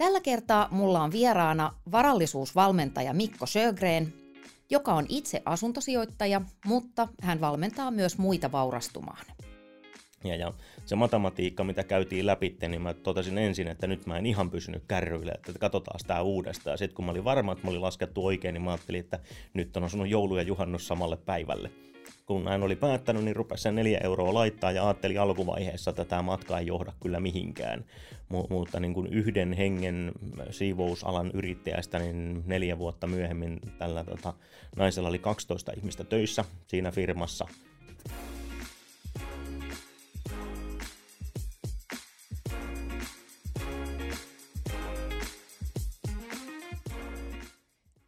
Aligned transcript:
Tällä 0.00 0.20
kertaa 0.20 0.68
mulla 0.70 1.02
on 1.02 1.12
vieraana 1.12 1.74
varallisuusvalmentaja 1.92 3.14
Mikko 3.14 3.46
Sjögren, 3.46 4.12
joka 4.70 4.94
on 4.94 5.06
itse 5.08 5.42
asuntosijoittaja, 5.44 6.40
mutta 6.64 7.08
hän 7.22 7.40
valmentaa 7.40 7.90
myös 7.90 8.18
muita 8.18 8.52
vaurastumaan. 8.52 9.24
Ja, 10.24 10.36
ja 10.36 10.52
se 10.86 10.96
matematiikka, 10.96 11.64
mitä 11.64 11.84
käytiin 11.84 12.26
läpi, 12.26 12.56
niin 12.68 12.82
mä 12.82 12.94
totesin 12.94 13.38
ensin, 13.38 13.68
että 13.68 13.86
nyt 13.86 14.06
mä 14.06 14.18
en 14.18 14.26
ihan 14.26 14.50
pysynyt 14.50 14.82
kärryillä, 14.88 15.32
että 15.34 15.52
katsotaan 15.58 16.00
sitä 16.00 16.22
uudestaan. 16.22 16.78
Sitten 16.78 16.94
kun 16.94 17.04
mä 17.04 17.10
olin 17.10 17.24
varma, 17.24 17.52
että 17.52 17.64
mä 17.64 17.70
olin 17.70 17.82
laskettu 17.82 18.26
oikein, 18.26 18.54
niin 18.54 18.62
mä 18.62 18.70
ajattelin, 18.70 19.00
että 19.00 19.18
nyt 19.54 19.76
on 19.76 19.84
asunut 19.84 20.08
joulu 20.08 20.36
ja 20.36 20.42
juhannus 20.42 20.88
samalle 20.88 21.16
päivälle. 21.16 21.70
Kun 22.30 22.44
näin 22.44 22.62
oli 22.62 22.76
päättänyt, 22.76 23.24
niin 23.24 23.36
rupesi 23.36 23.62
sen 23.62 23.74
neljä 23.74 24.00
euroa 24.04 24.34
laittaa 24.34 24.72
ja 24.72 24.86
ajattelin 24.86 25.20
alkuvaiheessa, 25.20 25.90
että 25.90 26.04
tämä 26.04 26.22
matka 26.22 26.58
ei 26.58 26.66
johda 26.66 26.92
kyllä 27.02 27.20
mihinkään. 27.20 27.84
Mu- 28.32 28.46
mutta 28.50 28.80
niin 28.80 28.94
kuin 28.94 29.06
yhden 29.06 29.52
hengen 29.52 30.12
siivousalan 30.50 31.30
yrittäjästä, 31.34 31.98
niin 31.98 32.42
neljä 32.46 32.78
vuotta 32.78 33.06
myöhemmin 33.06 33.60
tällä 33.78 34.04
tota, 34.04 34.34
naisella 34.76 35.08
oli 35.08 35.18
12 35.18 35.72
ihmistä 35.76 36.04
töissä 36.04 36.44
siinä 36.66 36.90
firmassa– 36.90 37.48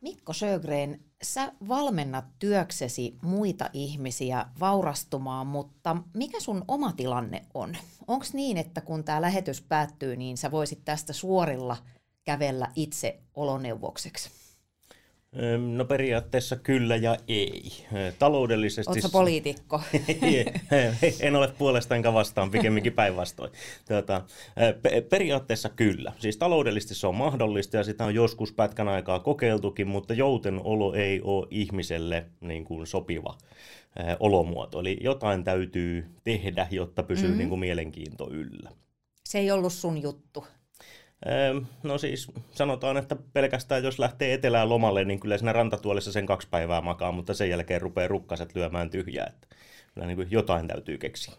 Mikko 0.01 0.33
Sjögren, 0.33 1.01
sä 1.23 1.53
valmennat 1.69 2.25
työksesi 2.39 3.17
muita 3.23 3.71
ihmisiä 3.73 4.47
vaurastumaan, 4.61 5.47
mutta 5.47 5.97
mikä 6.15 6.41
sun 6.41 6.65
oma 6.69 6.93
tilanne 6.93 7.43
on? 7.55 7.77
Onko 8.07 8.27
niin, 8.33 8.57
että 8.57 8.80
kun 8.80 9.05
tämä 9.05 9.23
lähetys 9.23 9.61
päättyy, 9.61 10.16
niin 10.16 10.37
sä 10.37 10.51
voisit 10.51 10.85
tästä 10.85 11.13
suorilla 11.13 11.77
kävellä 12.25 12.69
itse 12.77 13.21
oloneuvokseksi? 13.35 14.41
No 15.77 15.85
periaatteessa 15.85 16.57
kyllä 16.57 16.97
ja 16.97 17.16
ei. 17.29 17.63
Taloudellisesti... 18.19 18.91
Oletko 18.91 19.09
poliitikko? 19.09 19.80
en 21.21 21.37
ole 21.37 21.49
puolesta 21.59 21.97
enkä 21.97 22.13
vastaan, 22.13 22.51
pikemminkin 22.51 22.93
päinvastoin. 22.93 23.52
Tuota, 23.89 24.23
periaatteessa 25.11 25.69
kyllä. 25.69 26.13
Siis 26.19 26.37
taloudellisesti 26.37 26.95
se 26.95 27.07
on 27.07 27.15
mahdollista 27.15 27.77
ja 27.77 27.85
sitä 27.85 28.05
on 28.05 28.15
joskus 28.15 28.52
pätkän 28.52 28.89
aikaa 28.89 29.21
kokeiltukin, 29.21 29.89
mutta 29.89 30.15
jouten 30.15 30.61
olo 30.65 30.95
ei 30.95 31.21
ole 31.24 31.46
ihmiselle 31.51 32.27
niin 32.41 32.65
kuin 32.65 32.87
sopiva 32.87 33.39
olomuoto. 34.21 34.80
Eli 34.80 34.99
jotain 35.01 35.45
täytyy 35.45 36.07
tehdä, 36.24 36.67
jotta 36.71 37.02
pysyy 37.02 37.27
mm-hmm. 37.27 37.39
niin 37.39 37.49
kuin 37.49 37.61
mielenkiinto 37.61 38.30
yllä. 38.30 38.71
Se 39.24 39.39
ei 39.39 39.51
ollut 39.51 39.73
sun 39.73 40.02
juttu. 40.02 40.46
No 41.82 41.98
siis 41.98 42.30
sanotaan, 42.52 42.96
että 42.96 43.16
pelkästään 43.32 43.84
jos 43.84 43.98
lähtee 43.98 44.34
etelään 44.34 44.68
lomalle, 44.68 45.04
niin 45.04 45.20
kyllä 45.20 45.38
siinä 45.38 45.52
rantatuolissa 45.52 46.12
sen 46.12 46.26
kaksi 46.26 46.48
päivää 46.48 46.80
makaa, 46.80 47.12
mutta 47.12 47.34
sen 47.34 47.51
jälkeen 47.51 47.80
rupeaa 47.80 48.09
rukkaset 48.09 48.54
lyömään 48.54 48.90
tyhjää. 48.90 49.26
Että 49.26 49.56
kyllä 49.95 50.06
niin 50.06 50.16
kuin 50.16 50.30
jotain 50.30 50.68
täytyy 50.68 50.98
keksiä. 50.98 51.34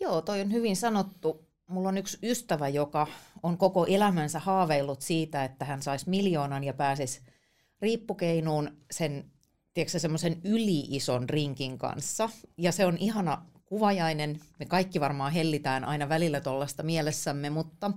Joo, 0.00 0.22
toi 0.22 0.40
on 0.40 0.52
hyvin 0.52 0.76
sanottu. 0.76 1.46
Mulla 1.66 1.88
on 1.88 1.98
yksi 1.98 2.18
ystävä, 2.22 2.68
joka 2.68 3.06
on 3.42 3.58
koko 3.58 3.86
elämänsä 3.86 4.38
haaveillut 4.38 5.02
siitä, 5.02 5.44
että 5.44 5.64
hän 5.64 5.82
saisi 5.82 6.10
miljoonan 6.10 6.64
ja 6.64 6.74
pääsisi 6.74 7.20
riippukeinuun 7.82 8.76
sen 8.90 9.24
tiedätkö, 9.74 9.98
semmoisen 9.98 10.40
yli-ison 10.44 11.28
rinkin 11.28 11.78
kanssa. 11.78 12.28
Ja 12.56 12.72
se 12.72 12.86
on 12.86 12.96
ihana 12.98 13.46
kuvajainen. 13.64 14.40
Me 14.58 14.66
kaikki 14.66 15.00
varmaan 15.00 15.32
hellitään 15.32 15.84
aina 15.84 16.08
välillä 16.08 16.40
tuollaista 16.40 16.82
mielessämme, 16.82 17.50
mutta 17.50 17.90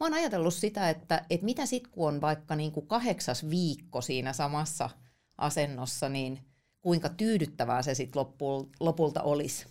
mä 0.00 0.06
oon 0.06 0.14
ajatellut 0.14 0.54
sitä, 0.54 0.90
että, 0.90 1.24
että 1.30 1.44
mitä 1.44 1.66
sitten 1.66 1.92
kun 1.92 2.08
on 2.08 2.20
vaikka 2.20 2.56
niin 2.56 2.72
kuin 2.72 2.86
kahdeksas 2.86 3.50
viikko 3.50 4.00
siinä 4.00 4.32
samassa 4.32 4.90
asennossa, 5.38 6.08
niin 6.08 6.38
kuinka 6.80 7.08
tyydyttävää 7.08 7.82
se 7.82 7.94
sitten 7.94 8.22
lopulta 8.80 9.22
olisi? 9.22 9.66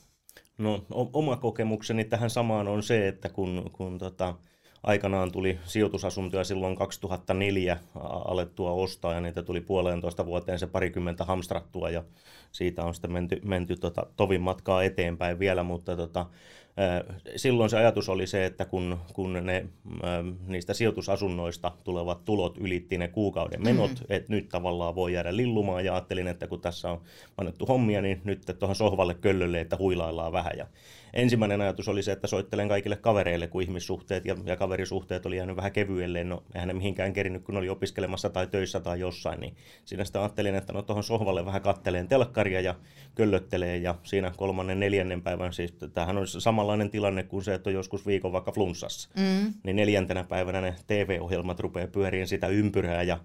No 0.57 0.85
oma 1.13 1.35
kokemukseni 1.35 2.05
tähän 2.05 2.29
samaan 2.29 2.67
on 2.67 2.83
se, 2.83 3.07
että 3.07 3.29
kun, 3.29 3.69
kun 3.73 3.97
tota, 3.97 4.35
aikanaan 4.83 5.31
tuli 5.31 5.59
sijoitusasuntoja 5.63 6.43
silloin 6.43 6.75
2004 6.75 7.77
alettua 8.25 8.71
ostaa 8.71 9.13
ja 9.13 9.21
niitä 9.21 9.43
tuli 9.43 9.61
puolentoista 9.61 10.25
vuoteen 10.25 10.59
se 10.59 10.67
parikymmentä 10.67 11.25
hamstrattua 11.25 11.89
ja 11.89 12.03
siitä 12.51 12.83
on 12.83 12.93
sitten 12.93 13.11
menty, 13.11 13.41
menty 13.45 13.75
tota, 13.75 14.05
tovin 14.15 14.41
matkaa 14.41 14.83
eteenpäin 14.83 15.39
vielä, 15.39 15.63
mutta 15.63 15.95
tota, 15.95 16.25
silloin 17.35 17.69
se 17.69 17.77
ajatus 17.77 18.09
oli 18.09 18.27
se, 18.27 18.45
että 18.45 18.65
kun, 18.65 18.97
kun 19.13 19.33
ne, 19.33 19.65
niistä 20.47 20.73
sijoitusasunnoista 20.73 21.71
tulevat 21.83 22.25
tulot 22.25 22.57
ylitti 22.57 22.97
ne 22.97 23.07
kuukauden 23.07 23.63
menot, 23.63 23.91
mm. 23.91 24.05
että 24.09 24.33
nyt 24.33 24.49
tavallaan 24.49 24.95
voi 24.95 25.13
jäädä 25.13 25.35
lillumaan 25.35 25.85
ja 25.85 25.93
ajattelin, 25.93 26.27
että 26.27 26.47
kun 26.47 26.61
tässä 26.61 26.91
on 26.91 27.01
annettu 27.37 27.65
hommia, 27.65 28.01
niin 28.01 28.21
nyt 28.23 28.55
tuohon 28.59 28.75
sohvalle 28.75 29.13
köllölle, 29.13 29.61
että 29.61 29.77
huilaillaan 29.77 30.31
vähän 30.31 30.53
ja 30.57 30.67
ensimmäinen 31.13 31.61
ajatus 31.61 31.87
oli 31.87 32.03
se, 32.03 32.11
että 32.11 32.27
soittelen 32.27 32.67
kaikille 32.67 32.95
kavereille, 32.95 33.47
kun 33.47 33.61
ihmissuhteet 33.61 34.25
ja, 34.25 34.35
ja 34.45 34.55
kaverisuhteet 34.55 35.25
oli 35.25 35.37
jäänyt 35.37 35.55
vähän 35.55 35.71
kevyelle. 35.71 36.23
No, 36.23 36.43
eihän 36.55 36.67
ne 36.67 36.73
mihinkään 36.73 37.13
kerinyt, 37.13 37.43
kun 37.43 37.57
oli 37.57 37.69
opiskelemassa 37.69 38.29
tai 38.29 38.47
töissä 38.47 38.79
tai 38.79 38.99
jossain. 38.99 39.39
Niin 39.39 39.55
siinä 39.85 40.03
sitten 40.03 40.21
ajattelin, 40.21 40.55
että 40.55 40.73
no 40.73 40.81
tuohon 40.81 41.03
sohvalle 41.03 41.45
vähän 41.45 41.61
katteleen 41.61 42.07
telkkaria 42.07 42.61
ja 42.61 42.75
köllöttelee. 43.15 43.77
Ja 43.77 43.95
siinä 44.03 44.31
kolmannen, 44.37 44.79
neljännen 44.79 45.21
päivän, 45.21 45.53
siis 45.53 45.73
tämähän 45.93 46.17
on 46.17 46.27
samanlainen 46.27 46.89
tilanne 46.89 47.23
kuin 47.23 47.43
se, 47.43 47.53
että 47.53 47.69
on 47.69 47.73
joskus 47.73 48.07
viikon 48.07 48.31
vaikka 48.31 48.51
flunssassa. 48.51 49.09
Mm. 49.15 49.53
Niin 49.63 49.75
neljäntenä 49.75 50.23
päivänä 50.23 50.61
ne 50.61 50.75
TV-ohjelmat 50.87 51.59
rupeaa 51.59 51.87
pyöriin 51.87 52.27
sitä 52.27 52.47
ympyrää 52.47 53.03
ja 53.03 53.19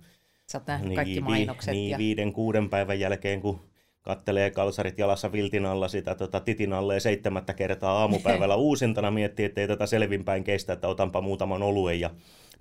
Sä 0.47 0.59
oot 0.59 0.83
niin, 0.83 0.95
kaikki 0.95 1.21
mainokset. 1.21 1.75
Niin, 1.75 1.91
ja... 1.91 1.99
viiden, 1.99 2.33
kuuden 2.33 2.71
päivän 2.71 3.01
jälkeen, 3.01 3.41
kun 3.41 3.61
kattelee 4.05 4.51
kalsarit 4.51 4.99
jalassa 4.99 5.33
viltin 5.33 5.67
alla 5.67 5.89
sitä 5.89 6.15
tota, 6.15 6.41
titin 6.41 6.73
alle 6.73 7.01
seitsemättä 7.01 7.55
kertaa 7.55 7.99
aamupäivällä 7.99 8.55
uusintana 8.67 9.11
miettii, 9.11 9.47
että 9.47 9.61
ei 9.61 9.69
tätä 9.69 9.87
selvinpäin 9.87 10.45
kestä, 10.45 10.73
että 10.73 10.89
otanpa 10.89 11.21
muutaman 11.21 11.63
oluen 11.63 12.01
ja 12.01 12.11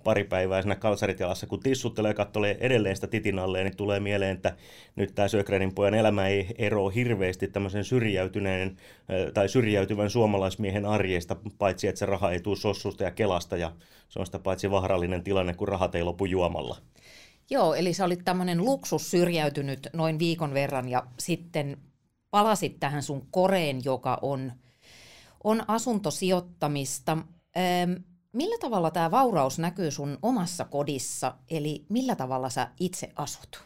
pari 0.04 0.24
päivää 0.24 0.62
siinä 0.62 0.74
kalsarit 0.74 1.20
jalassa, 1.20 1.46
kun 1.46 1.60
tissuttelee 1.60 2.10
ja 2.10 2.14
kattelee 2.14 2.56
edelleen 2.60 2.96
sitä 2.96 3.06
titin 3.06 3.38
alle, 3.38 3.64
niin 3.64 3.76
tulee 3.76 4.00
mieleen, 4.00 4.36
että 4.36 4.56
nyt 4.96 5.14
tämä 5.14 5.28
Sögrenin 5.28 5.74
pojan 5.74 5.94
elämä 5.94 6.26
ei 6.26 6.46
eroa 6.58 6.90
hirveästi 6.90 7.48
tämmöisen 7.48 7.84
syrjäytyneen 7.84 8.76
tai 9.34 9.48
syrjäytyvän 9.48 10.10
suomalaismiehen 10.10 10.86
arjesta, 10.86 11.36
paitsi 11.58 11.88
että 11.88 11.98
se 11.98 12.06
raha 12.06 12.30
ei 12.30 12.40
tule 12.40 12.56
sossusta 12.56 13.04
ja 13.04 13.10
kelasta 13.10 13.56
ja 13.56 13.72
se 14.08 14.18
on 14.18 14.26
sitä 14.26 14.38
paitsi 14.38 14.70
vaarallinen 14.70 15.24
tilanne, 15.24 15.54
kun 15.54 15.68
rahat 15.68 15.94
ei 15.94 16.02
lopu 16.02 16.24
juomalla. 16.24 16.76
Joo, 17.50 17.74
eli 17.74 17.94
sä 17.94 18.04
olit 18.04 18.24
tämmöinen 18.24 18.58
luksus 18.58 19.10
syrjäytynyt 19.10 19.88
noin 19.92 20.18
viikon 20.18 20.54
verran 20.54 20.88
ja 20.88 21.06
sitten 21.18 21.76
palasit 22.30 22.80
tähän 22.80 23.02
sun 23.02 23.26
koreen, 23.30 23.80
joka 23.84 24.18
on, 24.22 24.52
on 25.44 25.64
asuntosijoittamista. 25.68 27.12
Ähm, 27.56 27.92
millä 28.32 28.56
tavalla 28.60 28.90
tämä 28.90 29.10
vauraus 29.10 29.58
näkyy 29.58 29.90
sun 29.90 30.18
omassa 30.22 30.64
kodissa, 30.64 31.34
eli 31.50 31.84
millä 31.88 32.16
tavalla 32.16 32.50
sä 32.50 32.70
itse 32.80 33.12
asut? 33.16 33.64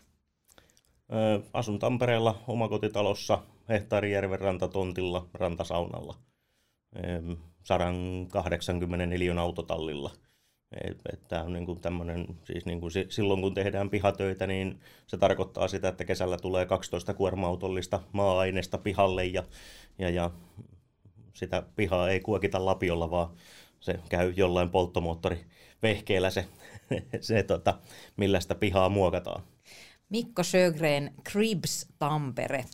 Ö, 1.13 1.43
asun 1.53 1.79
Tampereella 1.79 2.43
omakotitalossa 2.47 3.43
Hehtaarijärven 3.69 4.41
rantatontilla, 4.41 5.29
rantasaunalla. 5.35 6.15
184 7.65 9.41
autotallilla– 9.41 10.11
Tämä 11.29 11.43
on 11.43 11.53
niin 11.53 11.67
kuin 11.67 11.81
tämmöinen, 11.81 12.27
siis 12.45 12.67
niin 12.67 12.81
kuin 12.81 12.93
silloin 13.09 13.41
kun 13.41 13.55
tehdään 13.55 13.91
pihatöitä, 13.91 14.47
niin 14.47 14.81
se 15.07 15.17
tarkoittaa 15.17 15.69
sitä, 15.69 15.89
että 15.89 16.05
kesällä 16.05 16.37
tulee 16.37 16.67
12 16.67 17.15
kuorma-autollista 17.15 18.01
maa-aineesta 18.13 18.79
pihalle 18.79 19.25
ja, 19.25 19.45
ja, 19.99 20.11
ja 20.11 20.31
sitä 21.35 21.63
pihaa 21.77 22.11
ei 22.11 22.21
kuokita 22.21 22.65
lapiolla, 22.65 23.11
vaan 23.11 23.29
se 23.81 24.01
käy 24.09 24.33
jollain 24.37 24.71
polttomoottorivehkeellä 24.71 26.31
se, 26.31 26.47
se 27.21 27.43
tota, 27.43 27.79
millä 28.17 28.41
sitä 28.41 28.55
pihaa 28.55 28.89
muokataan. 28.89 29.43
Mikko 30.09 30.43
Sjögren, 30.43 31.15
Cribs 31.31 31.87
Tampere. 31.99 32.65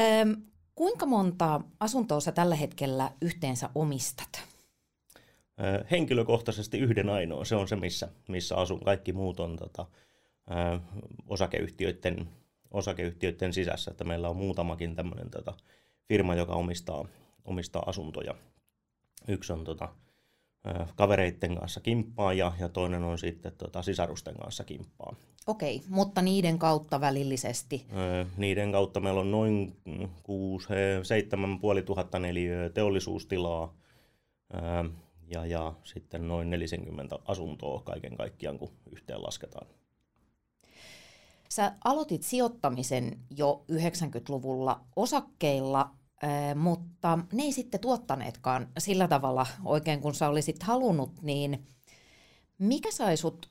Öm, 0.00 0.42
kuinka 0.74 1.06
monta 1.06 1.60
asuntoa 1.80 2.20
sä 2.20 2.32
tällä 2.32 2.54
hetkellä 2.54 3.10
yhteensä 3.22 3.70
omistat? 3.74 4.55
Henkilökohtaisesti 5.90 6.78
yhden 6.78 7.10
ainoa. 7.10 7.44
Se 7.44 7.56
on 7.56 7.68
se, 7.68 7.76
missä, 7.76 8.08
missä 8.28 8.56
asun. 8.56 8.80
Kaikki 8.80 9.12
muut 9.12 9.40
on 9.40 9.56
tota, 9.56 9.86
osakeyhtiöiden, 11.26 12.28
osakeyhtiöiden 12.70 13.52
sisässä. 13.52 13.90
Että 13.90 14.04
meillä 14.04 14.28
on 14.28 14.36
muutamakin 14.36 14.96
tämmöinen 14.96 15.30
tota, 15.30 15.54
firma, 16.08 16.34
joka 16.34 16.54
omistaa, 16.54 17.04
omistaa 17.44 17.82
asuntoja. 17.86 18.34
Yksi 19.28 19.52
on 19.52 19.64
tota, 19.64 19.88
kavereiden 20.96 21.56
kanssa 21.56 21.80
kimppaa 21.80 22.32
ja, 22.32 22.52
ja 22.60 22.68
toinen 22.68 23.02
on 23.04 23.18
sitten 23.18 23.52
tota, 23.58 23.82
sisarusten 23.82 24.34
kanssa 24.36 24.64
kimppaa. 24.64 25.16
Okei, 25.46 25.82
mutta 25.88 26.22
niiden 26.22 26.58
kautta 26.58 27.00
välillisesti? 27.00 27.86
niiden 28.36 28.72
kautta 28.72 29.00
meillä 29.00 29.20
on 29.20 29.30
noin 29.30 29.76
6 30.22 30.68
7500 31.02 32.20
neliöä 32.20 32.68
teollisuustilaa, 32.68 33.74
ja, 35.28 35.46
ja 35.46 35.74
sitten 35.84 36.28
noin 36.28 36.50
40 36.50 37.18
asuntoa 37.24 37.80
kaiken 37.80 38.16
kaikkiaan, 38.16 38.58
kun 38.58 38.72
yhteen 38.92 39.22
lasketaan. 39.22 39.66
Sä 41.48 41.72
aloitit 41.84 42.22
sijoittamisen 42.22 43.20
jo 43.36 43.64
90-luvulla 43.72 44.80
osakkeilla, 44.96 45.90
mutta 46.54 47.18
ne 47.32 47.42
ei 47.42 47.52
sitten 47.52 47.80
tuottaneetkaan 47.80 48.68
sillä 48.78 49.08
tavalla 49.08 49.46
oikein 49.64 50.00
kuin 50.00 50.14
sä 50.14 50.28
olisit 50.28 50.62
halunnut, 50.62 51.22
niin 51.22 51.66
mikä 52.58 52.90
sai 52.90 53.16
sut 53.16 53.50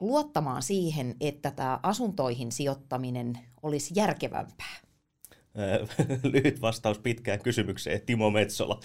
luottamaan 0.00 0.62
siihen, 0.62 1.16
että 1.20 1.50
tämä 1.50 1.80
asuntoihin 1.82 2.52
sijoittaminen 2.52 3.38
olisi 3.62 3.94
järkevämpää? 3.96 4.87
lyhyt 6.32 6.62
vastaus 6.62 6.98
pitkään 6.98 7.42
kysymykseen, 7.42 8.00
Timo 8.06 8.30
Metsola. 8.30 8.80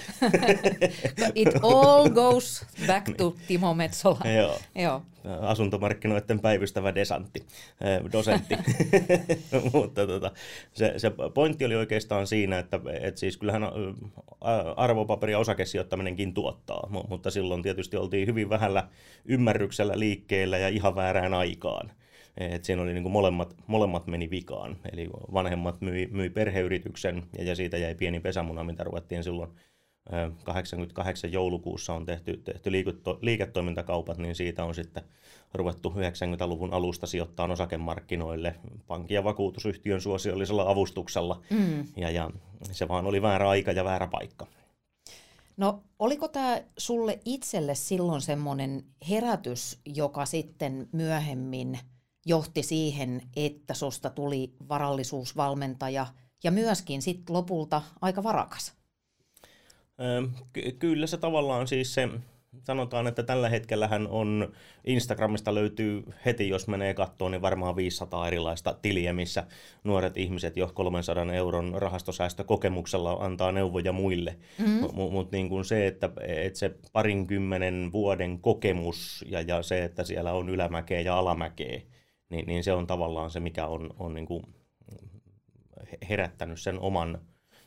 It 1.35 1.49
all 1.61 2.09
goes 2.09 2.65
back 2.87 3.17
to 3.17 3.35
Timo 3.47 3.73
Metsola. 3.73 4.19
Joo. 4.37 4.59
Joo. 4.75 5.01
Asuntomarkkinoiden 5.41 6.39
päivystävä 6.39 6.95
desantti, 6.95 7.45
dosentti. 8.11 8.55
Mutta 9.73 10.07
tota, 10.07 10.31
se, 10.73 10.93
se 10.97 11.11
pointti 11.33 11.65
oli 11.65 11.75
oikeastaan 11.75 12.27
siinä, 12.27 12.59
että 12.59 12.79
et 13.01 13.17
siis 13.17 13.37
kyllähän 13.37 13.63
arvopaperi- 14.75 15.31
ja 15.31 15.39
osakesijoittaminenkin 15.39 16.33
tuottaa, 16.33 16.89
mutta 17.09 17.31
silloin 17.31 17.63
tietysti 17.63 17.97
oltiin 17.97 18.27
hyvin 18.27 18.49
vähällä 18.49 18.87
ymmärryksellä 19.25 19.93
liikkeellä 19.99 20.57
ja 20.57 20.67
ihan 20.67 20.95
väärään 20.95 21.33
aikaan. 21.33 21.91
Et 22.37 22.63
siinä 22.63 22.81
oli 22.81 22.93
niin 22.93 23.03
kuin 23.03 23.13
molemmat, 23.13 23.55
molemmat 23.67 24.07
meni 24.07 24.29
vikaan. 24.29 24.77
Eli 24.91 25.09
vanhemmat 25.09 25.81
myi, 25.81 26.09
myi 26.11 26.29
perheyrityksen 26.29 27.23
ja, 27.37 27.43
ja 27.43 27.55
siitä 27.55 27.77
jäi 27.77 27.95
pieni 27.95 28.19
pesämuna, 28.19 28.63
mitä 28.63 28.83
ruvettiin 28.83 29.23
silloin 29.23 29.49
88 30.43 31.31
joulukuussa 31.31 31.93
on 31.93 32.05
tehty, 32.05 32.37
tehty 32.37 32.71
liiketoimintakaupat, 33.21 34.17
niin 34.17 34.35
siitä 34.35 34.65
on 34.65 34.75
sitten 34.75 35.03
ruvettu 35.53 35.89
90-luvun 35.89 36.73
alusta 36.73 37.07
sijoittaa 37.07 37.51
osakemarkkinoille 37.51 38.55
pankin 38.87 39.15
ja 39.15 39.23
vakuutusyhtiön 39.23 40.01
suosiollisella 40.01 40.69
avustuksella. 40.69 41.41
Mm. 41.49 41.87
Ja, 41.97 42.09
ja 42.09 42.29
se 42.71 42.87
vaan 42.87 43.05
oli 43.05 43.21
väärä 43.21 43.49
aika 43.49 43.71
ja 43.71 43.83
väärä 43.83 44.07
paikka. 44.07 44.47
No 45.57 45.83
oliko 45.99 46.27
tämä 46.27 46.61
sulle 46.77 47.19
itselle 47.25 47.75
silloin 47.75 48.21
semmoinen 48.21 48.83
herätys, 49.09 49.79
joka 49.85 50.25
sitten 50.25 50.87
myöhemmin– 50.91 51.79
johti 52.25 52.63
siihen, 52.63 53.21
että 53.35 53.73
susta 53.73 54.09
tuli 54.09 54.53
varallisuusvalmentaja 54.69 56.07
ja 56.43 56.51
myöskin 56.51 57.01
sitten 57.01 57.35
lopulta 57.35 57.81
aika 58.01 58.23
varakas? 58.23 58.73
Ky- 60.53 60.71
kyllä 60.71 61.07
se 61.07 61.17
tavallaan 61.17 61.67
siis 61.67 61.93
se, 61.93 62.09
sanotaan, 62.63 63.07
että 63.07 63.23
tällä 63.23 63.49
hetkellähän 63.49 64.07
on, 64.07 64.53
Instagramista 64.85 65.55
löytyy 65.55 66.03
heti, 66.25 66.49
jos 66.49 66.67
menee 66.67 66.93
kattoon, 66.93 67.31
niin 67.31 67.41
varmaan 67.41 67.75
500 67.75 68.27
erilaista 68.27 68.75
tiliä, 68.81 69.13
missä 69.13 69.47
nuoret 69.83 70.17
ihmiset 70.17 70.57
jo 70.57 70.71
300 70.73 71.33
euron 71.33 71.73
rahastosäästökokemuksella 71.75 73.11
antaa 73.11 73.51
neuvoja 73.51 73.91
muille. 73.91 74.35
Mm-hmm. 74.59 74.89
Mutta 74.93 75.35
niin 75.35 75.49
kuin 75.49 75.65
se, 75.65 75.87
että, 75.87 76.09
että 76.21 76.59
se 76.59 76.75
parinkymmenen 76.93 77.89
vuoden 77.91 78.39
kokemus 78.39 79.25
ja, 79.29 79.41
ja 79.41 79.63
se, 79.63 79.83
että 79.83 80.03
siellä 80.03 80.33
on 80.33 80.49
ylämäkeä 80.49 81.01
ja 81.01 81.17
alamäkeä, 81.17 81.81
niin, 82.29 82.45
niin 82.47 82.63
se 82.63 82.73
on 82.73 82.87
tavallaan 82.87 83.31
se, 83.31 83.39
mikä 83.39 83.67
on, 83.67 83.89
on 83.99 84.13
niin 84.13 84.25
kuin 84.25 84.43
herättänyt 86.09 86.61
sen 86.61 86.79
oman 86.79 87.21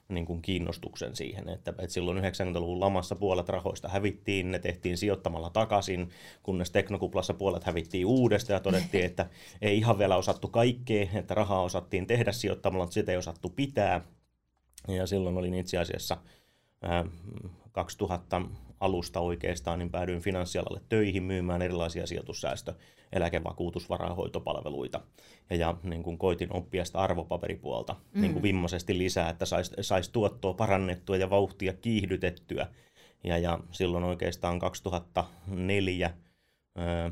niin 0.09 0.27
kuin 0.27 0.43
kiinnostuksen 0.43 1.17
siihen, 1.17 1.49
että, 1.49 1.71
että 1.71 1.89
silloin 1.89 2.19
90-luvun 2.19 2.81
lamassa 2.81 3.17
puolet 3.17 3.49
rahoista 3.49 3.89
hävittiin, 3.89 4.51
ne 4.51 4.59
tehtiin 4.59 4.99
sijoittamalla 4.99 5.51
takaisin, 5.51 6.11
kunnes 6.43 6.71
teknokuplassa 6.71 7.35
puolet 7.35 7.65
hävittiin 7.65 8.07
uudestaan 8.07 8.55
ja 8.55 8.61
todettiin, 8.61 9.05
että 9.05 9.27
ei 9.63 9.79
ihan 9.79 9.99
vielä 9.99 10.17
osattu 10.17 10.49
kaikkea, 10.49 11.07
että 11.15 11.35
rahaa 11.35 11.63
osattiin 11.63 12.07
tehdä 12.07 12.33
sijoittamalla, 12.33 12.85
mutta 12.85 12.95
sitä 12.95 13.13
ei 13.13 13.19
osattu 13.19 13.49
pitää. 13.49 14.01
Ja 14.89 15.07
silloin 15.07 15.37
olin 15.37 15.55
itse 15.55 15.79
asiassa 15.79 16.17
ää, 16.83 17.05
2000 17.73 18.43
alusta 18.81 19.21
oikeastaan, 19.21 19.79
niin 19.79 19.91
päädyin 19.91 20.21
finanssialalle 20.21 20.81
töihin 20.89 21.23
myymään 21.23 21.63
erilaisia 21.63 22.07
sijoitussäästö- 22.07 22.75
eläkevakuutusvarahoitopalveluita. 23.13 25.01
Ja, 25.51 25.57
ja 25.57 25.77
niin 25.83 26.03
kuin 26.03 26.19
koitin 26.19 26.53
oppia 26.53 26.85
sitä 26.85 26.99
arvopaperipuolta 26.99 27.97
mm. 28.15 28.21
niin 28.21 28.33
kuin 28.33 28.43
vimmaisesti 28.43 28.99
lisää, 28.99 29.29
että 29.29 29.45
saisi 29.45 29.73
sais 29.81 30.09
tuottoa 30.09 30.55
parannettua 30.55 31.17
ja 31.17 31.31
vauhtia 31.31 31.73
kiihdytettyä. 31.73 32.67
Ja, 33.25 33.39
ja 33.39 33.59
silloin 33.71 34.05
oikeastaan 34.05 34.59
2004 34.59 36.11
ää, 36.77 37.11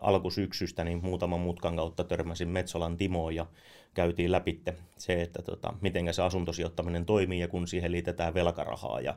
alkusyksystä 0.00 0.84
niin 0.84 1.00
muutaman 1.02 1.40
mutkan 1.40 1.76
kautta 1.76 2.04
törmäsin 2.04 2.48
Metsolan 2.48 2.96
Timoon 2.96 3.34
ja 3.34 3.46
käytiin 3.94 4.32
läpi 4.32 4.62
se, 4.98 5.22
että 5.22 5.42
tota, 5.42 5.74
miten 5.80 6.14
se 6.14 6.22
asuntosijoittaminen 6.22 7.06
toimii 7.06 7.40
ja 7.40 7.48
kun 7.48 7.68
siihen 7.68 7.92
liitetään 7.92 8.34
velkarahaa 8.34 9.00
ja 9.00 9.16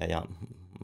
ja, 0.00 0.06
ja 0.06 0.22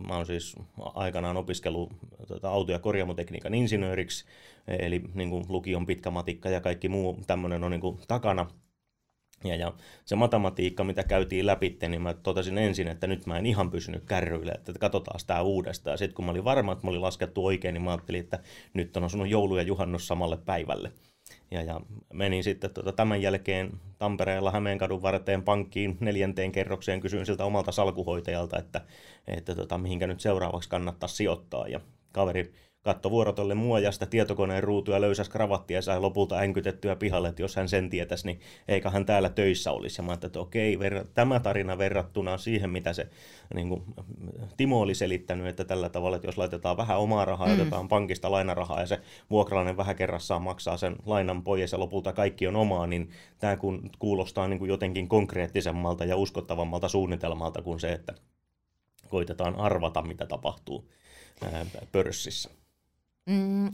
mä 0.07 0.17
oon 0.17 0.27
siis 0.27 0.57
aikanaan 0.79 1.37
opiskellut 1.37 1.93
tota, 2.29 2.51
auto- 2.51 2.73
ja 2.73 2.79
korjaamotekniikan 2.79 3.55
insinööriksi, 3.55 4.25
eli 4.69 5.03
niin 5.15 5.31
kuin 5.31 5.45
lukion 5.49 5.87
pitkä 5.87 6.11
matikka 6.11 6.49
ja 6.49 6.61
kaikki 6.61 6.89
muu 6.89 7.19
tämmöinen 7.27 7.65
on 7.65 7.71
niin 7.71 7.81
kuin 7.81 7.99
takana. 8.09 8.47
Ja, 9.45 9.57
ja 9.57 9.73
se 10.05 10.17
matematiikka, 10.17 10.85
mitä 10.85 11.05
käytiin 11.05 11.47
läpi, 11.47 11.79
niin 11.89 12.03
mä 12.03 12.15
totesin 12.15 12.59
ensin, 12.59 12.89
että 12.89 13.07
nyt 13.07 13.27
mä 13.27 13.39
en 13.39 13.47
ihan 13.47 13.71
pysynyt 13.71 14.05
kärryille, 14.05 14.53
että 14.53 14.73
katsotaan 14.81 15.21
sitä 15.21 15.43
uudestaan. 15.43 15.99
Sitten 15.99 16.15
kun 16.15 16.25
mä 16.25 16.31
olin 16.31 16.45
varma, 16.45 16.73
että 16.73 16.87
mä 16.87 16.91
olin 16.91 17.03
laskettu 17.03 17.47
oikein, 17.47 17.75
niin 17.75 17.83
mä 17.83 17.91
ajattelin, 17.91 18.21
että 18.21 18.39
nyt 18.75 18.97
on 18.97 19.05
osunut 19.05 19.29
joulu 19.29 19.57
ja 19.57 19.63
juhannus 19.63 20.07
samalle 20.07 20.37
päivälle. 20.37 20.93
Ja, 21.51 21.63
ja 21.63 21.81
menin 22.13 22.45
sitten 22.45 22.71
tuota, 22.71 22.93
tämän 22.93 23.23
jälkeen 23.23 23.71
Tampereella 23.99 24.51
Hämeenkadun 24.51 25.03
varteen 25.03 25.43
pankkiin 25.43 25.97
neljänteen 26.01 26.53
kerrokseen, 26.53 27.01
kysyin 27.01 27.27
siltä 27.27 27.45
omalta 27.45 27.73
salkuhoitajalta, 27.73 28.59
että, 28.59 28.81
että 29.27 29.55
tota, 29.55 29.79
mihinkä 29.79 30.07
nyt 30.07 30.21
seuraavaksi 30.21 30.69
kannattaa 30.69 31.09
sijoittaa. 31.09 31.69
Ja 31.69 31.81
kaveri 32.13 32.53
katto 32.83 33.11
vuorotolle 33.11 33.55
mua 33.55 33.79
ja 33.79 33.93
sitä 33.93 34.07
tietokoneen 34.07 34.65
ruutuja 34.65 35.01
löysäs 35.01 35.29
kravattia 35.29 35.79
ja 35.79 35.83
sai 35.83 36.01
lopulta 36.01 36.39
änkytettyä 36.39 36.97
pihalle, 36.97 37.29
että 37.29 37.43
jos 37.43 37.57
hän 37.57 37.69
sen 37.69 37.91
tietäisi, 37.91 38.27
niin 38.27 38.41
eikä 38.69 38.91
hän 38.91 39.07
täällä 39.07 39.29
töissä 39.29 39.73
olisi. 39.73 40.01
Ja 40.01 40.07
mä 40.07 40.13
että 40.13 40.41
okei, 40.41 40.79
verra- 40.79 41.05
tämä 41.15 41.41
tarina 41.41 41.79
verrattuna 41.79 42.39
siihen, 42.39 42.71
mitä 42.71 42.93
se 42.93 43.09
niin 43.55 43.69
kuin, 43.69 43.83
Timo 44.57 44.81
oli 44.81 44.95
selittänyt, 44.95 45.47
että 45.47 45.65
tällä 45.65 45.89
tavalla, 45.89 46.17
että 46.17 46.29
jos 46.29 46.39
laitetaan 46.39 46.77
vähän 46.77 46.99
omaa 46.99 47.25
rahaa, 47.25 47.49
mm. 47.49 47.55
otetaan 47.55 47.89
pankista 47.89 48.31
lainarahaa 48.31 48.81
ja 48.81 48.87
se 48.87 49.01
vuokralainen 49.31 49.77
vähän 49.77 49.97
kerrassaan 49.97 50.43
maksaa 50.43 50.77
sen 50.77 50.97
lainan 51.07 51.43
pois 51.43 51.73
ja 51.73 51.79
lopulta 51.79 52.13
kaikki 52.13 52.47
on 52.47 52.57
omaa, 52.57 52.87
niin 52.87 53.11
tämä 53.39 53.57
kun 53.57 53.91
kuulostaa 53.99 54.49
niin 54.49 54.59
kuin 54.59 54.69
jotenkin 54.69 55.09
konkreettisemmalta 55.09 56.05
ja 56.05 56.17
uskottavammalta 56.17 56.89
suunnitelmalta 56.89 57.63
kuin 57.63 57.81
se, 57.81 57.93
että 57.93 58.15
koitetaan 59.09 59.57
arvata, 59.57 60.03
mitä 60.03 60.27
tapahtuu 60.27 60.91
pörssissä. 61.93 62.58
Mm, 63.29 63.71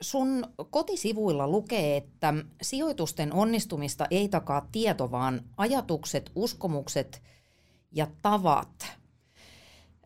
sun 0.00 0.46
kotisivuilla 0.70 1.48
lukee, 1.48 1.96
että 1.96 2.34
sijoitusten 2.62 3.32
onnistumista 3.32 4.06
ei 4.10 4.28
takaa 4.28 4.68
tieto, 4.72 5.10
vaan 5.10 5.40
ajatukset, 5.56 6.30
uskomukset 6.34 7.22
ja 7.92 8.06
tavat. 8.22 8.86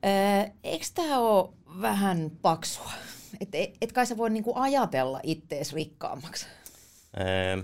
Öö, 0.04 0.50
eikö 0.64 0.87
tämä 0.94 1.18
ole 1.18 1.49
vähän 1.80 2.30
paksua? 2.42 2.92
Et, 3.40 3.49
et 3.80 3.92
kai 3.92 4.06
sä 4.06 4.16
voi 4.16 4.30
niinku 4.30 4.52
ajatella 4.54 5.20
ittees 5.23 5.73
rikkaammaksi? 5.73 6.46
Öö, 7.20 7.62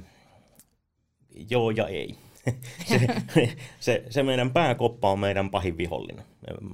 joo 1.50 1.70
ja 1.70 1.88
ei. 1.88 2.18
Se, 2.84 3.00
se, 3.80 4.04
se 4.10 4.22
meidän 4.22 4.50
pääkoppa 4.50 5.10
on 5.10 5.18
meidän 5.18 5.50
pahin 5.50 5.76
vihollinen. 5.76 6.24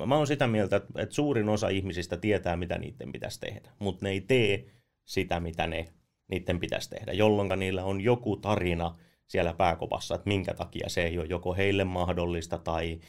Mä 0.07 0.17
oon 0.17 0.27
sitä 0.27 0.47
mieltä, 0.47 0.77
että, 0.77 1.07
suurin 1.11 1.49
osa 1.49 1.69
ihmisistä 1.69 2.17
tietää, 2.17 2.57
mitä 2.57 2.79
niiden 2.79 3.13
pitäisi 3.13 3.41
tehdä, 3.41 3.71
mutta 3.79 4.07
ne 4.07 4.11
ei 4.11 4.21
tee 4.21 4.65
sitä, 5.05 5.41
mitä 5.41 5.67
ne 5.67 5.89
niiden 6.31 6.61
pitäisi 6.61 6.91
tehdä, 6.91 7.13
jolloin 7.13 7.49
niillä 7.59 7.85
on 7.85 8.01
joku 8.01 8.37
tarina 8.37 8.95
siellä 9.27 9.55
pääkopassa, 9.55 10.15
että 10.15 10.29
minkä 10.29 10.55
takia 10.55 10.89
se 10.89 11.03
ei 11.03 11.19
ole 11.19 11.27
joko 11.27 11.55
heille 11.55 11.85
mahdollista 11.85 12.59
tai 12.59 13.01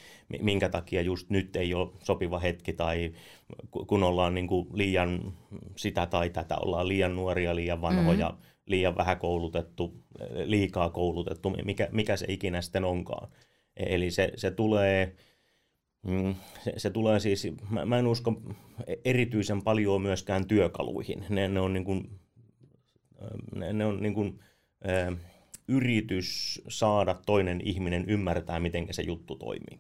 minkä 0.41 0.69
takia 0.69 1.01
just 1.01 1.29
nyt 1.29 1.55
ei 1.55 1.73
ole 1.73 1.89
sopiva 2.03 2.39
hetki 2.39 2.73
tai 2.73 3.11
kun 3.87 4.03
ollaan 4.03 4.33
niin 4.33 4.47
kuin 4.47 4.67
liian 4.73 5.33
sitä 5.75 6.05
tai 6.05 6.29
tätä, 6.29 6.57
ollaan 6.57 6.87
liian 6.87 7.15
nuoria, 7.15 7.55
liian 7.55 7.81
vanhoja, 7.81 8.29
mm-hmm. 8.29 8.43
Liian 8.69 8.97
vähän 8.97 9.19
koulutettu, 9.19 10.03
liikaa 10.45 10.89
koulutettu, 10.89 11.49
mikä, 11.49 11.89
mikä 11.91 12.17
se 12.17 12.25
ikinä 12.29 12.61
sitten 12.61 12.85
onkaan. 12.85 13.29
Eli 13.77 14.11
se, 14.11 14.31
se 14.35 14.51
tulee 14.51 15.15
Mm, 16.07 16.35
se, 16.63 16.73
se 16.77 16.89
tulee 16.89 17.19
siis, 17.19 17.47
mä, 17.69 17.85
mä 17.85 17.99
en 17.99 18.07
usko 18.07 18.41
erityisen 19.05 19.61
paljon 19.61 20.01
myöskään 20.01 20.47
työkaluihin. 20.47 21.25
Ne, 21.29 21.47
ne 21.47 21.59
on, 21.59 21.73
niin 21.73 21.83
kuin, 21.85 22.19
ne, 23.55 23.73
ne 23.73 23.85
on 23.85 24.01
niin 24.01 24.13
kuin, 24.13 24.39
ä, 24.88 25.17
yritys 25.67 26.61
saada 26.67 27.13
toinen 27.25 27.61
ihminen 27.63 28.05
ymmärtää, 28.07 28.59
miten 28.59 28.88
se 28.91 29.01
juttu 29.01 29.35
toimii. 29.35 29.79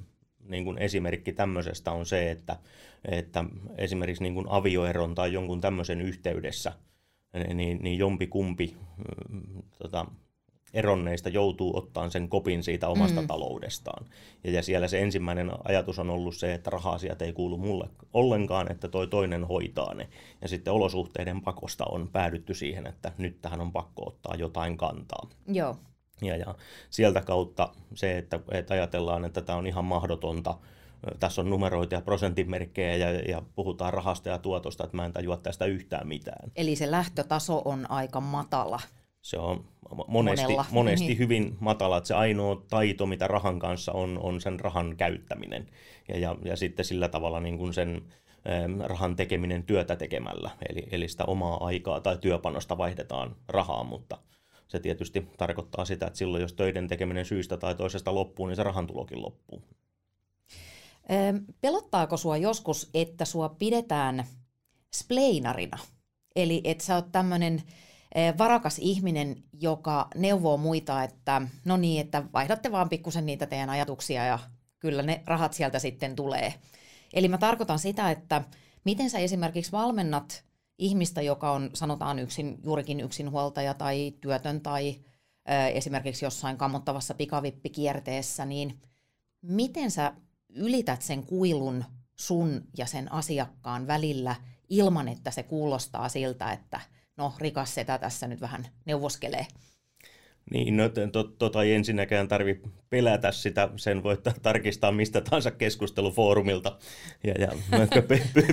niin 0.48 0.64
kuin 0.64 0.78
esimerkki 0.78 1.34
tämmöisestä 1.34 1.92
on 1.92 2.06
se, 2.06 2.32
että, 2.32 2.60
että 3.06 3.46
esimerkiksi 3.78 4.24
niin 4.24 4.34
kuin 4.34 4.50
avioeron 4.50 5.16
tai 5.16 5.34
jonkun 5.34 5.62
tämmöisen 5.62 6.02
yhteydessä 6.02 6.74
niin, 7.54 7.80
niin 7.82 7.98
jompi 7.98 8.28
kumpi 8.28 8.76
mm, 9.30 9.64
tota, 9.78 10.06
eronneista 10.78 11.30
joutuu 11.30 11.78
ottamaan 11.78 12.12
sen 12.12 12.30
kopin 12.30 12.64
siitä 12.64 12.88
omasta 12.88 13.22
mm. 13.22 13.28
taloudestaan. 13.28 14.06
Ja, 14.44 14.52
ja 14.52 14.62
siellä 14.64 14.88
se 14.88 15.02
ensimmäinen 15.02 15.52
ajatus 15.64 16.00
on 16.00 16.10
ollut 16.10 16.36
se, 16.36 16.54
että 16.54 16.70
raha-asiat 16.70 17.22
ei 17.22 17.34
kuulu 17.34 17.58
mulle 17.58 17.90
ollenkaan, 18.14 18.72
että 18.72 18.88
toi 18.88 19.08
toinen 19.08 19.44
hoitaa 19.44 19.94
ne. 19.94 20.10
Ja 20.42 20.48
sitten 20.48 20.74
olosuhteiden 20.74 21.42
pakosta 21.42 21.86
on 21.86 22.10
päädytty 22.14 22.54
siihen, 22.54 22.88
että 22.88 23.12
nyt 23.18 23.42
tähän 23.42 23.62
on 23.62 23.72
pakko 23.72 24.08
ottaa 24.08 24.36
jotain 24.36 24.78
kantaa. 24.78 25.30
Joo. 25.48 25.76
Ja, 26.22 26.38
ja 26.38 26.56
sieltä 26.90 27.22
kautta 27.22 27.70
se, 27.96 28.18
että, 28.18 28.40
että 28.52 28.74
ajatellaan, 28.74 29.26
että 29.26 29.42
tämä 29.42 29.58
on 29.58 29.68
ihan 29.68 29.86
mahdotonta, 29.86 30.58
tässä 31.20 31.42
on 31.42 31.50
numeroita 31.50 31.96
ja 31.96 32.02
prosenttimerkkejä 32.02 32.96
ja, 32.96 33.12
ja 33.12 33.42
puhutaan 33.56 33.94
rahasta 33.94 34.30
ja 34.30 34.38
tuotosta, 34.38 34.84
että 34.84 34.98
mä 34.98 35.06
en 35.06 35.14
tajua 35.14 35.38
tästä 35.38 35.66
yhtään 35.66 36.08
mitään. 36.08 36.52
Eli 36.56 36.76
se 36.76 36.92
lähtötaso 36.92 37.62
on 37.66 37.92
aika 37.92 38.22
matala. 38.22 38.80
Se 39.28 39.38
on 39.38 39.66
monesti, 40.08 40.44
Monella. 40.44 40.66
monesti 40.72 41.08
niin. 41.08 41.18
hyvin 41.18 41.58
matala, 41.60 41.98
että 41.98 42.08
se 42.08 42.14
ainoa 42.14 42.62
taito, 42.70 43.06
mitä 43.06 43.28
rahan 43.28 43.60
kanssa 43.60 43.92
on, 43.92 44.20
on 44.22 44.42
sen 44.42 44.60
rahan 44.60 44.98
käyttäminen. 44.98 45.68
Ja, 46.08 46.20
ja, 46.20 46.36
ja 46.46 46.56
sitten 46.56 46.86
sillä 46.86 47.08
tavalla 47.08 47.40
niin 47.40 47.58
kuin 47.58 47.74
sen 47.74 48.02
rahan 48.84 49.16
tekeminen 49.16 49.64
työtä 49.64 49.96
tekemällä, 49.96 50.52
eli, 50.70 50.88
eli 50.92 51.08
sitä 51.08 51.26
omaa 51.26 51.66
aikaa 51.66 52.02
tai 52.02 52.18
työpanosta 52.18 52.78
vaihdetaan 52.78 53.36
rahaa, 53.48 53.84
mutta– 53.84 54.18
se 54.68 54.80
tietysti 54.80 55.28
tarkoittaa 55.38 55.86
sitä, 55.86 56.08
että 56.08 56.20
silloin 56.20 56.42
jos 56.42 56.54
töiden 56.54 56.88
tekeminen 56.88 57.26
syystä 57.26 57.58
tai 57.58 57.76
toisesta 57.76 58.16
loppuu, 58.16 58.48
niin 58.48 58.56
se 58.56 58.64
rahantulokin 58.64 59.22
loppuu. 59.22 59.62
Pelottaako 61.62 62.18
sua 62.18 62.38
joskus, 62.38 62.90
että 62.94 63.26
sua 63.26 63.50
pidetään 63.50 64.26
spleinarina? 64.96 65.78
Eli 66.36 66.62
että 66.64 66.84
sä 66.84 66.96
oot 66.96 67.12
tämmöinen 67.12 67.64
varakas 68.38 68.80
ihminen, 68.80 69.44
joka 69.54 70.08
neuvoo 70.16 70.58
muita, 70.58 71.04
että 71.04 71.42
no 71.66 71.78
niin, 71.78 72.02
että 72.02 72.24
vaihdatte 72.34 72.72
vaan 72.72 72.90
pikkusen 72.90 73.26
niitä 73.26 73.46
teidän 73.46 73.70
ajatuksia 73.70 74.26
ja 74.26 74.40
kyllä 74.80 75.02
ne 75.02 75.24
rahat 75.26 75.54
sieltä 75.54 75.80
sitten 75.80 76.16
tulee. 76.16 76.54
Eli 77.14 77.28
mä 77.28 77.38
tarkoitan 77.38 77.80
sitä, 77.80 78.12
että 78.12 78.42
miten 78.84 79.10
sä 79.10 79.20
esimerkiksi 79.20 79.72
valmennat 79.72 80.44
ihmistä, 80.78 81.22
joka 81.22 81.52
on 81.52 81.70
sanotaan 81.74 82.20
yksin, 82.20 82.60
juurikin 82.64 83.00
yksinhuoltaja 83.00 83.74
tai 83.74 84.14
työtön 84.22 84.62
tai 84.62 84.96
ö, 85.50 85.68
esimerkiksi 85.68 86.26
jossain 86.26 86.58
kammottavassa 86.58 87.14
pikavippikierteessä, 87.14 88.46
niin 88.46 88.82
miten 89.42 89.92
sä 89.92 90.14
ylität 90.50 91.02
sen 91.02 91.26
kuilun 91.26 91.84
sun 92.16 92.64
ja 92.78 92.86
sen 92.86 93.12
asiakkaan 93.12 93.88
välillä 93.88 94.36
ilman, 94.70 95.08
että 95.08 95.32
se 95.32 95.44
kuulostaa 95.44 96.10
siltä, 96.10 96.52
että 96.52 96.80
no 97.18 97.34
rikas 97.40 97.76
setä 97.76 97.98
tässä 97.98 98.28
nyt 98.28 98.42
vähän 98.42 98.68
neuvoskelee? 98.86 99.46
Niin, 100.52 100.78
no 100.78 100.90
to, 101.12 101.24
tota 101.24 101.64
ei 101.64 101.74
ensinnäkään 101.74 102.28
tarvi 102.28 102.62
pelätä 102.90 103.32
sitä, 103.32 103.70
sen 103.76 104.04
voi 104.04 104.18
tarkistaa 104.42 104.92
mistä 104.92 105.22
tahansa 105.22 105.52
keskustelufoorumilta, 105.52 106.78
ja, 107.24 107.34
ja 107.38 107.52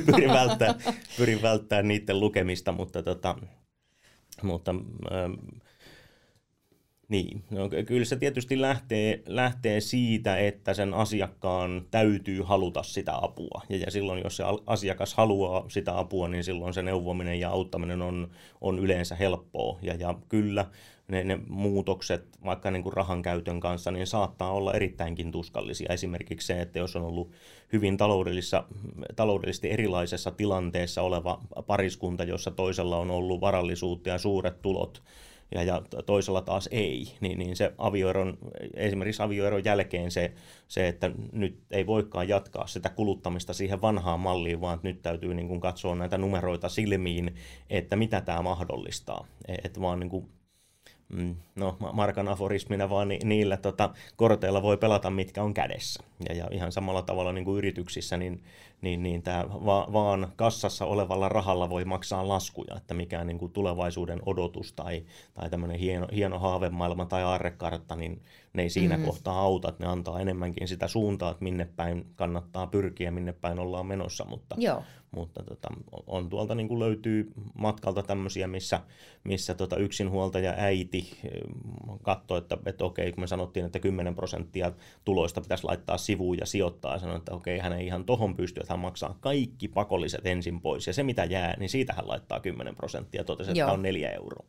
pyrin, 0.06 0.30
välttää, 0.33 0.75
pyrin 1.16 1.42
välttää 1.42 1.83
niiden 1.83 2.21
lukemista, 2.21 2.73
mutta, 2.73 3.02
tota, 3.02 3.37
mutta 4.42 4.75
ähm, 5.12 5.33
niin, 7.08 7.44
no, 7.50 7.68
kyllä 7.87 8.04
se 8.04 8.16
tietysti 8.16 8.61
lähtee, 8.61 9.23
lähtee 9.26 9.80
siitä, 9.80 10.38
että 10.38 10.75
sen 10.75 10.94
asiakkaan 10.94 11.87
täytyy 11.90 12.42
haluta 12.42 12.82
sitä 12.82 13.12
apua. 13.23 13.62
Ja, 13.68 13.76
ja 13.76 13.90
silloin, 13.90 14.20
jos 14.25 14.37
se 14.37 14.44
asiakas 14.66 15.14
haluaa 15.14 15.64
sitä 15.68 15.99
apua, 15.99 16.28
niin 16.28 16.44
silloin 16.44 16.75
se 16.75 16.82
neuvominen 16.82 17.40
ja 17.40 17.50
auttaminen 17.50 18.02
on, 18.02 18.30
on 18.61 18.78
yleensä 18.78 19.16
helppoa. 19.16 19.78
Ja, 19.82 19.94
ja 19.94 20.14
kyllä, 20.28 20.66
ne, 21.08 21.25
ne 21.25 21.38
muutokset 21.49 22.38
vaikka 22.44 22.70
niin 22.70 22.82
kuin 22.82 22.92
rahan 22.92 23.23
käytön 23.23 23.61
kanssa, 23.61 23.90
niin 23.90 24.06
saattaa 24.06 24.52
olla 24.52 24.75
erittäinkin 24.75 25.32
tuskallisia. 25.32 25.92
Esimerkiksi 25.92 26.46
se, 26.46 26.61
että 26.61 26.78
jos 26.78 26.96
on 26.96 27.02
ollut 27.02 27.30
hyvin 27.73 27.96
taloudellisessa, 27.96 28.64
taloudellisesti 29.16 29.70
erilaisessa 29.70 30.30
tilanteessa 30.30 31.02
oleva 31.02 31.40
pariskunta, 31.66 32.25
jossa 32.25 32.50
toisella 32.50 32.96
on 32.96 33.11
ollut 33.11 33.40
varallisuutta 33.40 34.08
ja 34.08 34.18
suuret 34.18 34.62
tulot, 34.62 35.02
ja, 35.54 35.62
ja 35.62 35.82
toisella 36.06 36.40
taas 36.40 36.68
ei, 36.73 37.12
niin, 37.20 37.38
niin 37.38 37.56
se 37.56 37.75
avioeron, 37.78 38.38
esimerkiksi 38.75 39.23
avioeron 39.23 39.64
jälkeen 39.64 40.11
se, 40.11 40.32
se, 40.68 40.88
että 40.88 41.11
nyt 41.32 41.62
ei 41.70 41.87
voikaan 41.87 42.28
jatkaa 42.28 42.66
sitä 42.66 42.88
kuluttamista 42.88 43.52
siihen 43.52 43.80
vanhaan 43.80 44.20
malliin, 44.20 44.61
vaan 44.61 44.80
nyt 44.82 45.02
täytyy 45.02 45.34
niin 45.34 45.49
kuin 45.49 45.61
katsoa 45.61 45.94
näitä 45.94 46.18
numeroita 46.18 46.68
silmiin, 46.68 47.34
että 47.70 47.96
mitä 47.96 48.20
tämä 48.20 48.42
mahdollistaa. 48.42 49.26
Että 49.64 49.80
vaan 49.80 50.00
niin 50.00 50.11
kuin 50.11 50.28
no 51.54 51.76
Markan 51.92 52.28
aforismina 52.28 52.90
vaan 52.90 53.08
ni, 53.08 53.18
niillä 53.25 53.56
tota, 53.56 53.90
korteilla 54.16 54.62
voi 54.62 54.76
pelata 54.76 55.11
mitkä 55.11 55.42
on 55.42 55.54
kädessä. 55.54 56.04
Ja, 56.28 56.34
ja 56.34 56.49
ihan 56.50 56.73
samalla 56.73 57.02
tavalla 57.02 57.32
niin 57.32 57.44
kuin 57.44 57.58
yrityksissä, 57.58 58.16
niin, 58.16 58.42
niin, 58.80 59.02
niin 59.02 59.23
tämä 59.23 59.44
va, 59.49 59.88
vaan 59.92 60.32
kassassa 60.37 60.84
olevalla 60.84 61.28
rahalla 61.28 61.70
voi 61.70 61.84
maksaa 61.84 62.28
laskuja, 62.28 62.76
että 62.76 62.94
mikään 62.94 63.26
niin 63.26 63.38
kuin 63.38 63.52
tulevaisuuden 63.52 64.20
odotus 64.26 64.73
tai, 64.73 65.04
tai 65.34 65.50
tämmöinen 65.50 65.78
hieno, 65.78 66.08
hieno 66.14 66.38
haavemaailma 66.38 67.06
tai 67.06 67.23
aarrekartta, 67.23 67.96
niin 67.96 68.23
ne 68.52 68.62
ei 68.62 68.70
siinä 68.70 68.94
mm-hmm. 68.94 69.06
kohtaa 69.06 69.40
auta, 69.40 69.68
että 69.68 69.84
ne 69.84 69.90
antaa 69.90 70.20
enemmänkin 70.20 70.68
sitä 70.68 70.88
suuntaa, 70.88 71.30
että 71.30 71.44
minne 71.44 71.68
päin 71.76 72.06
kannattaa 72.16 72.66
pyrkiä, 72.66 73.11
minne 73.11 73.32
päin 73.32 73.58
ollaan 73.58 73.87
menossa, 73.87 74.25
mutta, 74.25 74.56
Joo. 74.58 74.82
Mutta 75.14 75.42
tota, 75.42 75.68
on 76.06 76.30
tuolta 76.30 76.54
niin 76.54 76.68
kuin 76.68 76.80
löytyy 76.80 77.33
matkalta 77.59 78.02
tämmöisiä, 78.02 78.47
missä, 78.47 78.80
missä 79.25 79.54
tota 79.54 79.76
yksinhuoltaja 79.76 80.54
äiti 80.56 81.16
eh, 81.25 81.30
katsoi, 82.02 82.38
että, 82.38 82.59
että 82.66 82.85
okei, 82.85 83.12
kun 83.12 83.21
me 83.21 83.26
sanottiin, 83.26 83.66
että 83.66 83.78
10 83.78 84.14
prosenttia 84.14 84.73
tuloista 85.04 85.40
pitäisi 85.40 85.64
laittaa 85.64 85.99
sivuun 85.99 86.38
ja 86.38 86.47
sijoittaa, 86.47 86.92
ja 86.92 86.99
sanoi, 86.99 87.16
että 87.16 87.35
okei, 87.35 87.59
hän 87.59 87.73
ei 87.73 87.87
ihan 87.87 88.04
tohon 88.04 88.37
pysty, 88.37 88.61
että 88.61 88.73
hän 88.73 88.80
maksaa 88.80 89.18
kaikki 89.21 89.68
pakolliset 89.68 90.26
ensin 90.26 90.61
pois, 90.61 90.87
ja 90.87 90.92
se 90.92 91.02
mitä 91.02 91.25
jää, 91.25 91.54
niin 91.59 91.68
siitä 91.68 91.92
hän 91.92 92.09
laittaa 92.09 92.40
10 92.40 92.76
prosenttia, 92.76 93.25
totesi, 93.25 93.50
että 93.50 93.61
Joo. 93.61 93.73
on 93.73 93.83
neljä 93.83 94.11
euroa. 94.11 94.47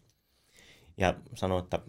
Ja 0.97 1.13
sanoi, 1.35 1.59
että, 1.59 1.79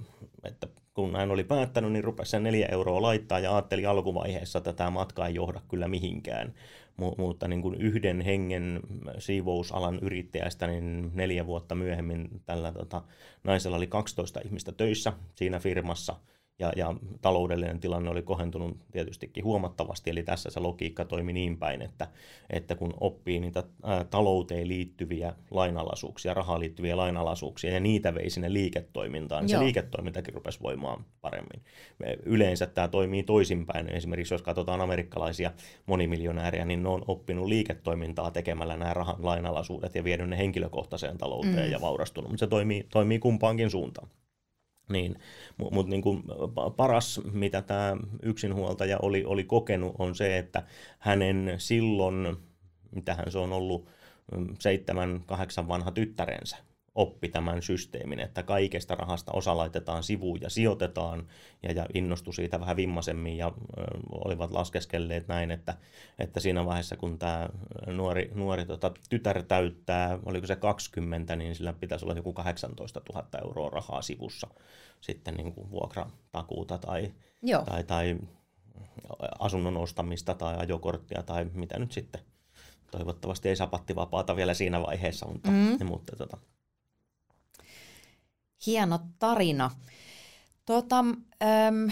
että 0.44 0.66
kun 0.96 1.16
hän 1.16 1.30
oli 1.30 1.44
päättänyt, 1.44 1.92
niin 1.92 2.04
rupesi 2.04 2.30
sen 2.30 2.42
neljä 2.42 2.66
euroa 2.66 3.02
laittaa 3.02 3.38
ja 3.38 3.52
ajatteli 3.54 3.86
alkuvaiheessa, 3.86 4.58
että 4.58 4.72
tämä 4.72 4.90
matka 4.90 5.26
ei 5.26 5.34
johda 5.34 5.60
kyllä 5.68 5.88
mihinkään. 5.88 6.54
Mutta 6.96 7.48
niin 7.48 7.62
kuin 7.62 7.74
yhden 7.80 8.20
hengen 8.20 8.80
siivousalan 9.18 9.98
yrittäjästä, 10.02 10.66
niin 10.66 11.10
neljä 11.14 11.46
vuotta 11.46 11.74
myöhemmin 11.74 12.28
tällä 12.46 12.72
tota, 12.72 13.02
naisella 13.44 13.76
oli 13.76 13.86
12 13.86 14.40
ihmistä 14.44 14.72
töissä 14.72 15.12
siinä 15.34 15.58
firmassa 15.58 16.16
ja, 16.58 16.72
ja 16.76 16.94
taloudellinen 17.22 17.80
tilanne 17.80 18.10
oli 18.10 18.22
kohentunut 18.22 18.76
tietystikin 18.92 19.44
huomattavasti, 19.44 20.10
eli 20.10 20.22
tässä 20.22 20.50
se 20.50 20.60
logiikka 20.60 21.04
toimi 21.04 21.32
niin 21.32 21.58
päin, 21.58 21.82
että, 21.82 22.08
että 22.50 22.74
kun 22.74 22.94
oppii 23.00 23.40
niitä 23.40 23.62
ää, 23.82 24.04
talouteen 24.04 24.68
liittyviä 24.68 25.34
lainalaisuuksia, 25.50 26.34
rahaan 26.34 26.60
liittyviä 26.60 26.96
lainalaisuuksia, 26.96 27.72
ja 27.72 27.80
niitä 27.80 28.14
vei 28.14 28.30
sinne 28.30 28.52
liiketoimintaan, 28.52 29.44
niin 29.44 29.52
Joo. 29.52 29.60
se 29.60 29.64
liiketoimintakin 29.64 30.34
rupesi 30.34 30.60
voimaan 30.60 31.04
paremmin. 31.20 31.62
Yleensä 32.24 32.66
tämä 32.66 32.88
toimii 32.88 33.22
toisinpäin, 33.22 33.88
esimerkiksi 33.88 34.34
jos 34.34 34.42
katsotaan 34.42 34.80
amerikkalaisia 34.80 35.50
monimiljonäärejä, 35.86 36.64
niin 36.64 36.82
ne 36.82 36.88
on 36.88 37.04
oppinut 37.08 37.46
liiketoimintaa 37.46 38.30
tekemällä 38.30 38.76
nämä 38.76 38.94
rahan 38.94 39.16
lainalaisuudet 39.18 39.94
ja 39.94 40.04
vienyt 40.04 40.28
ne 40.28 40.38
henkilökohtaiseen 40.38 41.18
talouteen 41.18 41.66
mm. 41.66 41.72
ja 41.72 41.80
vaurastunut, 41.80 42.30
mutta 42.30 42.44
se 42.44 42.50
toimii, 42.50 42.86
toimii 42.92 43.18
kumpaankin 43.18 43.70
suuntaan. 43.70 44.08
Niin, 44.88 45.18
mutta 45.56 45.74
mut 45.74 45.88
niin 45.88 46.02
kuin 46.02 46.22
paras, 46.76 47.20
mitä 47.32 47.62
tämä 47.62 47.96
yksinhuoltaja 48.22 48.98
oli, 49.02 49.24
oli 49.24 49.44
kokenut, 49.44 49.94
on 49.98 50.14
se, 50.14 50.38
että 50.38 50.62
hänen 50.98 51.54
silloin, 51.58 52.36
mitähän 52.94 53.30
se 53.30 53.38
on 53.38 53.52
ollut, 53.52 53.88
seitsemän, 54.58 55.22
kahdeksan 55.26 55.68
vanha 55.68 55.90
tyttärensä, 55.90 56.56
oppi 56.96 57.28
tämän 57.28 57.62
systeemin, 57.62 58.20
että 58.20 58.42
kaikesta 58.42 58.94
rahasta 58.94 59.32
osa 59.32 59.56
laitetaan 59.56 60.02
sivuun 60.02 60.40
ja 60.40 60.50
sijoitetaan 60.50 61.26
ja, 61.62 61.72
ja 61.72 61.86
innostui 61.94 62.34
siitä 62.34 62.60
vähän 62.60 62.76
vimmasemmin 62.76 63.36
ja 63.36 63.46
ö, 63.46 63.82
olivat 64.10 64.50
laskeskelleet 64.50 65.28
näin, 65.28 65.50
että, 65.50 65.74
että 66.18 66.40
siinä 66.40 66.64
vaiheessa 66.64 66.96
kun 66.96 67.18
tämä 67.18 67.48
nuori, 67.86 68.30
nuori 68.34 68.66
tota, 68.66 68.92
tytär 69.10 69.42
täyttää, 69.42 70.18
oliko 70.26 70.46
se 70.46 70.56
20, 70.56 71.36
niin 71.36 71.54
sillä 71.54 71.72
pitäisi 71.72 72.04
olla 72.04 72.14
joku 72.14 72.32
18 72.32 73.00
000 73.14 73.26
euroa 73.44 73.70
rahaa 73.70 74.02
sivussa 74.02 74.48
sitten 75.00 75.34
niin 75.34 75.52
kuin 75.52 75.70
vuokratakuuta 75.70 76.78
tai, 76.78 77.12
tai, 77.64 77.84
tai 77.84 78.18
asunnon 79.38 79.76
ostamista 79.76 80.34
tai 80.34 80.56
ajokorttia 80.58 81.22
tai 81.22 81.46
mitä 81.54 81.78
nyt 81.78 81.92
sitten. 81.92 82.20
Toivottavasti 82.90 83.48
ei 83.48 83.56
sapattivapaata 83.56 84.36
vielä 84.36 84.54
siinä 84.54 84.82
vaiheessa, 84.82 85.28
mutta, 85.28 85.50
mm. 85.50 85.86
mutta 85.86 86.16
tota, 86.16 86.38
hieno 88.66 89.00
tarina. 89.18 89.70
Tota, 90.66 90.98
äm, 90.98 91.90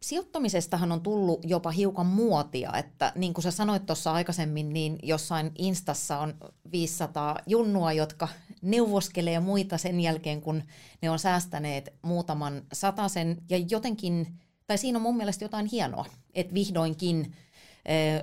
sijoittamisestahan 0.00 0.92
on 0.92 1.00
tullut 1.00 1.40
jopa 1.44 1.70
hiukan 1.70 2.06
muotia, 2.06 2.72
että 2.76 3.12
niin 3.14 3.34
kuin 3.34 3.42
sä 3.42 3.50
sanoit 3.50 3.86
tuossa 3.86 4.12
aikaisemmin, 4.12 4.72
niin 4.72 4.98
jossain 5.02 5.52
Instassa 5.58 6.18
on 6.18 6.34
500 6.72 7.36
junnua, 7.46 7.92
jotka 7.92 8.28
neuvoskelee 8.62 9.40
muita 9.40 9.78
sen 9.78 10.00
jälkeen, 10.00 10.40
kun 10.40 10.62
ne 11.02 11.10
on 11.10 11.18
säästäneet 11.18 11.94
muutaman 12.02 12.62
satasen. 12.72 13.42
Ja 13.50 13.58
jotenkin, 13.70 14.38
tai 14.66 14.78
siinä 14.78 14.98
on 14.98 15.02
mun 15.02 15.16
mielestä 15.16 15.44
jotain 15.44 15.66
hienoa, 15.66 16.06
että 16.34 16.54
vihdoinkin 16.54 17.36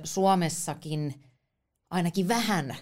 Suomessakin 0.04 1.14
ainakin 1.90 2.28
vähän 2.28 2.76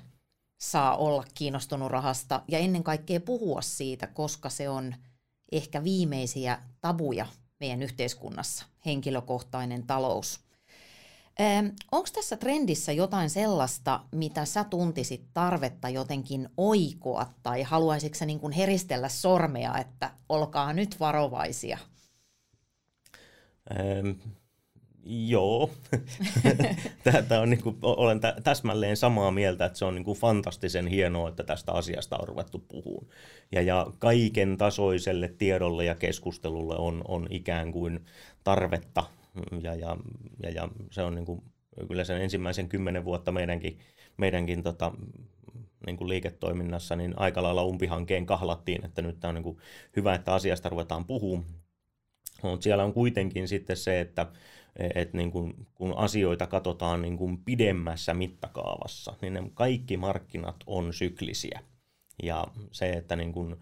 saa 0.58 0.96
olla 0.96 1.24
kiinnostunut 1.34 1.90
rahasta 1.90 2.42
ja 2.48 2.58
ennen 2.58 2.84
kaikkea 2.84 3.20
puhua 3.20 3.62
siitä, 3.62 4.06
koska 4.06 4.48
se 4.48 4.68
on 4.68 4.94
ehkä 5.52 5.84
viimeisiä 5.84 6.58
tabuja 6.80 7.26
meidän 7.60 7.82
yhteiskunnassa, 7.82 8.64
henkilökohtainen 8.86 9.86
talous. 9.86 10.40
Onko 11.92 12.08
tässä 12.14 12.36
trendissä 12.36 12.92
jotain 12.92 13.30
sellaista, 13.30 14.00
mitä 14.12 14.44
sä 14.44 14.64
tuntisit 14.64 15.24
tarvetta 15.34 15.88
jotenkin 15.88 16.48
oikoa 16.56 17.34
tai 17.42 17.62
haluaisitko 17.62 18.18
sä 18.18 18.26
niin 18.26 18.40
kuin 18.40 18.52
heristellä 18.52 19.08
sormea, 19.08 19.78
että 19.78 20.10
olkaa 20.28 20.72
nyt 20.72 21.00
varovaisia? 21.00 21.78
Joo, 25.06 25.70
Tätä 27.12 27.40
on 27.40 27.50
niin 27.50 27.62
kuin, 27.62 27.76
olen 27.82 28.20
täsmälleen 28.44 28.96
samaa 28.96 29.30
mieltä, 29.30 29.64
että 29.64 29.78
se 29.78 29.84
on 29.84 29.94
niin 29.94 30.04
kuin 30.04 30.18
fantastisen 30.18 30.86
hienoa, 30.86 31.28
että 31.28 31.44
tästä 31.44 31.72
asiasta 31.72 32.18
on 32.18 32.28
ruvettu 32.28 32.58
puhumaan. 32.68 33.06
Ja, 33.52 33.62
ja 33.62 33.86
kaiken 33.98 34.56
tasoiselle 34.58 35.28
tiedolle 35.28 35.84
ja 35.84 35.94
keskustelulle 35.94 36.76
on, 36.76 37.02
on 37.08 37.26
ikään 37.30 37.72
kuin 37.72 38.04
tarvetta, 38.44 39.04
ja, 39.62 39.74
ja, 39.74 39.96
ja, 40.42 40.50
ja 40.50 40.68
se 40.90 41.02
on 41.02 41.14
niin 41.14 41.26
kuin, 41.26 41.42
kyllä 41.88 42.04
sen 42.04 42.22
ensimmäisen 42.22 42.68
kymmenen 42.68 43.04
vuotta 43.04 43.32
meidänkin, 43.32 43.78
meidänkin 44.16 44.62
tota, 44.62 44.92
niin 45.86 45.96
kuin 45.96 46.08
liiketoiminnassa, 46.08 46.96
niin 46.96 47.14
aika 47.16 47.42
lailla 47.42 47.64
umpihankeen 47.64 48.26
kahlattiin, 48.26 48.84
että 48.84 49.02
nyt 49.02 49.20
tämä 49.20 49.28
on 49.28 49.34
niin 49.34 49.42
kuin 49.42 49.58
hyvä, 49.96 50.14
että 50.14 50.34
asiasta 50.34 50.68
ruvetaan 50.68 51.04
puhumaan. 51.04 51.64
Mutta 52.42 52.64
siellä 52.64 52.84
on 52.84 52.92
kuitenkin 52.92 53.48
sitten 53.48 53.76
se, 53.76 54.00
että 54.00 54.26
että 54.94 55.16
niin 55.16 55.30
kun, 55.30 55.66
kun 55.74 55.96
asioita 55.96 56.46
katsotaan 56.46 57.02
niin 57.02 57.16
kun 57.16 57.38
pidemmässä 57.38 58.14
mittakaavassa, 58.14 59.14
niin 59.22 59.32
ne 59.32 59.50
kaikki 59.54 59.96
markkinat 59.96 60.56
on 60.66 60.92
syklisiä. 60.92 61.60
Ja 62.22 62.46
se, 62.72 62.90
että 62.90 63.16
niin 63.16 63.32
kun, 63.32 63.56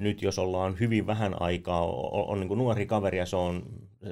nyt 0.00 0.22
jos 0.22 0.38
ollaan 0.38 0.80
hyvin 0.80 1.06
vähän 1.06 1.42
aikaa, 1.42 1.86
on, 1.86 2.28
on 2.28 2.40
niin 2.40 2.48
kuin 2.48 2.58
nuori 2.58 2.86
kaveri 2.86 3.18
ja 3.18 3.26
se 3.26 3.36
on, 3.36 3.62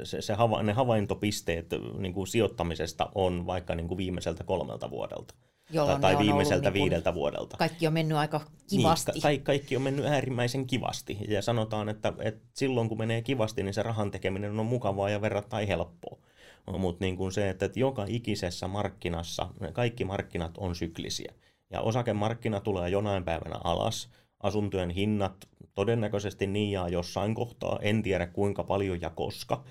se, 0.03 0.23
se 0.23 0.35
hava, 0.35 0.63
ne 0.63 0.73
havaintopisteet 0.73 1.67
niin 1.99 2.15
kuin 2.15 2.27
sijoittamisesta 2.27 3.09
on 3.15 3.47
vaikka 3.47 3.75
niin 3.75 3.89
kuin 3.89 3.99
viimeiseltä 3.99 4.45
kolmelta 4.45 4.91
vuodelta. 4.91 5.35
Jolloin 5.71 6.01
tai, 6.01 6.15
tai 6.15 6.25
viimeiseltä 6.25 6.71
niin 6.71 6.83
viideltä 6.83 7.15
vuodelta. 7.15 7.57
Kaikki 7.57 7.87
on 7.87 7.93
mennyt 7.93 8.19
aika 8.19 8.41
kivasti. 8.71 9.13
Niin, 9.13 9.23
ka- 9.23 9.45
kaikki 9.45 9.77
on 9.77 9.83
mennyt 9.83 10.05
äärimmäisen 10.05 10.67
kivasti. 10.67 11.19
Ja 11.29 11.43
sanotaan, 11.43 11.89
että, 11.89 12.13
että 12.21 12.41
silloin 12.55 12.89
kun 12.89 12.99
menee 12.99 13.23
kivasti, 13.23 13.63
niin 13.63 13.75
se 13.75 13.83
rahan 13.83 14.11
tekeminen 14.11 14.61
on 14.61 14.67
mukavaa 14.67 15.11
ja 15.11 15.21
verrattain 15.21 15.69
helppoa 15.69 16.19
mutta 16.67 17.05
niin 17.05 17.17
kuin 17.17 17.33
se, 17.33 17.49
että 17.51 17.71
joka 17.77 18.05
ikisessä 18.09 18.69
markkinassa, 18.69 19.49
kaikki 19.73 20.05
markkinat 20.05 20.59
on 20.59 20.75
syklisiä. 20.75 21.33
Ja 21.71 21.81
osakemarkkina 21.81 22.61
tulee 22.61 22.89
jonain 22.89 23.25
päivänä 23.25 23.57
alas, 23.65 24.11
asuntojen 24.43 24.91
hinnat 24.91 25.49
todennäköisesti 25.75 26.47
niin 26.47 26.71
ja 26.73 26.89
jossain 26.89 27.35
kohtaa, 27.35 27.79
en 27.83 28.03
tiedä 28.03 28.27
kuinka 28.27 28.65
paljon 28.65 29.01
ja 29.01 29.11
koska, 29.11 29.65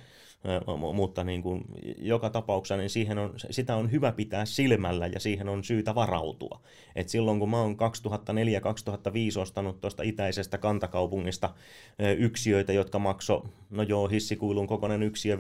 mutta 0.94 1.24
niin 1.24 1.42
kuin 1.42 1.66
joka 1.98 2.30
tapauksessa 2.30 2.78
niin 2.78 2.90
siihen 2.90 3.18
on, 3.18 3.34
sitä 3.50 3.76
on 3.76 3.92
hyvä 3.92 4.12
pitää 4.12 4.46
silmällä 4.46 5.08
ja 5.08 5.20
siihen 5.20 5.50
on 5.50 5.64
syytä 5.64 5.96
varautua. 5.96 6.62
Et 6.96 7.10
silloin 7.10 7.40
kun 7.40 7.50
mä 7.50 7.62
oon 7.62 7.76
2004-2005 9.38 9.40
ostanut 9.42 9.82
tuosta 9.82 10.04
itäisestä 10.04 10.58
kantakaupungista 10.58 11.54
yksiöitä, 12.18 12.74
jotka 12.74 13.00
makso, 13.00 13.44
no 13.70 13.84
joo, 13.84 14.08
hissikuilun 14.08 14.68
kokoinen 14.68 15.04
yksiö 15.04 15.36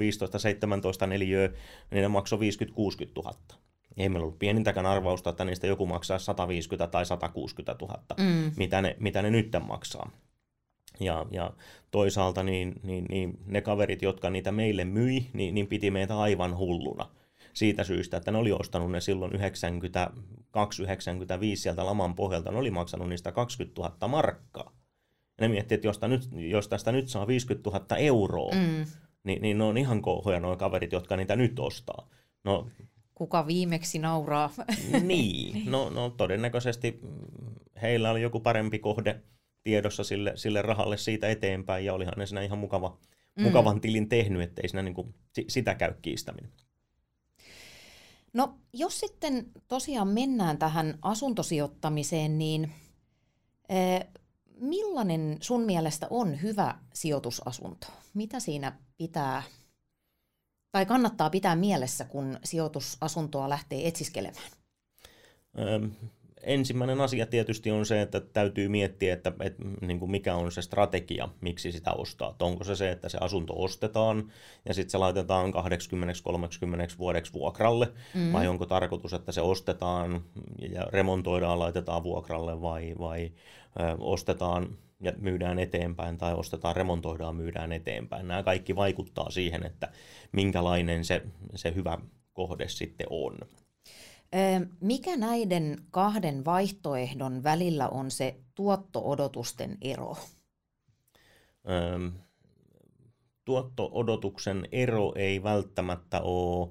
15-17 1.03 1.07
neliöä, 1.07 1.49
niin 1.91 2.01
ne 2.01 2.07
maksoi 2.07 2.39
50-60 2.39 2.41
000 3.15 3.33
ei 3.97 4.09
meillä 4.09 4.23
ollut 4.23 4.39
pienintäkään 4.39 4.85
arvausta, 4.85 5.29
että 5.29 5.45
niistä 5.45 5.67
joku 5.67 5.85
maksaa 5.85 6.19
150 6.19 6.87
tai 6.87 7.05
160 7.05 7.75
000, 7.81 8.03
mm. 8.17 8.51
mitä, 8.57 8.81
ne, 8.81 8.95
mitä 8.99 9.21
ne 9.21 9.29
nyt 9.29 9.51
maksaa. 9.67 10.11
Ja, 11.03 11.25
ja 11.31 11.53
toisaalta 11.91 12.43
niin, 12.43 12.73
niin, 12.83 13.05
niin 13.09 13.37
ne 13.45 13.61
kaverit, 13.61 14.01
jotka 14.01 14.29
niitä 14.29 14.51
meille 14.51 14.85
myi, 14.85 15.29
niin, 15.33 15.55
niin 15.55 15.67
piti 15.67 15.91
meitä 15.91 16.19
aivan 16.19 16.57
hulluna 16.57 17.09
siitä 17.53 17.83
syystä, 17.83 18.17
että 18.17 18.31
ne 18.31 18.37
oli 18.37 18.51
ostanut 18.51 18.91
ne 18.91 19.01
silloin 19.01 19.31
92-95 19.31 19.35
sieltä 21.55 21.85
laman 21.85 22.15
pohjalta, 22.15 22.51
ne 22.51 22.57
oli 22.57 22.71
maksanut 22.71 23.09
niistä 23.09 23.31
20 23.31 23.81
000 23.81 24.07
markkaa. 24.07 24.71
Ja 25.37 25.41
ne 25.41 25.47
miettii, 25.47 25.75
että 25.75 25.87
jos, 25.87 26.01
nyt, 26.01 26.29
jos 26.31 26.67
tästä 26.67 26.91
nyt 26.91 27.07
saa 27.07 27.27
50 27.27 27.69
000 27.69 27.97
euroa, 27.97 28.55
mm. 28.55 28.85
niin, 29.23 29.41
niin 29.41 29.57
ne 29.57 29.63
on 29.63 29.77
ihan 29.77 30.01
kouhoja 30.01 30.39
nuo 30.39 30.57
kaverit, 30.57 30.91
jotka 30.91 31.17
niitä 31.17 31.35
nyt 31.35 31.59
ostaa. 31.59 32.09
No, 32.43 32.67
Kuka 33.15 33.47
viimeksi 33.47 33.99
nauraa? 33.99 34.49
niin, 35.01 35.71
no, 35.71 35.89
no 35.89 36.09
todennäköisesti 36.09 36.99
heillä 37.81 38.11
oli 38.11 38.21
joku 38.21 38.39
parempi 38.39 38.79
kohde 38.79 39.21
tiedossa 39.63 40.03
sille, 40.03 40.33
sille 40.35 40.61
rahalle 40.61 40.97
siitä 40.97 41.29
eteenpäin, 41.29 41.85
ja 41.85 41.93
olihan 41.93 42.13
ne 42.17 42.25
siinä 42.25 42.41
ihan 42.41 42.57
mukava, 42.59 42.97
mm. 43.35 43.43
mukavan 43.43 43.81
tilin 43.81 44.09
tehnyt, 44.09 44.41
ettei 44.41 44.67
siinä 44.67 44.81
niin 44.81 44.93
kuin, 44.93 45.15
sitä 45.47 45.75
käy 45.75 45.93
kiistäminen. 46.01 46.51
No 48.33 48.57
jos 48.73 48.99
sitten 48.99 49.45
tosiaan 49.67 50.07
mennään 50.07 50.57
tähän 50.57 50.97
asuntosijoittamiseen, 51.01 52.37
niin 52.37 52.71
eh, 53.69 54.05
millainen 54.59 55.37
sun 55.41 55.61
mielestä 55.61 56.07
on 56.09 56.41
hyvä 56.41 56.75
sijoitusasunto? 56.93 57.87
Mitä 58.13 58.39
siinä 58.39 58.79
pitää 58.97 59.43
tai 60.71 60.85
kannattaa 60.85 61.29
pitää 61.29 61.55
mielessä, 61.55 62.05
kun 62.05 62.39
sijoitusasuntoa 62.43 63.49
lähtee 63.49 63.87
etsiskelemään? 63.87 64.51
Ensimmäinen 66.43 67.01
asia 67.01 67.25
tietysti 67.25 67.71
on 67.71 67.85
se, 67.85 68.01
että 68.01 68.19
täytyy 68.19 68.67
miettiä, 68.67 69.13
että, 69.13 69.31
että 69.39 69.63
niin 69.81 69.99
kuin 69.99 70.11
mikä 70.11 70.35
on 70.35 70.51
se 70.51 70.61
strategia, 70.61 71.29
miksi 71.41 71.71
sitä 71.71 71.91
ostaa. 71.91 72.29
Että 72.29 72.45
onko 72.45 72.63
se 72.63 72.75
se, 72.75 72.91
että 72.91 73.09
se 73.09 73.17
asunto 73.21 73.53
ostetaan 73.57 74.31
ja 74.65 74.73
sitten 74.73 74.91
se 74.91 74.97
laitetaan 74.97 75.53
20-30 75.53 76.97
vuodeksi 76.97 77.33
vuokralle, 77.33 77.87
mm. 78.13 78.33
vai 78.33 78.47
onko 78.47 78.65
tarkoitus, 78.65 79.13
että 79.13 79.31
se 79.31 79.41
ostetaan 79.41 80.23
ja 80.71 80.83
remontoidaan, 80.83 81.59
laitetaan 81.59 82.03
vuokralle, 82.03 82.61
vai, 82.61 82.95
vai 82.99 83.31
ö, 83.79 83.95
ostetaan 83.99 84.77
ja 85.01 85.13
myydään 85.17 85.59
eteenpäin 85.59 86.17
tai 86.17 86.33
ostetaan, 86.33 86.75
remontoidaan, 86.75 87.35
myydään 87.35 87.71
eteenpäin. 87.71 88.27
Nämä 88.27 88.43
kaikki 88.43 88.75
vaikuttaa 88.75 89.29
siihen, 89.29 89.65
että 89.65 89.91
minkälainen 90.31 91.05
se, 91.05 91.21
se 91.55 91.75
hyvä 91.75 91.97
kohde 92.33 92.67
sitten 92.67 93.07
on. 93.09 93.37
Mikä 94.79 95.17
näiden 95.17 95.85
kahden 95.91 96.45
vaihtoehdon 96.45 97.43
välillä 97.43 97.89
on 97.89 98.11
se 98.11 98.35
tuotto-odotusten 98.55 99.77
ero? 99.81 100.17
Tuotto-odotuksen 103.45 104.67
ero 104.71 105.13
ei 105.15 105.43
välttämättä 105.43 106.21
ole 106.21 106.69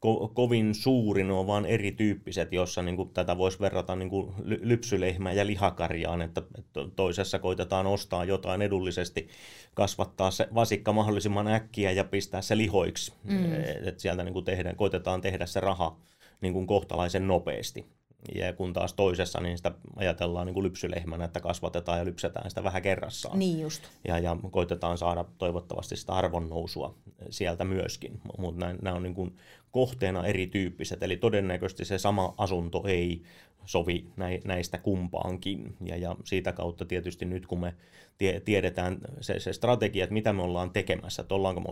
ko- 0.00 0.30
kovin 0.34 0.74
suuri, 0.74 1.24
ne 1.24 1.32
on 1.32 1.46
vaan 1.46 1.66
erityyppiset, 1.66 2.52
jossa 2.52 2.82
niin 2.82 2.96
kuin, 2.96 3.10
tätä 3.10 3.38
voisi 3.38 3.60
verrata 3.60 3.96
niin 3.96 4.10
kuin 4.10 4.34
lypsylehmään 4.44 5.36
ja 5.36 5.46
lihakarjaan, 5.46 6.22
että, 6.22 6.42
että 6.58 6.80
toisessa 6.96 7.38
koitetaan 7.38 7.86
ostaa 7.86 8.24
jotain 8.24 8.62
edullisesti, 8.62 9.28
kasvattaa 9.74 10.30
se 10.30 10.48
vasikka 10.54 10.92
mahdollisimman 10.92 11.48
äkkiä 11.48 11.92
ja 11.92 12.04
pistää 12.04 12.42
se 12.42 12.56
lihoiksi, 12.56 13.12
mm. 13.24 13.54
että 13.84 14.02
sieltä 14.02 14.22
niin 14.22 14.32
kuin 14.32 14.44
tehdään, 14.44 14.76
koitetaan 14.76 15.20
tehdä 15.20 15.46
se 15.46 15.60
raha 15.60 15.96
niin 16.40 16.52
kuin 16.52 16.66
kohtalaisen 16.66 17.28
nopeasti. 17.28 17.86
Ja 18.34 18.52
kun 18.52 18.72
taas 18.72 18.92
toisessa, 18.92 19.40
niin 19.40 19.56
sitä 19.56 19.72
ajatellaan 19.96 20.46
niin 20.46 20.54
kuin 20.54 20.64
lypsylehmänä, 20.64 21.24
että 21.24 21.40
kasvatetaan 21.40 21.98
ja 21.98 22.04
lypsetään 22.04 22.50
sitä 22.50 22.64
vähän 22.64 22.82
kerrassaan. 22.82 23.38
Niin 23.38 23.60
just. 23.60 23.82
Ja, 24.08 24.18
ja 24.18 24.36
koitetaan 24.50 24.98
saada 24.98 25.24
toivottavasti 25.38 25.96
sitä 25.96 26.12
arvonnousua 26.12 26.94
sieltä 27.30 27.64
myöskin. 27.64 28.20
Mutta 28.38 28.74
nämä 28.82 28.96
on 28.96 29.02
niin 29.02 29.14
kuin 29.14 29.36
kohteena 29.70 30.26
erityyppiset, 30.26 31.02
eli 31.02 31.16
todennäköisesti 31.16 31.84
se 31.84 31.98
sama 31.98 32.34
asunto 32.38 32.84
ei 32.86 33.22
sovi 33.64 34.06
näistä 34.44 34.78
kumpaankin. 34.78 35.76
Ja, 35.84 35.96
ja 35.96 36.16
siitä 36.24 36.52
kautta 36.52 36.84
tietysti 36.84 37.24
nyt, 37.24 37.46
kun 37.46 37.60
me 37.60 37.74
tie, 38.18 38.40
tiedetään 38.40 38.98
se, 39.20 39.40
se 39.40 39.52
strategia, 39.52 40.04
että 40.04 40.14
mitä 40.14 40.32
me 40.32 40.42
ollaan 40.42 40.70
tekemässä, 40.70 41.22
että 41.22 41.34
ollaanko 41.34 41.60
me 41.60 41.66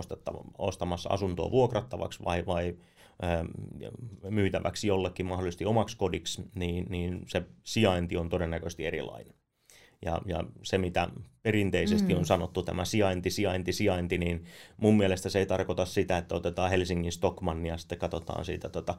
ostamassa 0.59 1.11
asuntoa 1.11 1.51
vuokrattavaksi 1.51 2.25
vai, 2.25 2.47
vai 2.47 2.77
Ähm, 3.23 3.47
myytäväksi 4.31 4.89
jollekin 4.89 5.27
mahdollisesti 5.27 5.65
omaksi 5.65 5.97
kodiksi, 5.97 6.43
niin, 6.55 6.87
niin 6.89 7.23
se 7.27 7.43
sijainti 7.65 8.17
on 8.17 8.29
todennäköisesti 8.29 8.87
erilainen. 8.87 9.35
Ja, 10.03 10.21
ja 10.27 10.45
se, 10.63 10.79
mitä 10.79 11.09
perinteisesti 11.43 12.13
mm. 12.13 12.19
on 12.19 12.27
sanottu, 12.27 12.63
tämä 12.63 12.85
sijainti, 12.85 13.31
sijainti, 13.31 13.73
sijainti, 13.73 14.19
niin 14.19 14.45
mun 14.77 14.97
mielestä 14.97 15.29
se 15.31 15.39
ei 15.39 15.47
tarkoita 15.47 15.87
sitä, 15.87 16.19
että 16.19 16.35
otetaan 16.35 16.71
Helsingin 16.71 17.13
Stockmannia 17.13 17.75
ja 17.75 17.79
sitten 17.79 17.99
katsotaan 17.99 18.45
siitä 18.45 18.69
tota, 18.69 18.95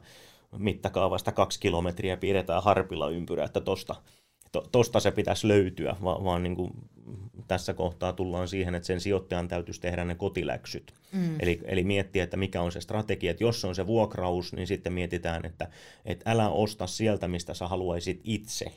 mittakaavasta 0.58 1.32
kaksi 1.32 1.60
kilometriä 1.60 2.12
ja 2.12 2.16
piirretään 2.16 2.62
harpilla 2.62 3.08
ympyrä, 3.08 3.44
että 3.44 3.60
tosta, 3.60 3.94
to, 4.52 4.68
tosta 4.72 5.00
se 5.00 5.10
pitäisi 5.10 5.48
löytyä, 5.48 5.96
vaan, 6.02 6.24
vaan 6.24 6.42
niin 6.42 6.56
kuin 6.56 6.70
tässä 7.48 7.74
kohtaa 7.74 8.12
tullaan 8.12 8.48
siihen, 8.48 8.74
että 8.74 8.86
sen 8.86 9.00
sijoittajan 9.00 9.48
täytyisi 9.48 9.80
tehdä 9.80 10.04
ne 10.04 10.14
kotiläksyt. 10.14 10.94
Mm. 11.12 11.36
Eli, 11.40 11.60
eli 11.64 11.84
miettiä, 11.84 12.24
että 12.24 12.36
mikä 12.36 12.62
on 12.62 12.72
se 12.72 12.80
strategia, 12.80 13.30
että 13.30 13.44
jos 13.44 13.64
on 13.64 13.74
se 13.74 13.86
vuokraus, 13.86 14.52
niin 14.52 14.66
sitten 14.66 14.92
mietitään, 14.92 15.46
että, 15.46 15.68
että 16.04 16.30
älä 16.30 16.48
osta 16.48 16.86
sieltä, 16.86 17.28
mistä 17.28 17.54
sä 17.54 17.68
haluaisit 17.68 18.20
itse 18.24 18.72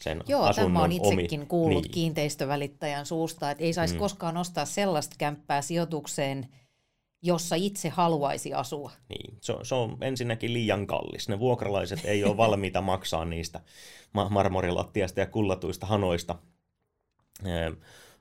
sen 0.00 0.22
Joo, 0.28 0.52
tämä 0.54 0.82
on 0.82 0.92
itsekin 0.92 1.40
omi. 1.40 1.46
kuullut 1.46 1.82
niin. 1.82 1.92
kiinteistövälittäjän 1.92 3.06
suusta, 3.06 3.50
että 3.50 3.64
ei 3.64 3.72
saisi 3.72 3.94
mm. 3.94 3.98
koskaan 3.98 4.36
ostaa 4.36 4.64
sellaista 4.64 5.16
kämppää 5.18 5.62
sijoitukseen, 5.62 6.48
jossa 7.22 7.54
itse 7.54 7.88
haluaisi 7.88 8.54
asua. 8.54 8.90
Niin, 9.08 9.38
se 9.40 9.52
on, 9.52 9.66
se 9.66 9.74
on 9.74 9.96
ensinnäkin 10.00 10.52
liian 10.52 10.86
kallis. 10.86 11.28
Ne 11.28 11.38
vuokralaiset 11.38 12.04
ei 12.04 12.24
ole 12.24 12.36
valmiita 12.46 12.80
maksaa 12.80 13.24
niistä 13.24 13.60
marmorilattiasta 14.30 15.20
ja 15.20 15.26
kullatuista 15.26 15.86
hanoista 15.86 16.38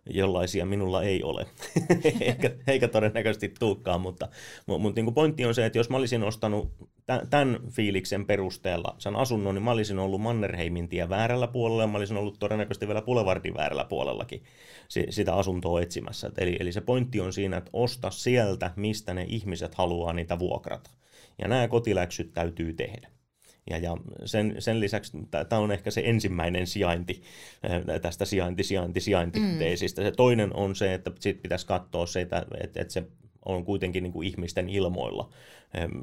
jollaisia 0.06 0.66
minulla 0.66 1.04
ei 1.04 1.24
ole, 1.24 1.46
eikä, 2.20 2.52
eikä 2.68 2.88
todennäköisesti 2.88 3.54
tuukkaan, 3.60 4.02
mutta, 4.02 4.28
mutta 4.68 4.96
niin 4.96 5.06
kuin 5.06 5.16
pointti 5.16 5.46
on 5.46 5.56
se, 5.56 5.66
että 5.66 5.80
jos 5.80 5.90
mä 5.90 5.98
olisin 5.98 6.24
ostanut 6.24 6.72
tämän 7.30 7.60
fiiliksen 7.70 8.26
perusteella 8.26 8.96
sen 8.98 9.16
asunnon, 9.16 9.56
niin 9.56 9.64
mä 9.64 9.72
olisin 9.72 10.00
ollut 10.00 10.22
Mannerheimin 10.22 10.90
tie 10.90 11.10
väärällä 11.10 11.48
puolella 11.48 11.84
ja 11.84 11.88
mä 11.88 11.98
olisin 11.98 12.18
ollut 12.18 12.40
todennäköisesti 12.40 12.88
vielä 12.88 13.02
Boulevardin 13.02 13.54
väärällä 13.58 13.86
puolellakin 13.86 14.44
sitä 15.10 15.36
asuntoa 15.36 15.82
etsimässä. 15.82 16.32
Eli, 16.38 16.58
eli 16.60 16.72
se 16.72 16.82
pointti 16.82 17.20
on 17.20 17.34
siinä, 17.34 17.58
että 17.58 17.72
osta 17.74 18.12
sieltä, 18.12 18.72
mistä 18.76 19.14
ne 19.14 19.26
ihmiset 19.30 19.76
haluaa 19.76 20.14
niitä 20.14 20.40
vuokrata. 20.40 20.90
Ja 21.42 21.48
nämä 21.48 21.68
kotiläksyt 21.68 22.34
täytyy 22.34 22.74
tehdä. 22.74 23.13
Ja, 23.70 23.78
ja 23.78 23.98
sen, 24.26 24.56
sen 24.60 24.80
lisäksi 24.80 25.18
tämä 25.50 25.62
on 25.62 25.72
ehkä 25.72 25.92
se 25.92 26.02
ensimmäinen 26.06 26.68
sijainti 26.68 27.24
tästä 28.02 28.26
sijainti, 28.26 28.64
sijainti, 28.64 29.00
sijaintiteesistä. 29.00 30.02
Mm. 30.02 30.06
Se 30.06 30.12
toinen 30.12 30.56
on 30.56 30.76
se, 30.76 30.94
että 30.94 31.12
sit 31.20 31.42
pitäisi 31.42 31.68
katsoa 31.68 32.06
se, 32.06 32.22
että, 32.22 32.46
että, 32.62 32.82
että 32.82 32.94
se 32.94 33.04
on 33.46 33.66
kuitenkin 33.66 34.04
niin 34.04 34.14
kuin 34.14 34.28
ihmisten 34.28 34.70
ilmoilla. 34.70 35.30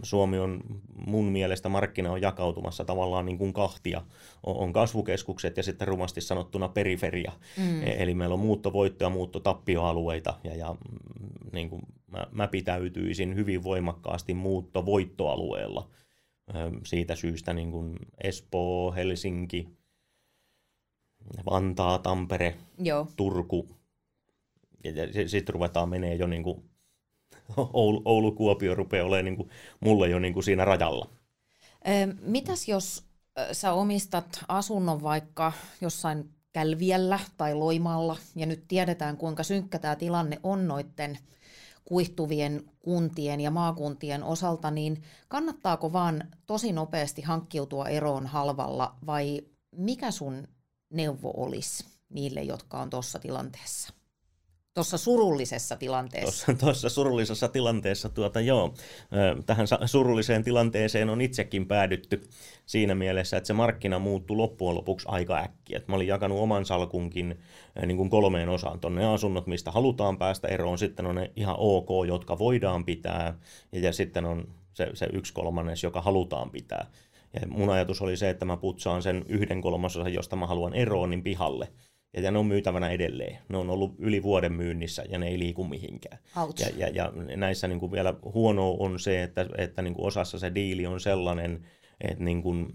Suomi 0.03 0.39
on 0.39 0.61
mun 1.07 1.25
mielestä 1.25 1.69
markkina 1.69 2.13
on 2.13 2.23
jakautumassa 2.23 2.85
tavallaan 2.85 3.27
niin 3.27 3.39
kuin 3.39 3.53
kahtia. 3.53 4.03
On 4.43 4.73
kasvukeskukset 4.73 5.57
ja 5.57 5.63
sitten 5.63 5.89
rumasti 5.89 6.21
sanottuna 6.21 6.69
periferia. 6.69 7.33
Mm. 7.57 7.83
E, 7.83 8.03
eli 8.03 8.15
meillä 8.15 8.35
on 8.35 8.41
muuttovoitto- 8.41 9.05
ja 9.05 9.11
muuttotappioalueita 9.11 10.35
ja, 10.45 10.57
ja 10.57 10.73
mm, 10.73 11.51
niin 11.53 11.71
kuin 11.71 11.83
mä, 12.07 12.27
mä 12.33 12.49
pitäytyisin 12.49 13.35
hyvin 13.35 13.65
voimakkaasti 13.65 14.35
muuttovoittoalueella– 14.35 15.91
siitä 16.87 17.17
syystä 17.17 17.53
niin 17.53 17.71
kuin 17.71 17.97
Espoo, 18.25 18.93
Helsinki, 18.93 19.69
Vantaa, 21.51 21.99
Tampere, 21.99 22.57
Joo. 22.79 23.07
Turku. 23.17 23.69
Ja, 24.85 24.93
sitten 25.29 25.53
ruvetaan 25.53 25.89
menee 25.89 26.15
jo 26.15 26.27
niin 26.27 26.43
kuin 26.43 26.71
Oulu, 27.73 28.03
Oulu, 28.05 28.33
Kuopio 28.33 28.75
rupeaa 28.75 29.07
olemaan 29.07 29.25
niin 29.25 29.37
kuin, 29.37 29.51
mulle 29.81 30.09
jo 30.09 30.19
niin 30.19 30.35
kuin 30.35 30.45
siinä 30.45 30.65
rajalla. 30.65 31.11
Mitäs 32.21 32.69
jos 32.69 33.05
sä 33.53 33.73
omistat 33.73 34.45
asunnon 34.49 35.03
vaikka 35.03 35.53
jossain 35.81 36.31
Kälviellä 36.53 37.19
tai 37.37 37.55
Loimaalla 37.55 38.17
ja 38.37 38.47
nyt 38.47 38.65
tiedetään 38.69 39.17
kuinka 39.17 39.43
synkkä 39.43 39.79
tämä 39.79 39.97
tilanne 39.97 40.41
on 40.43 40.69
noiden– 40.69 41.19
kuihtuvien 41.91 42.71
kuntien 42.79 43.41
ja 43.41 43.51
maakuntien 43.51 44.25
osalta, 44.25 44.71
niin 44.71 45.03
kannattaako 45.29 45.93
vaan 45.93 46.25
tosi 46.47 46.73
nopeasti 46.73 47.23
hankkiutua 47.23 47.89
eroon 47.89 48.27
halvalla 48.27 48.97
vai 49.07 49.43
mikä 49.77 50.11
sun 50.11 50.49
neuvo 50.91 51.33
olisi 51.37 51.85
niille, 52.09 52.43
jotka 52.43 52.79
on 52.81 52.91
tuossa 52.91 53.19
tilanteessa? 53.19 54.00
Tuossa 54.81 54.99
surullisessa 54.99 55.77
tilanteessa. 55.77 56.55
Tuossa 56.61 56.89
surullisessa 56.89 57.49
tilanteessa, 57.49 58.09
tuota 58.09 58.41
joo, 58.41 58.75
tähän 59.47 59.67
surulliseen 59.87 60.45
tilanteeseen 60.45 61.11
on 61.11 61.21
itsekin 61.21 61.67
päädytty 61.67 62.23
siinä 62.67 62.95
mielessä, 62.95 63.37
että 63.37 63.47
se 63.47 63.53
markkina 63.53 63.99
muuttui 63.99 64.37
loppujen 64.37 64.75
lopuksi 64.75 65.09
aika 65.09 65.39
äkkiä. 65.39 65.81
Mä 65.87 65.97
olin 65.97 66.07
jakanut 66.07 66.39
oman 66.39 66.65
salkunkin 66.65 67.39
niin 67.87 67.97
kuin 67.97 68.11
kolmeen 68.11 68.49
osaan. 68.49 68.81
Tuonne 68.81 69.07
asunnot, 69.07 69.47
mistä 69.47 69.71
halutaan 69.71 70.19
päästä 70.19 70.49
eroon, 70.49 70.79
sitten 70.79 71.07
on 71.07 71.15
ne 71.15 71.31
ihan 71.37 71.57
ok, 71.59 71.89
jotka 72.07 72.39
voidaan 72.39 72.85
pitää, 72.85 73.39
ja, 73.73 73.81
ja 73.81 73.93
sitten 73.93 74.25
on 74.25 74.49
se, 74.73 74.91
se 74.95 75.07
yksi 75.13 75.33
kolmannes, 75.33 75.83
joka 75.83 76.01
halutaan 76.01 76.51
pitää. 76.51 76.87
Ja 77.41 77.47
mun 77.49 77.71
ajatus 77.71 78.03
oli 78.03 78.17
se, 78.17 78.31
että 78.31 78.45
mä 78.45 78.57
putsaan 78.57 79.03
sen 79.03 79.25
yhden 79.29 79.61
kolmasosan, 79.61 80.13
josta 80.13 80.37
mä 80.37 80.47
haluan 80.47 80.75
eroon, 80.75 81.11
niin 81.11 81.23
pihalle– 81.23 81.69
ja 82.13 82.31
ne 82.31 82.39
on 82.39 82.47
myytävänä 82.47 82.91
edelleen. 82.91 83.39
Ne 83.49 83.59
on 83.59 83.71
ollut 83.71 83.95
yli 83.99 84.23
vuoden 84.23 84.53
myynnissä 84.53 85.05
ja 85.09 85.19
ne 85.19 85.29
ei 85.29 85.39
liiku 85.39 85.65
mihinkään. 85.65 86.19
Ja, 86.77 86.89
ja, 86.89 86.89
ja 86.89 87.37
näissä 87.37 87.69
niin 87.69 87.81
kuin 87.81 87.93
vielä 87.93 88.15
huono 88.35 88.77
on 88.79 89.01
se, 89.01 89.23
että, 89.23 89.47
että 89.59 89.83
niin 89.83 89.95
kuin 89.95 90.07
osassa 90.07 90.39
se 90.39 90.55
diili 90.55 90.87
on 90.87 91.01
sellainen, 91.01 91.67
että 92.01 92.25
niin 92.25 92.43
kuin, 92.43 92.75